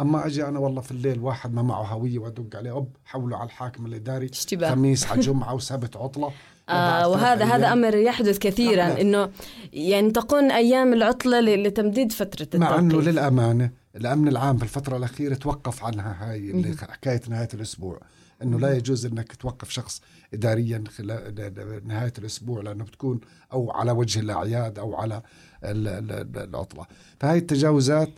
أما 0.00 0.26
أجي 0.26 0.44
أنا 0.48 0.58
والله 0.58 0.80
في 0.80 0.90
الليل 0.90 1.18
واحد 1.20 1.54
ما 1.54 1.62
معه 1.62 1.82
هوية 1.82 2.18
وأدق 2.18 2.56
عليه 2.56 2.76
أب 2.76 2.88
حوله 3.04 3.36
على 3.36 3.46
الحاكم 3.46 3.86
الاداري 3.86 4.26
اشتباه. 4.32 4.70
خميس 4.70 5.06
على 5.06 5.20
جمعة 5.26 5.54
وسبت 5.54 5.96
عطلة. 5.96 6.30
آه 6.68 7.08
وهذا 7.08 7.44
هذا 7.44 7.72
أمر 7.72 7.94
يحدث 7.96 8.38
كثيرا 8.38 8.88
نعم. 8.88 8.96
إنه 8.96 9.30
يعني 9.72 10.10
تكون 10.10 10.50
أيام 10.50 10.92
العطلة 10.92 11.40
لتمديد 11.40 12.12
فترة 12.12 12.58
مع 12.58 12.78
إنه 12.78 12.86
التوقيف. 12.86 13.08
للأمانة 13.08 13.70
الأمن 13.96 14.28
العام 14.28 14.56
في 14.56 14.62
الفترة 14.62 14.96
الأخيرة 14.96 15.34
توقف 15.34 15.84
عنها 15.84 16.30
هاي 16.30 16.50
اللي 16.50 16.76
حكاية 16.76 17.20
نهاية 17.28 17.48
الأسبوع 17.54 18.00
إنه 18.42 18.60
لا 18.60 18.76
يجوز 18.76 19.06
إنك 19.06 19.36
توقف 19.36 19.70
شخص 19.70 20.02
اداريا 20.34 20.84
خلال 20.96 21.80
نهاية 21.86 22.12
الأسبوع 22.18 22.62
لأنه 22.62 22.84
بتكون 22.84 23.20
أو 23.52 23.70
على 23.70 23.92
وجه 23.92 24.20
الأعياد 24.20 24.78
أو 24.78 24.94
على 24.96 25.22
ال- 25.64 25.88
ال- 25.88 26.12
ال- 26.12 26.48
العطلة. 26.48 26.86
فهاي 27.20 27.38
التجاوزات 27.38 28.08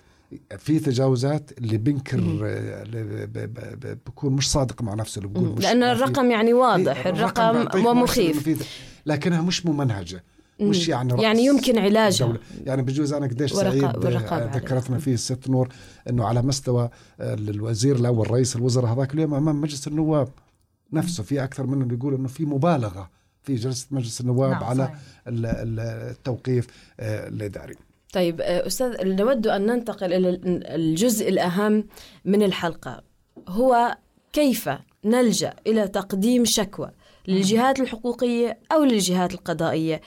في 0.58 0.78
تجاوزات 0.78 1.58
اللي 1.58 1.76
بنكر 1.76 2.18
اللي 2.18 3.98
بكون 4.06 4.32
مش 4.32 4.50
صادق 4.50 4.82
مع 4.82 4.94
نفسه 4.94 5.18
اللي 5.18 5.28
بقول 5.28 5.48
في- 5.92 6.02
الرقم 6.02 6.30
يعني 6.30 6.52
واضح 6.52 7.06
إيه، 7.06 7.12
الرقم 7.12 7.52
بيعطيك 7.52 7.74
مؤشر 7.74 7.88
ومخيف 7.90 8.36
لكنها 9.06 9.42
مش 9.42 9.66
ممنهجة. 9.66 10.24
مش 10.60 10.88
يعني 10.88 11.12
رأس 11.12 11.22
يعني 11.22 11.44
يمكن 11.44 11.78
علاجها. 11.78 12.26
الدولة. 12.26 12.40
يعني 12.66 12.82
بجوز 12.82 13.12
أنا 13.12 13.26
قديش 13.26 13.52
سعيد 13.52 13.84
آه، 13.84 13.88
عليها. 13.88 14.50
ذكرتنا 14.54 14.98
فيه 14.98 15.14
الست 15.14 15.48
نور 15.50 15.68
إنه 16.10 16.24
على 16.24 16.42
مستوى 16.42 16.90
آه، 17.20 17.34
الوزير 17.34 17.96
الأول 17.96 18.30
رئيس 18.30 18.56
الوزراء 18.56 18.92
هذاك 18.92 19.14
اليوم 19.14 19.34
أمام 19.34 19.60
مجلس 19.60 19.88
النواب 19.88 20.28
نفسه 20.92 21.22
في 21.22 21.44
أكثر 21.44 21.66
منه 21.66 21.82
اللي 21.84 21.94
يقول 21.94 22.14
إنه 22.14 22.28
في 22.28 22.44
مبالغة 22.44 23.10
في 23.42 23.54
جلسة 23.54 23.86
مجلس 23.90 24.20
النواب 24.20 24.50
نعم، 24.50 24.64
على 24.64 24.84
صحيح. 24.84 24.98
التوقيف 25.28 26.66
آه، 27.00 27.28
الإداري 27.28 27.74
طيب 28.12 28.40
أستاذ 28.40 28.96
نود 29.06 29.46
أن 29.46 29.66
ننتقل 29.66 30.12
إلى 30.12 30.28
ال- 30.28 30.66
الجزء 30.66 31.28
الأهم 31.28 31.84
من 32.24 32.42
الحلقة 32.42 33.02
هو 33.48 33.96
كيف 34.32 34.70
نلجأ 35.04 35.54
إلى 35.66 35.88
تقديم 35.88 36.44
شكوى 36.44 36.90
للجهات 37.28 37.80
الحقوقية 37.80 38.58
أو 38.72 38.84
للجهات 38.84 39.34
القضائية 39.34 40.00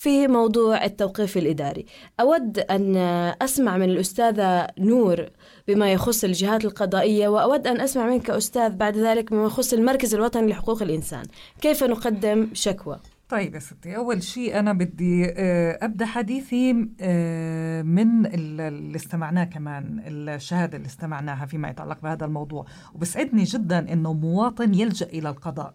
في 0.00 0.28
موضوع 0.28 0.84
التوقيف 0.84 1.36
الإداري. 1.36 1.86
أود 2.20 2.58
أن 2.58 2.96
أسمع 3.42 3.76
من 3.76 3.84
الأستاذة 3.90 4.66
نور 4.78 5.26
بما 5.68 5.92
يخص 5.92 6.24
الجهات 6.24 6.64
القضائية 6.64 7.28
وأود 7.28 7.66
أن 7.66 7.80
أسمع 7.80 8.06
منك 8.06 8.30
أستاذ 8.30 8.76
بعد 8.76 8.96
ذلك 8.96 9.30
بما 9.32 9.44
يخص 9.44 9.72
المركز 9.72 10.14
الوطني 10.14 10.46
لحقوق 10.50 10.82
الإنسان. 10.82 11.22
كيف 11.60 11.84
نقدم 11.84 12.48
شكوى؟ 12.52 12.98
طيب 13.28 13.54
يا 13.54 13.58
ستي 13.60 13.96
أول 13.96 14.22
شيء 14.22 14.58
أنا 14.58 14.72
بدي 14.72 15.24
آه، 15.36 15.78
أبدأ 15.82 16.06
حديثي 16.06 16.88
آه، 17.00 17.82
من 17.82 18.26
ال- 18.26 18.60
اللي 18.60 18.96
استمعناه 18.96 19.44
كمان 19.44 20.02
الشهادة 20.06 20.76
اللي 20.76 20.86
استمعناها 20.88 21.46
فيما 21.46 21.68
يتعلق 21.70 22.02
بهذا 22.02 22.24
الموضوع 22.24 22.66
وبسعدني 22.94 23.44
جدا 23.44 23.92
أنه 23.92 24.12
مواطن 24.12 24.74
يلجأ 24.74 25.06
إلى 25.06 25.28
القضاء 25.28 25.74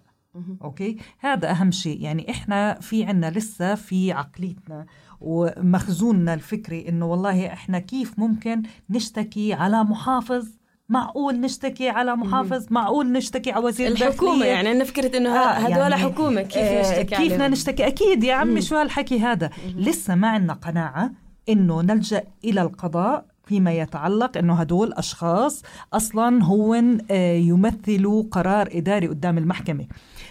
أوكي؟ 0.63 0.97
هذا 1.19 1.51
أهم 1.51 1.71
شيء. 1.71 2.01
يعني 2.01 2.31
إحنا 2.31 2.79
في 2.79 3.03
عنا 3.03 3.31
لسه 3.31 3.75
في 3.75 4.11
عقليتنا 4.11 4.85
ومخزوننا 5.21 6.33
الفكري 6.33 6.89
أنه 6.89 7.05
والله 7.05 7.47
إحنا 7.47 7.79
كيف 7.79 8.19
ممكن 8.19 8.63
نشتكي 8.89 9.53
على 9.53 9.83
محافظ؟ 9.83 10.47
معقول 10.89 11.39
نشتكي 11.39 11.89
على 11.89 12.15
محافظ؟ 12.15 12.65
معقول 12.69 13.11
نشتكي 13.11 13.51
على 13.51 13.65
وزير 13.65 13.87
الحكومة 13.87 14.33
الداخلية. 14.33 14.45
يعني 14.45 14.71
أنا 14.71 14.83
فكرة 14.83 15.17
إنه 15.17 15.29
آه، 15.29 15.51
هدول 15.51 15.77
يعني، 15.77 15.95
حكومة 15.95 16.41
كيف 16.41 16.57
آه، 16.57 16.81
نشتكي 16.81 17.15
كيف؟ 17.15 17.33
بدنا 17.33 17.47
نشتكي؟ 17.47 17.87
أكيد 17.87 18.23
يا 18.23 18.33
عمي 18.33 18.61
شو 18.61 18.75
هالحكي 18.75 19.19
هذا؟ 19.19 19.49
لسه 19.75 20.15
ما 20.15 20.27
عندنا 20.27 20.53
قناعة 20.53 21.11
إنه 21.49 21.81
نلجأ 21.81 22.23
إلى 22.45 22.61
القضاء 22.61 23.25
فيما 23.45 23.71
يتعلق 23.71 24.37
إنه 24.37 24.53
هدول 24.53 24.93
أشخاص 24.93 25.63
أصلا 25.93 26.43
هو 26.43 26.73
آه، 27.11 27.35
يمثلوا 27.35 28.23
قرار 28.31 28.69
إداري 28.71 29.07
قدام 29.07 29.37
المحكمة. 29.37 29.85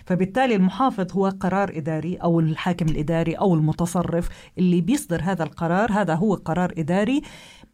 فبالتالي 0.06 0.54
المحافظ 0.54 1.12
هو 1.12 1.28
قرار 1.28 1.76
إداري 1.76 2.16
أو 2.16 2.40
الحاكم 2.40 2.86
الإداري 2.86 3.34
أو 3.34 3.54
المتصرف 3.54 4.28
اللي 4.58 4.80
بيصدر 4.80 5.20
هذا 5.22 5.42
القرار. 5.42 5.92
هذا 5.92 6.14
هو 6.14 6.34
قرار 6.34 6.72
إداري 6.78 7.22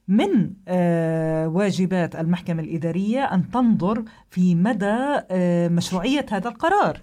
من 0.08 0.50
آه، 0.68 1.48
واجبات 1.48 2.16
المحكمة 2.16 2.62
الإدارية 2.62 3.24
أن 3.24 3.50
تنظر 3.50 4.04
في 4.30 4.54
مدى 4.54 4.96
آه، 5.30 5.68
مشروعية 5.68 6.26
هذا 6.30 6.48
القرار. 6.48 7.00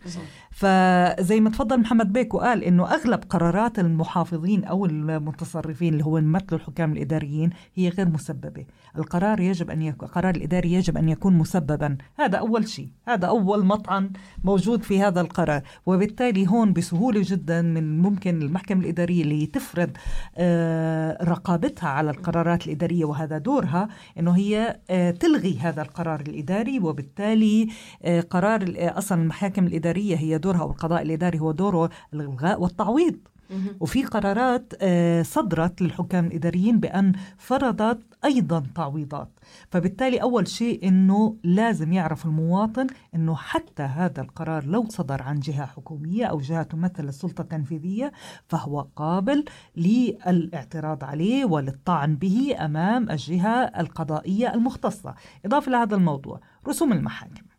فزي 0.51 1.39
ما 1.39 1.49
تفضل 1.49 1.79
محمد 1.79 2.13
بيك 2.13 2.33
وقال 2.33 2.63
إنه 2.63 2.93
أغلب 2.93 3.23
قرارات 3.29 3.79
المحافظين 3.79 4.63
أو 4.63 4.85
المتصرفين 4.85 5.93
اللي 5.93 6.05
هو 6.05 6.17
يمثلوا 6.17 6.59
الحكام 6.59 6.93
الإداريين 6.93 7.49
هي 7.75 7.89
غير 7.89 8.09
مسببة، 8.09 8.65
القرار 8.97 9.39
يجب 9.39 9.69
أن 9.69 9.81
يكون 9.81 10.07
القرار 10.07 10.35
الإداري 10.35 10.73
يجب 10.73 10.97
أن 10.97 11.09
يكون 11.09 11.37
مسببا، 11.37 11.97
هذا 12.19 12.37
أول 12.37 12.67
شيء، 12.67 12.89
هذا 13.07 13.27
أول 13.27 13.65
مطعن 13.65 14.09
موجود 14.43 14.83
في 14.83 15.01
هذا 15.01 15.21
القرار، 15.21 15.61
وبالتالي 15.85 16.47
هون 16.47 16.73
بسهولة 16.73 17.21
جدا 17.23 17.61
من 17.61 18.01
ممكن 18.01 18.41
المحكمة 18.41 18.81
الإدارية 18.81 19.23
اللي 19.23 19.45
تفرض 19.45 19.89
آه، 20.37 21.23
رقابتها 21.23 21.89
على 21.89 22.09
القرارات 22.09 22.65
الإدارية 22.67 23.05
وهذا 23.05 23.37
دورها 23.37 23.87
إنه 24.19 24.31
هي 24.31 24.79
آه، 24.89 25.11
تلغي 25.11 25.57
هذا 25.59 25.81
القرار 25.81 26.19
الإداري. 26.21 26.79
وبالتالي 26.79 27.67
آه، 28.03 28.21
قرار 28.21 28.73
أصلا 28.77 29.21
المحاكم 29.21 29.67
الإدارية 29.67 30.15
هي 30.15 30.37
دورها 30.37 30.63
والقضاء 30.63 31.01
الإداري 31.01 31.39
هو 31.39 31.51
دوره 31.51 31.89
الإلغاء 32.13 32.61
والتعويض. 32.61 33.15
وفي 33.79 34.03
قرارات 34.03 34.73
آه، 34.81 35.21
صدرت 35.21 35.81
للحكام 35.81 36.25
الإداريين 36.25 36.79
بأن 36.79 37.11
فرضت 37.37 37.99
أيضا 38.25 38.63
تعويضات. 38.75 39.29
فبالتالي 39.69 40.21
أول 40.21 40.47
شيء 40.47 40.87
إنه 40.87 41.37
لازم 41.43 41.93
يعرف 41.93 42.25
المواطن 42.25 42.87
إنه 43.15 43.35
حتى 43.35 43.83
هذا 43.83 44.21
القرار 44.21 44.65
لو 44.65 44.85
صدر 44.89 45.21
عن 45.21 45.39
جهة 45.39 45.65
حكومية 45.65 46.25
أو 46.25 46.39
جهة 46.39 46.63
تمثل 46.63 47.07
السلطة 47.07 47.41
التنفيذية 47.41 48.11
فهو 48.47 48.87
قابل 48.95 49.45
للاعتراض 49.77 51.03
عليه 51.03 51.45
وللطعن 51.45 52.15
به 52.15 52.55
أمام 52.65 53.09
الجهة 53.09 53.71
القضائية 53.79 54.53
المختصة. 54.53 55.15
إضافة 55.45 55.71
لهذا 55.71 55.95
الموضوع 55.95 56.39
رسوم 56.67 56.93
المحاكم. 56.93 57.54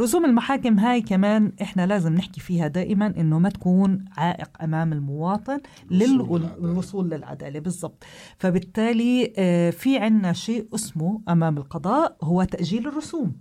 رسوم 0.00 0.24
المحاكم 0.24 0.78
هاي 0.78 1.00
كمان 1.00 1.52
إحنا 1.62 1.86
لازم 1.86 2.14
نحكي 2.14 2.40
فيها 2.40 2.68
دائما 2.68 3.06
إنه 3.06 3.38
ما 3.38 3.48
تكون 3.48 4.04
عائق 4.16 4.62
أمام 4.62 4.92
المواطن 4.92 5.60
للوصول 5.90 7.10
للعدالة. 7.10 7.60
بالضبط. 7.60 8.04
فبالتالي 8.38 9.32
آه، 9.38 9.70
في 9.70 9.98
عنا 9.98 10.32
شيء 10.32 10.68
اسمه 10.74 11.22
أمام 11.28 11.58
القضاء 11.58 12.16
هو 12.22 12.44
تأجيل 12.44 12.88
الرسوم. 12.88 13.32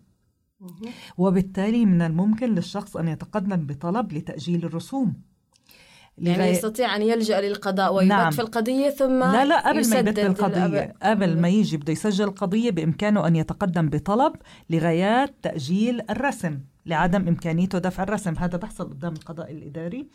وبالتالي 1.18 1.86
من 1.86 2.02
الممكن 2.02 2.56
للشخص 2.56 2.98
أن 2.98 3.08
يتقدم 3.08 3.56
بطلب 3.56 4.14
لتأجيل 4.14 4.66
الرسوم. 4.66 5.14
يعني 6.18 6.38
لغاية- 6.38 6.56
يستطيع 6.56 6.96
أن 6.96 7.02
يلجأ 7.02 7.42
للقضاء 7.42 7.94
ويبت 7.94 8.10
نعم. 8.10 8.32
في 8.32 8.42
القضية 8.42 8.90
ثم 8.90 9.20
لا 9.20 9.46
لا 9.46 9.70
قبل 9.70 9.90
ما 9.90 10.00
يبدل 10.00 10.26
القضية 10.26 10.94
الأب- 10.94 11.06
قبل 11.06 11.38
ما 11.40 11.50
يجي 11.50 11.78
بده 11.78 11.94
يسجل 11.94 12.24
القضية 12.26 12.72
بإمكانه 12.72 13.28
أن 13.28 13.36
يتقدم 13.36 13.90
بطلب 13.90 14.34
لغايات 14.70 15.34
تأجيل 15.42 16.02
الرسم 16.10 16.60
لعدم 16.86 17.28
إمكانيته 17.28 17.78
دفع 17.80 18.04
الرسم. 18.04 18.34
هذا 18.40 18.58
بيحصل 18.58 18.84
قدام 18.90 19.14
القضاء 19.14 19.52
الإداري. 19.52 20.08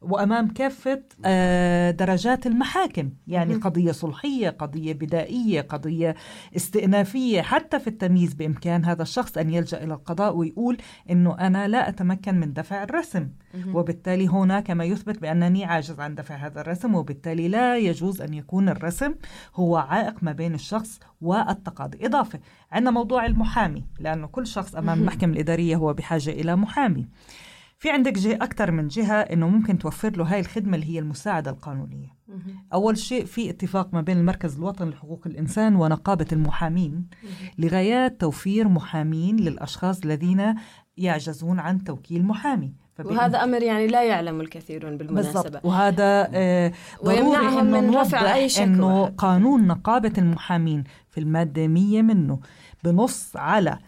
وأمام 0.00 0.48
كافة 0.48 1.02
آه، 1.24 1.90
درجات 1.90 2.46
المحاكم. 2.46 3.10
يعني 3.26 3.54
قضية 3.54 3.92
صلحية 3.92 4.50
قضية 4.50 4.92
بدائية 4.92 5.60
قضية 5.60 6.14
استئنافية. 6.56 7.42
حتى 7.42 7.78
في 7.78 7.86
التمييز 7.86 8.34
بإمكان 8.34 8.84
هذا 8.84 9.02
الشخص 9.02 9.38
أن 9.38 9.50
يلجأ 9.50 9.84
إلى 9.84 9.94
القضاء 9.94 10.36
ويقول 10.36 10.76
أنه 11.10 11.38
أنا 11.38 11.68
لا 11.68 11.88
أتمكن 11.88 12.34
من 12.40 12.52
دفع 12.52 12.82
الرسم. 12.82 13.28
وبالتالي 13.74 14.28
هناك 14.28 14.70
ما 14.70 14.84
يثبت 14.84 15.18
بأنني 15.18 15.64
عاجز 15.64 16.00
عن 16.00 16.14
دفع 16.14 16.34
هذا 16.34 16.60
الرسم. 16.60 16.94
وبالتالي 16.94 17.48
لا 17.48 17.78
يجوز 17.78 18.20
أن 18.20 18.34
يكون 18.34 18.68
الرسم 18.68 19.14
هو 19.54 19.76
عائق 19.76 20.14
ما 20.22 20.32
بين 20.32 20.54
الشخص 20.54 21.00
والتقاضي. 21.20 22.06
إضافة 22.06 22.40
عندنا 22.72 22.90
موضوع 22.90 23.26
المحامي 23.26 23.84
لأنه 23.98 24.26
كل 24.26 24.46
شخص 24.46 24.74
أمام 24.74 25.00
المحكمة 25.00 25.32
الإدارية 25.32 25.76
هو 25.76 25.92
بحاجة 25.92 26.30
إلى 26.30 26.56
محامي. 26.56 27.06
في 27.80 27.90
عندك 27.90 28.12
جهة 28.12 28.34
أكثر 28.34 28.70
من 28.70 28.88
جهة 28.88 29.20
إنه 29.20 29.48
ممكن 29.48 29.78
توفر 29.78 30.16
له 30.16 30.24
هاي 30.24 30.40
الخدمة 30.40 30.74
اللي 30.74 30.86
هي 30.94 30.98
المساعدة 30.98 31.50
القانونية. 31.50 32.16
أول 32.72 32.98
شيء 32.98 33.24
في 33.24 33.50
اتفاق 33.50 33.94
ما 33.94 34.00
بين 34.00 34.18
المركز 34.18 34.56
الوطني 34.56 34.90
لحقوق 34.90 35.22
الإنسان 35.26 35.76
ونقابة 35.76 36.26
المحامين 36.32 37.06
لغايات 37.58 38.20
توفير 38.20 38.68
محامين 38.68 39.36
للأشخاص 39.36 40.00
الذين 40.04 40.54
يعجزون 40.96 41.58
عن 41.58 41.84
توكيل 41.84 42.24
محامي. 42.24 42.72
وهذا 43.04 43.44
أمر 43.44 43.62
يعني 43.62 43.86
لا 43.86 44.04
يعلم 44.04 44.40
الكثيرون 44.40 44.96
بالمناسبة. 44.96 45.42
بالضبط. 45.42 45.64
وهذا 45.64 46.28
آه، 46.32 46.72
ضروري 47.04 47.48
إنه 47.48 47.62
من 47.62 47.94
رفع 47.94 48.34
أي 48.34 48.48
شكوى. 48.48 48.64
إنه. 48.64 49.04
قانون 49.06 49.66
نقابة 49.66 50.12
المحامين 50.18 50.84
في 51.10 51.20
المادة 51.20 51.66
100 51.66 52.02
منه 52.02 52.40
بنص 52.84 53.36
على 53.36 53.78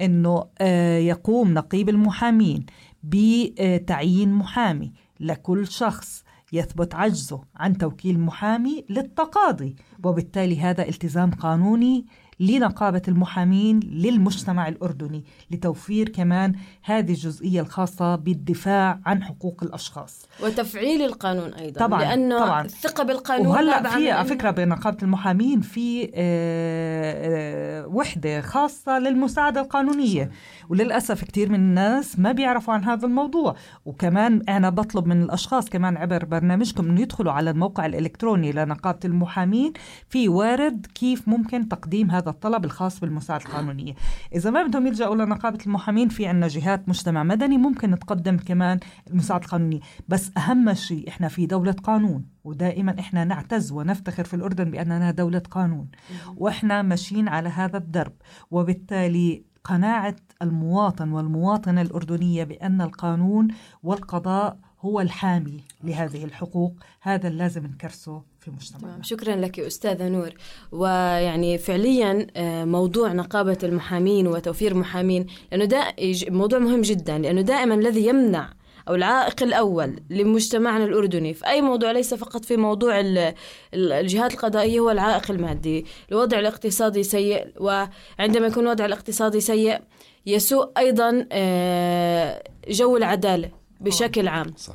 إنه 0.00 0.44
آه، 0.60 0.98
يقوم 0.98 1.54
نقيب 1.54 1.88
المحامين. 1.88 2.66
بتعيين 3.08 4.32
محامي 4.32 4.92
لكل 5.20 5.66
شخص 5.66 6.24
يثبت 6.52 6.94
عجزه 6.94 7.40
عن 7.56 7.78
توكيل 7.78 8.20
محامي 8.20 8.84
للتقاضي. 8.90 9.76
وبالتالي 10.04 10.60
هذا 10.60 10.88
التزام 10.88 11.30
قانوني 11.30 12.06
لنقابة 12.40 13.02
المحامين 13.08 13.80
للمجتمع 13.80 14.68
الأردني 14.68 15.24
لتوفير 15.50 16.08
كمان 16.08 16.52
هذه 16.82 17.10
الجزئية 17.10 17.60
الخاصة 17.60 18.16
بالدفاع 18.16 19.00
عن 19.06 19.22
حقوق 19.22 19.62
الأشخاص. 19.62 20.26
وتفعيل 20.42 21.02
القانون 21.02 21.54
أيضا 21.54 21.80
طبعاً، 21.86 22.00
لأنه 22.00 22.38
طبعاً. 22.38 22.64
الثقة 22.64 23.04
بالقانون 23.04 23.66
نابعة 23.66 23.98
في 23.98 24.10
على 24.10 24.28
فكرة 24.28 24.50
بنقابه 24.50 24.98
المحامين 25.02 25.60
في 25.60 26.04
آه، 26.04 26.10
آه، 26.14 27.86
وحدة 27.86 28.40
خاصة 28.40 28.98
للمساعدة 28.98 29.60
القانونية. 29.60 30.30
وللأسف 30.68 31.24
كثير 31.24 31.48
من 31.48 31.54
الناس 31.54 32.18
ما 32.18 32.32
بيعرفوا 32.32 32.74
عن 32.74 32.84
هذا 32.84 33.06
الموضوع. 33.06 33.56
وكمان 33.84 34.42
أنا 34.48 34.70
بطلب 34.70 35.06
من 35.06 35.22
الأشخاص 35.22 35.68
كمان 35.68 35.96
عبر 35.96 36.24
برنامجكم 36.24 36.88
انه 36.90 37.00
يدخلوا 37.00 37.32
على 37.32 37.50
الموقع 37.50 37.86
الإلكتروني 37.86 38.52
لنقابة 38.52 38.98
المحامين 39.04 39.72
في 40.08 40.28
وارد 40.28 40.86
كيف 40.94 41.28
ممكن 41.28 41.68
تقديم 41.68 42.10
هذا 42.10 42.23
الطلب 42.30 42.64
الخاص 42.64 43.00
بالمساعدة 43.00 43.44
القانونية. 43.44 43.94
إذا 44.34 44.50
ما 44.50 44.62
بدهم 44.62 44.86
يلجأوا 44.86 45.14
لنقابه 45.14 45.58
المحامين 45.66 46.08
في 46.08 46.26
عندنا 46.26 46.48
جهات 46.48 46.88
مجتمع 46.88 47.22
مدني 47.22 47.58
ممكن 47.58 47.98
تقدم 47.98 48.36
كمان 48.36 48.80
المساعدة 49.10 49.44
القانونية. 49.44 49.80
بس 50.08 50.30
أهم 50.36 50.74
شيء 50.74 51.08
إحنا 51.08 51.28
في 51.28 51.46
دولة 51.46 51.72
قانون 51.72 52.26
ودائما 52.44 52.96
إحنا 52.98 53.24
نعتز 53.24 53.72
ونفتخر 53.72 54.24
في 54.24 54.34
الأردن 54.34 54.70
بأننا 54.70 55.10
دولة 55.10 55.42
قانون. 55.50 55.88
وإحنا 56.36 56.82
ماشيين 56.82 57.28
على 57.28 57.48
هذا 57.48 57.76
الدرب. 57.76 58.12
وبالتالي 58.50 59.44
قناعة 59.64 60.16
المواطن 60.42 61.12
والمواطنة 61.12 61.82
الأردنية 61.82 62.44
بأن 62.44 62.80
القانون 62.80 63.48
والقضاء 63.82 64.58
هو 64.80 65.00
الحامي 65.00 65.64
لهذه 65.84 66.24
الحقوق. 66.24 66.74
هذا 67.00 67.28
لازم 67.28 67.66
نكرسه. 67.66 68.22
في 68.44 68.50
مجتمعنا. 68.50 69.02
شكرا 69.02 69.36
لك 69.36 69.60
أستاذة 69.60 70.08
نور. 70.08 70.30
ويعني 70.72 71.58
فعليا 71.58 72.26
آه، 72.36 72.64
موضوع 72.64 73.12
نقابة 73.12 73.58
المحامين 73.62 74.26
وتوفير 74.26 74.74
محامين 74.74 75.26
لأنه 75.52 75.84
يج- 76.00 76.30
موضوع 76.30 76.58
مهم 76.58 76.80
جدا 76.80 77.18
لأنه 77.18 77.40
دائما 77.40 77.74
الذي 77.74 78.06
يمنع 78.06 78.52
أو 78.88 78.94
العائق 78.94 79.42
الأول 79.42 79.96
لمجتمعنا 80.10 80.84
الأردني 80.84 81.34
في 81.34 81.46
أي 81.46 81.60
موضوع 81.62 81.90
ليس 81.92 82.14
فقط 82.14 82.44
في 82.44 82.56
موضوع 82.56 83.00
ال- 83.00 83.34
ال- 83.74 83.92
الجهات 83.92 84.32
القضائية 84.32 84.80
هو 84.80 84.90
العائق 84.90 85.30
المادي. 85.30 85.86
الوضع 86.12 86.38
الاقتصادي 86.38 87.02
سيء 87.02 87.46
وعندما 87.60 88.46
يكون 88.46 88.64
الوضع 88.64 88.84
الاقتصادي 88.84 89.40
سيء 89.40 89.78
يسوء 90.26 90.70
أيضا 90.78 91.26
آه، 91.32 92.42
جو 92.68 92.96
العدالة. 92.96 93.63
بشكل 93.80 94.28
عام. 94.28 94.54
صح. 94.56 94.74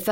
ف 0.00 0.10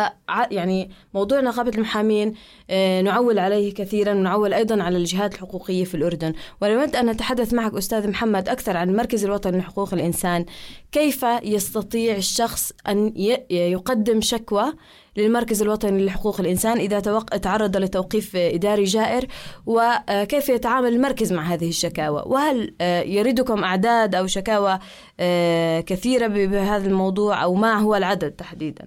يعني 0.50 0.90
موضوع 1.14 1.40
نقابة 1.40 1.70
المحامين 1.70 2.34
آه، 2.70 3.02
نعول 3.02 3.38
عليه 3.38 3.74
كثيرا 3.74 4.14
ونعول 4.14 4.52
أيضا 4.52 4.82
على 4.82 4.96
الجهات 4.96 5.34
الحقوقية 5.34 5.84
في 5.84 5.94
الأردن. 5.94 6.32
ونود 6.60 6.96
أن 6.96 7.06
نتحدث 7.06 7.54
معك 7.54 7.74
أستاذ 7.74 8.08
محمد 8.08 8.48
أكثر 8.48 8.76
عن 8.76 8.90
المركز 8.90 9.24
الوطني 9.24 9.58
لحقوق 9.58 9.94
الإنسان 9.94 10.46
كيف 10.92 11.26
يستطيع 11.42 12.16
الشخص 12.16 12.72
أن 12.88 13.12
يقدم 13.50 14.20
شكوى 14.20 14.72
للمركز 15.16 15.62
الوطني 15.62 16.04
لحقوق 16.04 16.40
الإنسان 16.40 16.78
إذا 16.78 17.00
توق- 17.00 17.36
تعرض 17.36 17.76
لتوقيف 17.76 18.36
إداري 18.36 18.84
جائر 18.84 19.26
وكيف 19.66 20.48
يتعامل 20.48 20.88
المركز 20.94 21.32
مع 21.32 21.42
هذه 21.42 21.68
الشكاوى؟ 21.68 22.22
وهل 22.26 22.74
آه، 22.80 23.02
يردكم 23.02 23.64
أعداد 23.64 24.14
أو 24.14 24.26
شكاوى 24.26 24.78
آه، 25.20 25.80
كثيرة 25.80 26.26
بهذا 26.26 26.86
الموضوع 26.86 27.42
أو 27.42 27.54
ما 27.54 27.74
هو 27.74 27.94
العدد 27.96 28.30
تحديدا؟ 28.30 28.86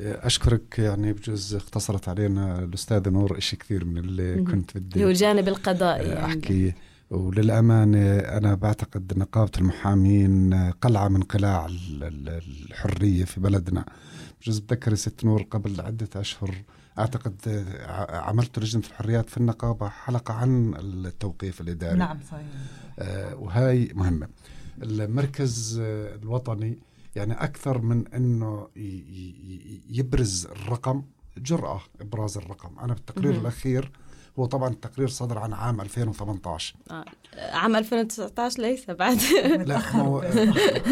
أشكرك 0.00 0.78
يعني 0.78 1.12
بجوز 1.12 1.54
اختصرت 1.54 2.08
علينا 2.08 2.58
الأستاذة 2.58 3.08
نور 3.10 3.40
شيء 3.40 3.58
كثير 3.58 3.84
من 3.84 3.98
اللي 3.98 4.34
كنت 4.44 4.78
بدي 4.78 5.04
هو 5.04 5.08
الجانب 5.08 5.48
القضائي 5.48 6.08
يعني. 6.08 6.24
أحكي. 6.26 6.72
وللأمانة 7.10 8.18
أنا 8.18 8.54
بعتقد 8.54 9.12
نقابة 9.18 9.50
المحامين 9.58 10.54
قلعة 10.82 11.08
من 11.08 11.22
قلاع 11.22 11.66
ال- 11.66 12.02
ال- 12.04 12.40
الحرية 12.70 13.24
في 13.24 13.40
بلدنا. 13.40 13.84
بجوز 14.44 14.58
بتذكر 14.58 14.94
ست 14.94 15.24
نور 15.24 15.42
قبل 15.42 15.80
عدة 15.80 16.08
أشهر. 16.20 16.54
أعتقد 16.98 17.34
ع- 17.86 18.16
عملت 18.16 18.58
لجنة 18.58 18.82
الحريات 18.90 19.30
في 19.30 19.36
النقابة 19.36 19.88
حلقة 19.88 20.34
عن 20.34 20.74
التوقيف 20.78 21.60
الإداري. 21.60 21.98
نعم 21.98 22.18
صحيح. 22.30 22.46
آه، 22.98 23.34
وهاي 23.36 23.90
مهمة. 23.94 24.28
المركز 24.82 25.78
آه، 25.82 26.14
الوطني 26.14 26.78
يعني 27.16 27.32
أكثر 27.34 27.78
من 27.82 28.04
ي- 28.76 29.80
يبرز 29.98 30.46
الرقم 30.46 31.02
جرأة 31.38 31.80
إبراز 32.00 32.36
الرقم. 32.36 32.78
أنا 32.78 32.94
بالتقرير 32.94 33.32
مهم. 33.32 33.40
الأخير 33.40 33.90
هو 34.38 34.46
طبعا 34.46 34.68
التقرير 34.68 35.08
صدر 35.08 35.38
عن 35.38 35.52
عام 35.52 35.80
2018 35.80 36.76
آه. 36.90 37.04
عام 37.34 37.76
2019 37.76 38.62
ليس 38.62 38.90
بعد. 38.90 39.18
لا 39.66 39.96
هو 39.96 40.24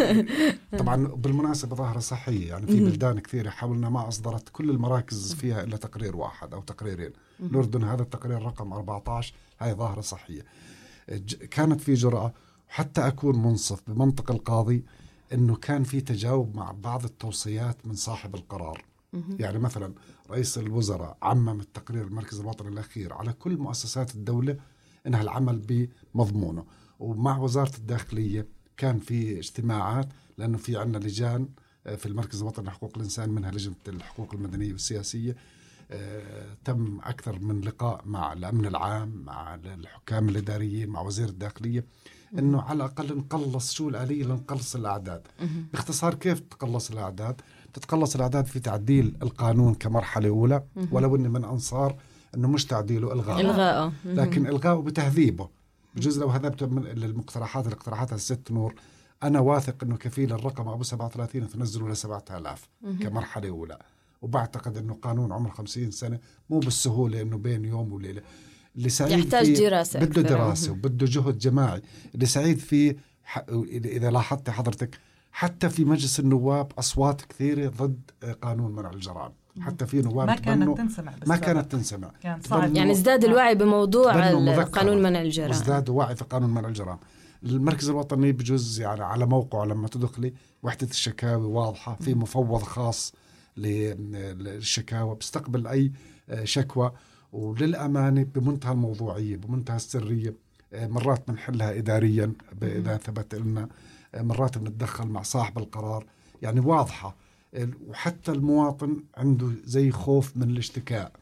طبعا 0.78 1.06
بالمناسبة 1.06 1.76
ظاهرة 1.76 1.98
صحية 1.98 2.48
يعني 2.48 2.66
في 2.66 2.80
بلدان 2.80 3.18
كثيرة 3.20 3.50
حاولنا 3.50 3.88
ما 3.90 4.08
أصدرت 4.08 4.48
كل 4.48 4.70
المراكز 4.70 5.34
فيها 5.34 5.62
إلا 5.64 5.76
تقرير 5.76 6.16
واحد 6.16 6.54
أو 6.54 6.60
تقريرين. 6.60 7.12
الأردن 7.40 7.84
هذا 7.84 8.02
التقرير 8.02 8.42
رقم 8.42 8.72
14 8.72 9.34
هاي 9.60 9.74
ظاهرة 9.74 10.00
صحية. 10.00 10.44
ج- 11.10 11.34
كانت 11.34 11.80
في 11.80 11.94
جرأة 11.94 12.32
حتى 12.68 13.06
أكون 13.06 13.42
منصف 13.42 13.80
بمنطق 13.86 14.30
القاضي 14.30 14.84
أنه 15.32 15.56
كان 15.56 15.84
في 15.84 16.00
تجاوب 16.00 16.56
مع 16.56 16.72
بعض 16.72 17.04
التوصيات 17.04 17.76
من 17.86 17.94
صاحب 17.94 18.34
القرار. 18.34 18.84
يعني 19.38 19.58
مثلا 19.58 19.94
رئيس 20.30 20.58
الوزراء 20.58 21.16
عمم 21.22 21.60
التقرير 21.60 22.06
المركز 22.06 22.40
الوطني 22.40 22.68
الأخير 22.68 23.12
على 23.12 23.32
كل 23.32 23.56
مؤسسات 23.56 24.14
الدولة 24.14 24.56
إنها 25.06 25.22
العمل 25.22 25.88
بمضمونه. 26.14 26.64
ومع 27.00 27.38
وزارة 27.38 27.76
الداخلية 27.76 28.46
كان 28.76 28.98
في 28.98 29.38
اجتماعات 29.38 30.08
لأنه 30.38 30.58
في 30.58 30.76
عندنا 30.76 31.04
لجان 31.04 31.48
آه، 31.86 31.94
في 31.94 32.06
المركز 32.06 32.40
الوطني 32.40 32.66
لحقوق 32.66 32.92
الإنسان 32.96 33.30
منها 33.30 33.50
لجنة 33.50 33.74
الحقوق 33.88 34.34
المدنية 34.34 34.72
والسياسية. 34.72 35.36
آه، 35.90 36.56
تم 36.64 37.00
أكثر 37.04 37.38
من 37.38 37.60
لقاء 37.60 38.02
مع 38.06 38.32
الأمن 38.32 38.66
العام 38.66 39.22
مع 39.24 39.54
الحكام 39.54 40.28
الإداريين 40.28 40.88
مع 40.88 41.00
وزير 41.00 41.28
الداخلية 41.28 41.84
إنه 42.38 42.62
على 42.62 42.76
الأقل 42.76 43.18
نقلص 43.18 43.72
شو 43.72 43.88
الآلية 43.88 44.24
لنقلص 44.24 44.76
الأعداد. 44.76 45.22
باختصار 45.72 46.14
كيف 46.14 46.40
تقلص 46.40 46.90
الأعداد؟ 46.90 47.40
تتقلص 47.74 48.14
الأعداد 48.14 48.46
في 48.46 48.60
تعديل 48.60 49.16
القانون 49.22 49.74
كمرحلة 49.74 50.28
أولى 50.28 50.62
ولو 50.90 51.16
اني 51.16 51.28
من 51.28 51.44
أنصار 51.44 51.96
إنه 52.34 52.48
مش 52.48 52.66
تعديله 52.66 53.12
الغاء 53.12 53.40
الغاء 53.40 53.92
لكن 54.04 54.46
الغائه 54.46 54.80
بتهذيبه. 54.80 55.48
بجوز 55.94 56.18
لو 56.18 56.28
هذبت 56.28 56.62
من 56.62 56.86
المقترحات 56.86 57.64
اللي 57.64 57.76
اقترحتها 57.76 58.16
الست 58.16 58.50
نور 58.50 58.74
أنا 59.22 59.40
واثق 59.40 59.84
إنه 59.84 59.96
كفيل 59.96 60.32
الرقم 60.32 60.68
أبو 60.68 60.82
37 60.82 61.48
تنزله 61.48 61.88
ل 61.88 61.96
7000 61.96 62.68
كمرحلة 63.00 63.48
أولى. 63.48 63.78
وبعتقد 64.22 64.76
إنه 64.76 64.94
قانون 64.94 65.32
عمر 65.32 65.50
50 65.50 65.90
سنة 65.90 66.18
مو 66.50 66.58
بالسهولة 66.58 67.22
إنه 67.22 67.38
بين 67.38 67.64
يوم 67.64 67.92
وليلة. 67.92 68.22
اللي 68.76 68.88
سعيد 68.88 69.18
يحتاج 69.18 69.46
فيه 69.46 69.68
دراسة 69.68 70.00
بده. 70.00 70.22
دراسة 70.22 70.72
وبده 70.72 71.06
جهد 71.06 71.38
جماعي. 71.38 71.82
اللي 72.14 72.26
سعيد 72.26 72.58
فيه 72.58 72.96
إذا 73.68 74.10
لاحظت 74.10 74.50
حضرتك 74.50 74.98
حتى 75.32 75.68
في 75.70 75.84
مجلس 75.84 76.20
النواب 76.20 76.72
أصوات 76.78 77.22
كثيرة 77.22 77.68
ضد 77.68 78.00
قانون 78.42 78.72
منع 78.76 78.90
الجرائم. 78.90 79.32
حتى 79.60 79.86
في 79.86 80.02
نواب 80.02 80.26
ما 80.28 80.34
كانت 80.36 80.78
تنسمع 80.78 81.12
ما. 81.26 81.36
كانت 81.36 81.72
تنسمع. 81.72 82.10
كان 82.22 82.40
صعب 82.40 82.76
يعني 82.76 82.90
ازداد 82.92 83.24
الوعي 83.24 83.54
بموضوع 83.54 84.30
قانون 84.62 85.02
منع 85.02 85.20
الجرائم. 85.22 85.50
وازدادوا 85.50 85.98
وعي 85.98 86.16
في 86.16 86.24
قانون 86.24 86.50
منع 86.50 86.68
الجرائم. 86.68 86.98
المركز 87.44 87.88
الوطني 87.88 88.32
بجوز 88.32 88.80
يعني 88.80 89.02
على 89.04 89.26
موقعه 89.26 89.64
لما 89.64 89.88
تدخلي 89.88 90.34
وحدة 90.62 90.86
الشكاوي 90.90 91.46
واضحة 91.46 91.96
في 92.00 92.14
مفوض 92.14 92.62
خاص 92.62 93.12
للشكاوى 93.56 95.14
بيستقبل 95.14 95.66
أي 95.66 95.92
آه، 96.30 96.44
شكوى. 96.44 96.92
وللأمانة 97.32 98.22
بمنتهى 98.34 98.72
الموضوعية 98.72 99.36
بمنتهى 99.36 99.76
السرية 99.76 100.34
آه، 100.72 100.86
مرات 100.86 101.28
بنحلها 101.28 101.78
إداريا 101.78 102.32
ب- 102.60 102.64
إذا 102.64 102.96
ثبت 102.96 103.34
لنا. 103.34 103.60
آه، 103.62 103.68
مرات 104.16 104.58
بنتدخل 104.58 105.06
مع 105.06 105.22
صاحب 105.22 105.58
القرار. 105.58 106.06
يعني 106.42 106.60
واضحة. 106.60 107.16
ال- 107.54 107.74
وحتى 107.88 108.32
المواطن 108.32 108.96
عنده 109.16 109.50
زي 109.64 109.90
خوف 109.90 110.36
من 110.36 110.50
الاشتكاء. 110.50 111.12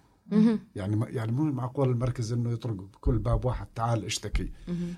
يعني 0.77 1.05
يعني 1.09 1.33
مو 1.33 1.45
معقول 1.45 1.91
المركز 1.91 2.33
إنه 2.33 2.53
يطرق 2.53 2.73
بكل 2.75 3.19
باب 3.19 3.45
واحد 3.45 3.67
تعال 3.75 4.05
اشتكي. 4.05 4.51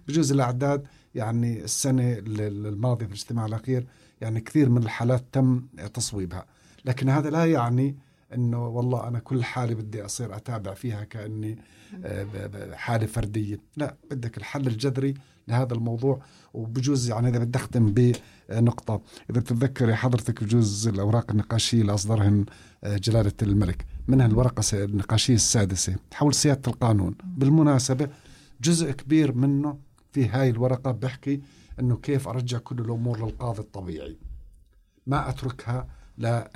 بجوز 0.09 0.33
الأعداد 0.33 0.87
يعني 1.15 1.65
السنة 1.65 2.13
ال- 2.13 2.41
ال- 2.41 2.67
الماضيه 2.67 3.07
في 3.07 3.13
الاجتماع 3.13 3.47
الأخير 3.47 3.87
يعني 4.21 4.41
كثير 4.41 4.69
من 4.69 4.83
الحالات 4.83 5.25
تم 5.33 5.61
تصويبها. 5.95 6.47
لكن 6.85 7.09
هذا 7.09 7.31
لا 7.31 7.45
يعني 7.47 7.97
إنه 8.35 8.67
والله 8.69 9.09
أنا 9.09 9.19
كل 9.19 9.45
حالة 9.45 9.75
بدي 9.75 10.05
أصير 10.05 10.37
أتابع 10.37 10.75
فيها 10.75 11.05
كأني 11.05 11.59
آه، 12.05 12.23
ب- 12.25 12.51
ب- 12.57 12.73
حالة 12.75 13.07
فردية. 13.07 13.61
لا 13.77 13.97
بدك 14.11 14.39
الحل 14.39 14.67
الجذري 14.67 15.15
لهذا 15.49 15.75
الموضوع 15.75 16.23
وبجوز 16.55 17.11
يعني 17.11 17.29
اذا 17.29 17.39
بدي 17.39 17.59
اختم 17.59 17.95
بنقطة. 18.49 19.01
إذا 19.31 19.41
بتتذكري 19.41 19.95
حضرتك 19.95 20.45
بجوز 20.45 20.89
الأوراق 20.89 21.31
النقاشية 21.31 21.81
اللي 21.81 21.95
اصدرهن 21.95 22.45
جلالة 22.85 23.33
الملك. 23.43 23.87
منها 24.09 24.27
الورقة 24.27 24.61
س- 24.61 24.75
النقاشية 24.75 25.35
السادسة. 25.35 25.97
حول 26.13 26.35
سيادة 26.35 26.63
القانون. 26.73 27.15
بالمناسبة 27.25 28.09
جزء 28.61 28.91
كبير 28.91 29.35
منه 29.35 29.79
في 30.13 30.29
هاي 30.29 30.51
الورقة 30.51 30.91
بيحكي 30.91 31.41
إنه 31.81 31.97
كيف 31.97 32.29
أرجع 32.29 32.59
كل 32.59 32.79
الأمور 32.79 33.25
للقاضي 33.25 33.61
الطبيعي. 33.61 34.19
ما 35.07 35.29
أتركها 35.29 35.87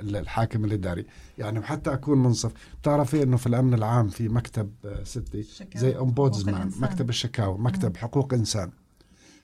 للحاكم 0.03 0.65
الاداري 0.65 1.05
يعني 1.37 1.61
حتى 1.61 1.93
أكون 1.93 2.23
منصف. 2.23 2.51
بتعرفي 2.81 3.23
إنه 3.23 3.37
في 3.37 3.47
الأمن 3.47 3.73
العام 3.73 4.07
في 4.07 4.29
مكتب 4.29 4.71
آه، 4.85 5.03
ستي 5.03 5.45
زي 5.75 5.97
امبودزمان. 5.99 6.71
مكتب 6.79 7.09
الشكاوى 7.09 7.57
مكتب 7.57 7.97
حقوق 7.97 8.33
إنسان. 8.33 8.71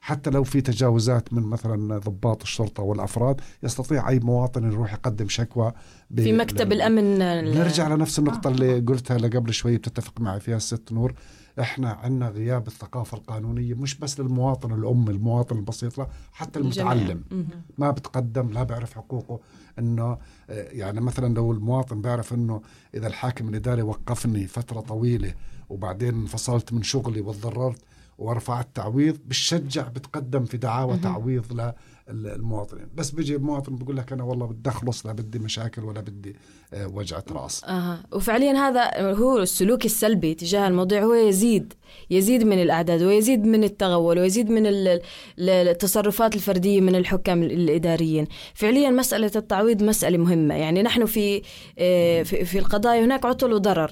حتى 0.02 0.30
لو 0.30 0.44
في 0.44 0.62
تجاوزات 0.62 1.34
من 1.34 1.44
مثلا 1.44 1.98
ضباط 1.98 2.42
الشرطة 2.42 2.84
والأفراد 2.84 3.42
يستطيع 3.64 4.10
أي 4.10 4.20
مواطن 4.20 4.72
يروح 4.72 4.94
يقدم 4.94 5.28
شكوى 5.30 5.72
في 6.16 6.34
مكتب 6.34 6.70
ل- 6.70 6.74
الأمن 6.74 7.22
ال- 7.22 7.56
نرجع 7.60 7.88
لنفس 7.96 8.20
النقطة 8.20 8.48
اللي 8.50 8.80
قلتها 8.80 9.18
لقبل 9.18 9.54
شوي 9.54 9.78
بتتفق 9.78 10.22
معي 10.22 10.40
فيها 10.40 10.58
الست 10.58 10.92
نور. 10.92 11.14
إحنا 11.60 11.90
عندنا 11.92 12.30
غياب 12.30 12.68
الثقافة 12.68 13.18
القانونية 13.18 13.74
مش 13.74 13.96
بس 14.00 14.20
للمواطن 14.20 14.74
الأم 14.74 15.10
المواطن 15.10 15.58
البسيط 15.58 15.98
لا 15.98 16.08
حتى. 16.32 16.60
المتعلم. 16.60 17.24
ما 17.78 17.92
بتقدم 17.92 18.50
لا 18.50 18.64
بيعرف 18.64 18.94
حقوقه 18.94 19.40
إنه 19.80 20.04
آه، 20.04 20.18
يعني 20.50 21.02
مثلا 21.02 21.34
لو 21.34 21.52
المواطن 21.52 22.02
بيعرف 22.02 22.34
إنه 22.34 22.62
إذا 22.94 23.08
الحاكم 23.08 23.50
الإداري 23.50 23.82
وقفني 23.82 24.48
فترة 24.48 24.80
طويلة 24.80 25.34
وبعدين 25.70 26.14
انفصلت 26.16 26.74
من 26.74 26.84
شغلي 26.84 27.22
وتضررت 27.22 27.82
ورفعت 28.18 28.68
تعويض 28.76 29.18
بتشجع 29.28 29.88
بتقدم 29.88 30.46
في 30.46 30.58
دعاوى 30.58 30.98
تعويض 30.98 31.74
للمواطنين 32.10 32.88
بس 32.96 33.12
بيجي 33.12 33.36
المواطن 33.36 33.76
بيقول 33.76 33.98
لك 33.98 34.14
أنا 34.14 34.24
والله 34.24 34.46
بدي 34.46 34.70
أخلص 34.70 35.06
لا 35.06 35.12
بدي 35.12 35.40
مشاكل 35.40 35.84
ولا 35.84 36.02
بدي 36.02 36.36
آه، 36.74 36.88
وجعه 36.88 37.24
راس 37.32 37.64
آه. 37.64 38.00
وفعليا 38.12 38.54
هذا 38.54 39.14
هو 39.14 39.38
السلوك 39.40 39.86
السلبي 39.86 40.34
تجاه 40.34 40.68
الموضوع 40.68 41.00
هو 41.04 41.14
يزيد 41.14 41.74
يزيد 42.10 42.44
من 42.44 42.62
الأعداد 42.62 43.02
ويزيد 43.02 43.46
من 43.46 43.64
التغول 43.64 44.20
ويزيد 44.20 44.50
من 44.50 44.66
ال- 44.68 44.88
ال- 44.88 45.50
التصرفات 45.50 46.36
الفردية 46.36 46.82
من 46.82 46.96
الحكام 46.96 47.44
الإداريين. 47.44 48.28
فعليا 48.54 48.90
مسألة 48.90 49.32
التعويض 49.36 49.84
مسألة 49.84 50.18
مهمة. 50.18 50.56
يعني 50.56 50.84
نحن 50.84 51.06
في 51.06 51.42
آه، 51.80 52.24
في 52.24 52.46
في 52.46 52.60
القضايا 52.60 53.06
هناك 53.06 53.26
عطل 53.26 53.54
وضرر. 53.54 53.92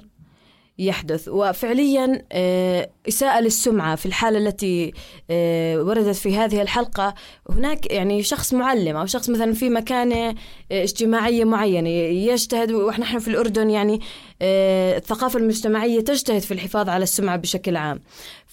يحدث. 0.81 1.27
وفعليا 1.27 2.25
آه، 2.31 2.89
إساءة 3.07 3.39
للسمعة 3.39 3.95
في 3.95 4.05
الحالة 4.05 4.37
التي 4.37 4.93
آه، 5.29 5.83
وردت 5.83 6.15
في 6.15 6.37
هذه 6.37 6.61
الحلقة. 6.61 7.13
هناك 7.49 7.91
يعني 7.91 8.23
شخص 8.23 8.53
معلم 8.53 8.97
أو 8.97 9.05
شخص 9.05 9.29
مثلا 9.29 9.53
في 9.53 9.69
مكانة 9.69 10.29
آه، 10.71 10.83
اجتماعية 10.83 11.43
معينة 11.43 11.89
يجتهد 11.89 12.71
وإحنا 12.71 13.05
نحن 13.05 13.19
في 13.19 13.27
الأردن 13.27 13.69
يعني 13.69 13.99
آه، 14.41 14.97
الثقافة 14.97 15.39
المجتمعية 15.39 15.99
تجتهد 16.01 16.41
في 16.41 16.53
الحفاظ 16.53 16.89
على 16.89 17.03
السمعة 17.03 17.35
بشكل 17.35 17.75
عام. 17.75 17.99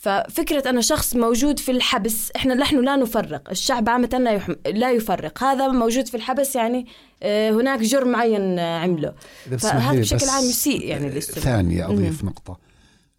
ففكرة 0.08 0.70
أن 0.70 0.82
شخص 0.82 1.16
موجود 1.16 1.58
في 1.58 1.70
الحبس 1.70 2.30
إحنا 2.36 2.54
نحن 2.54 2.84
لا 2.84 2.96
نفرق 2.96 3.50
الشعب 3.50 3.88
عامة 3.88 4.18
لا, 4.20 4.32
يحم... 4.32 4.52
لا 4.66 4.92
يفرق 4.92 5.44
هذا 5.44 5.68
موجود 5.68 6.06
في 6.06 6.16
الحبس 6.16 6.56
يعني 6.56 6.86
آه، 7.22 7.50
هناك 7.50 7.80
جرم 7.80 8.08
معين 8.08 8.58
آه، 8.58 8.78
عمله 8.78 9.14
فهذا 9.58 10.00
بشكل 10.00 10.28
عام 10.28 10.44
يسيء 10.44 10.84
يعني 10.84 11.10
للسمعة 11.10 11.40
ثانية 11.40 11.86
أضيف 11.86 12.24
نقطة. 12.24 12.58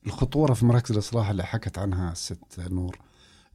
الخطورة 0.05 0.53
في 0.53 0.65
مراكز 0.65 0.91
الإصلاح 0.91 1.29
اللي 1.29 1.43
حكت 1.43 1.77
عنها 1.77 2.11
الست 2.11 2.59
نور 2.59 2.99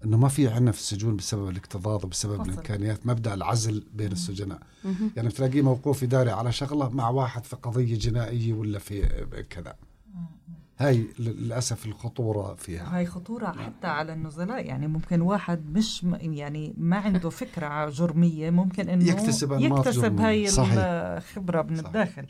إنه 0.05 0.17
ما 0.17 0.29
في 0.29 0.49
عنا 0.49 0.73
في 0.73 0.79
السجون 0.79 1.17
بسبب 1.17 1.49
الاكتظاظ 1.49 2.05
وبسبب 2.05 2.41
حصل. 2.41 2.51
الإمكانيات 2.51 3.07
مبدأ 3.07 3.35
العزل 3.35 3.85
بين 3.93 4.13
السجناء. 4.13 4.59
يعني 5.17 5.29
بتلاقيه 5.29 5.63
موقوف 5.63 6.03
إداري 6.03 6.31
على 6.31 6.53
شغلة 6.53 6.89
مع 6.89 7.09
واحد 7.09 7.45
في 7.45 7.57
قضية 7.57 7.99
جنائية 7.99 8.53
ولا 8.53 8.79
في 8.79 9.03
كذا. 9.51 9.75
هاي 10.79 11.07
للأسف 11.19 11.87
الخطورة 11.87 12.55
فيها 12.55 12.97
هاي 12.97 13.07
خطورة 13.07 13.47
حتى 13.47 13.87
على 13.87 14.13
النزلاء 14.13 14.67
يعني 14.67 14.87
ممكن 14.87 15.21
واحد 15.21 15.73
مش 15.77 16.07
يعني 16.21 16.75
ما 16.79 16.97
عنده 16.97 17.31
فكرة 17.31 17.91
جرمية 17.91 18.51
ممكن 18.51 18.89
إنه 18.89 19.09
يكتسب 19.09 19.53
يكتسب. 19.61 20.21
هاي 20.21 20.47
صحيح. 20.47 20.75
الخبرة 20.79 21.63
من 21.63 21.77
صح. 21.77 21.87
الداخل 21.87 22.27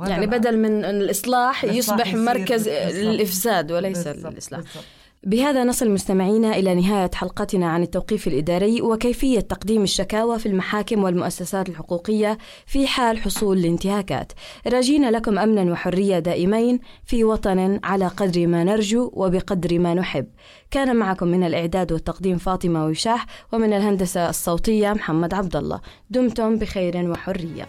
يعني 0.00 0.26
بدل 0.26 0.58
من 0.58 0.84
الإصلاح 0.84 1.64
يصبح 1.64 2.14
مركز 2.14 2.68
بالضبط. 2.68 2.94
للإفساد 2.94 3.72
وليس 3.72 4.08
بالضبط، 4.08 4.32
الإصلاح 4.32 4.60
بالضبط. 4.60 4.84
بهذا 5.24 5.64
نصل 5.64 5.90
مستمعينا 5.90 6.56
إلى 6.56 6.74
نهاية 6.74 7.10
حلقتنا 7.14 7.66
عن 7.66 7.82
التوقيف 7.82 8.26
الإداري 8.26 8.82
وكيفية 8.82 9.40
تقديم 9.40 9.82
الشكاوى 9.82 10.38
في 10.38 10.46
المحاكم 10.46 11.04
والمؤسسات 11.04 11.68
الحقوقية 11.68 12.38
في 12.66 12.86
حال 12.86 13.18
حصول 13.18 13.58
الانتهاكات. 13.58 14.32
راجين 14.66 15.10
لكم 15.10 15.38
أمنا 15.38 15.72
وحرية 15.72 16.18
دائمين 16.18 16.80
في 17.04 17.24
وطن 17.24 17.80
على 17.84 18.06
قدر 18.06 18.46
ما 18.46 18.64
نرجو 18.64 19.10
وبقدر 19.12 19.78
ما 19.78 19.94
نحب. 19.94 20.26
كان 20.70 20.96
معكم 20.96 21.28
من 21.28 21.44
الإعداد 21.44 21.92
والتقديم 21.92 22.38
فاطمة 22.38 22.86
وشاح 22.86 23.26
ومن 23.52 23.72
الهندسة 23.72 24.28
الصوتية 24.28 24.92
محمد 24.92 25.34
عبد 25.34 25.56
الله. 25.56 25.80
دمتم 26.10 26.56
بخير 26.56 27.10
وحرية. 27.10 27.66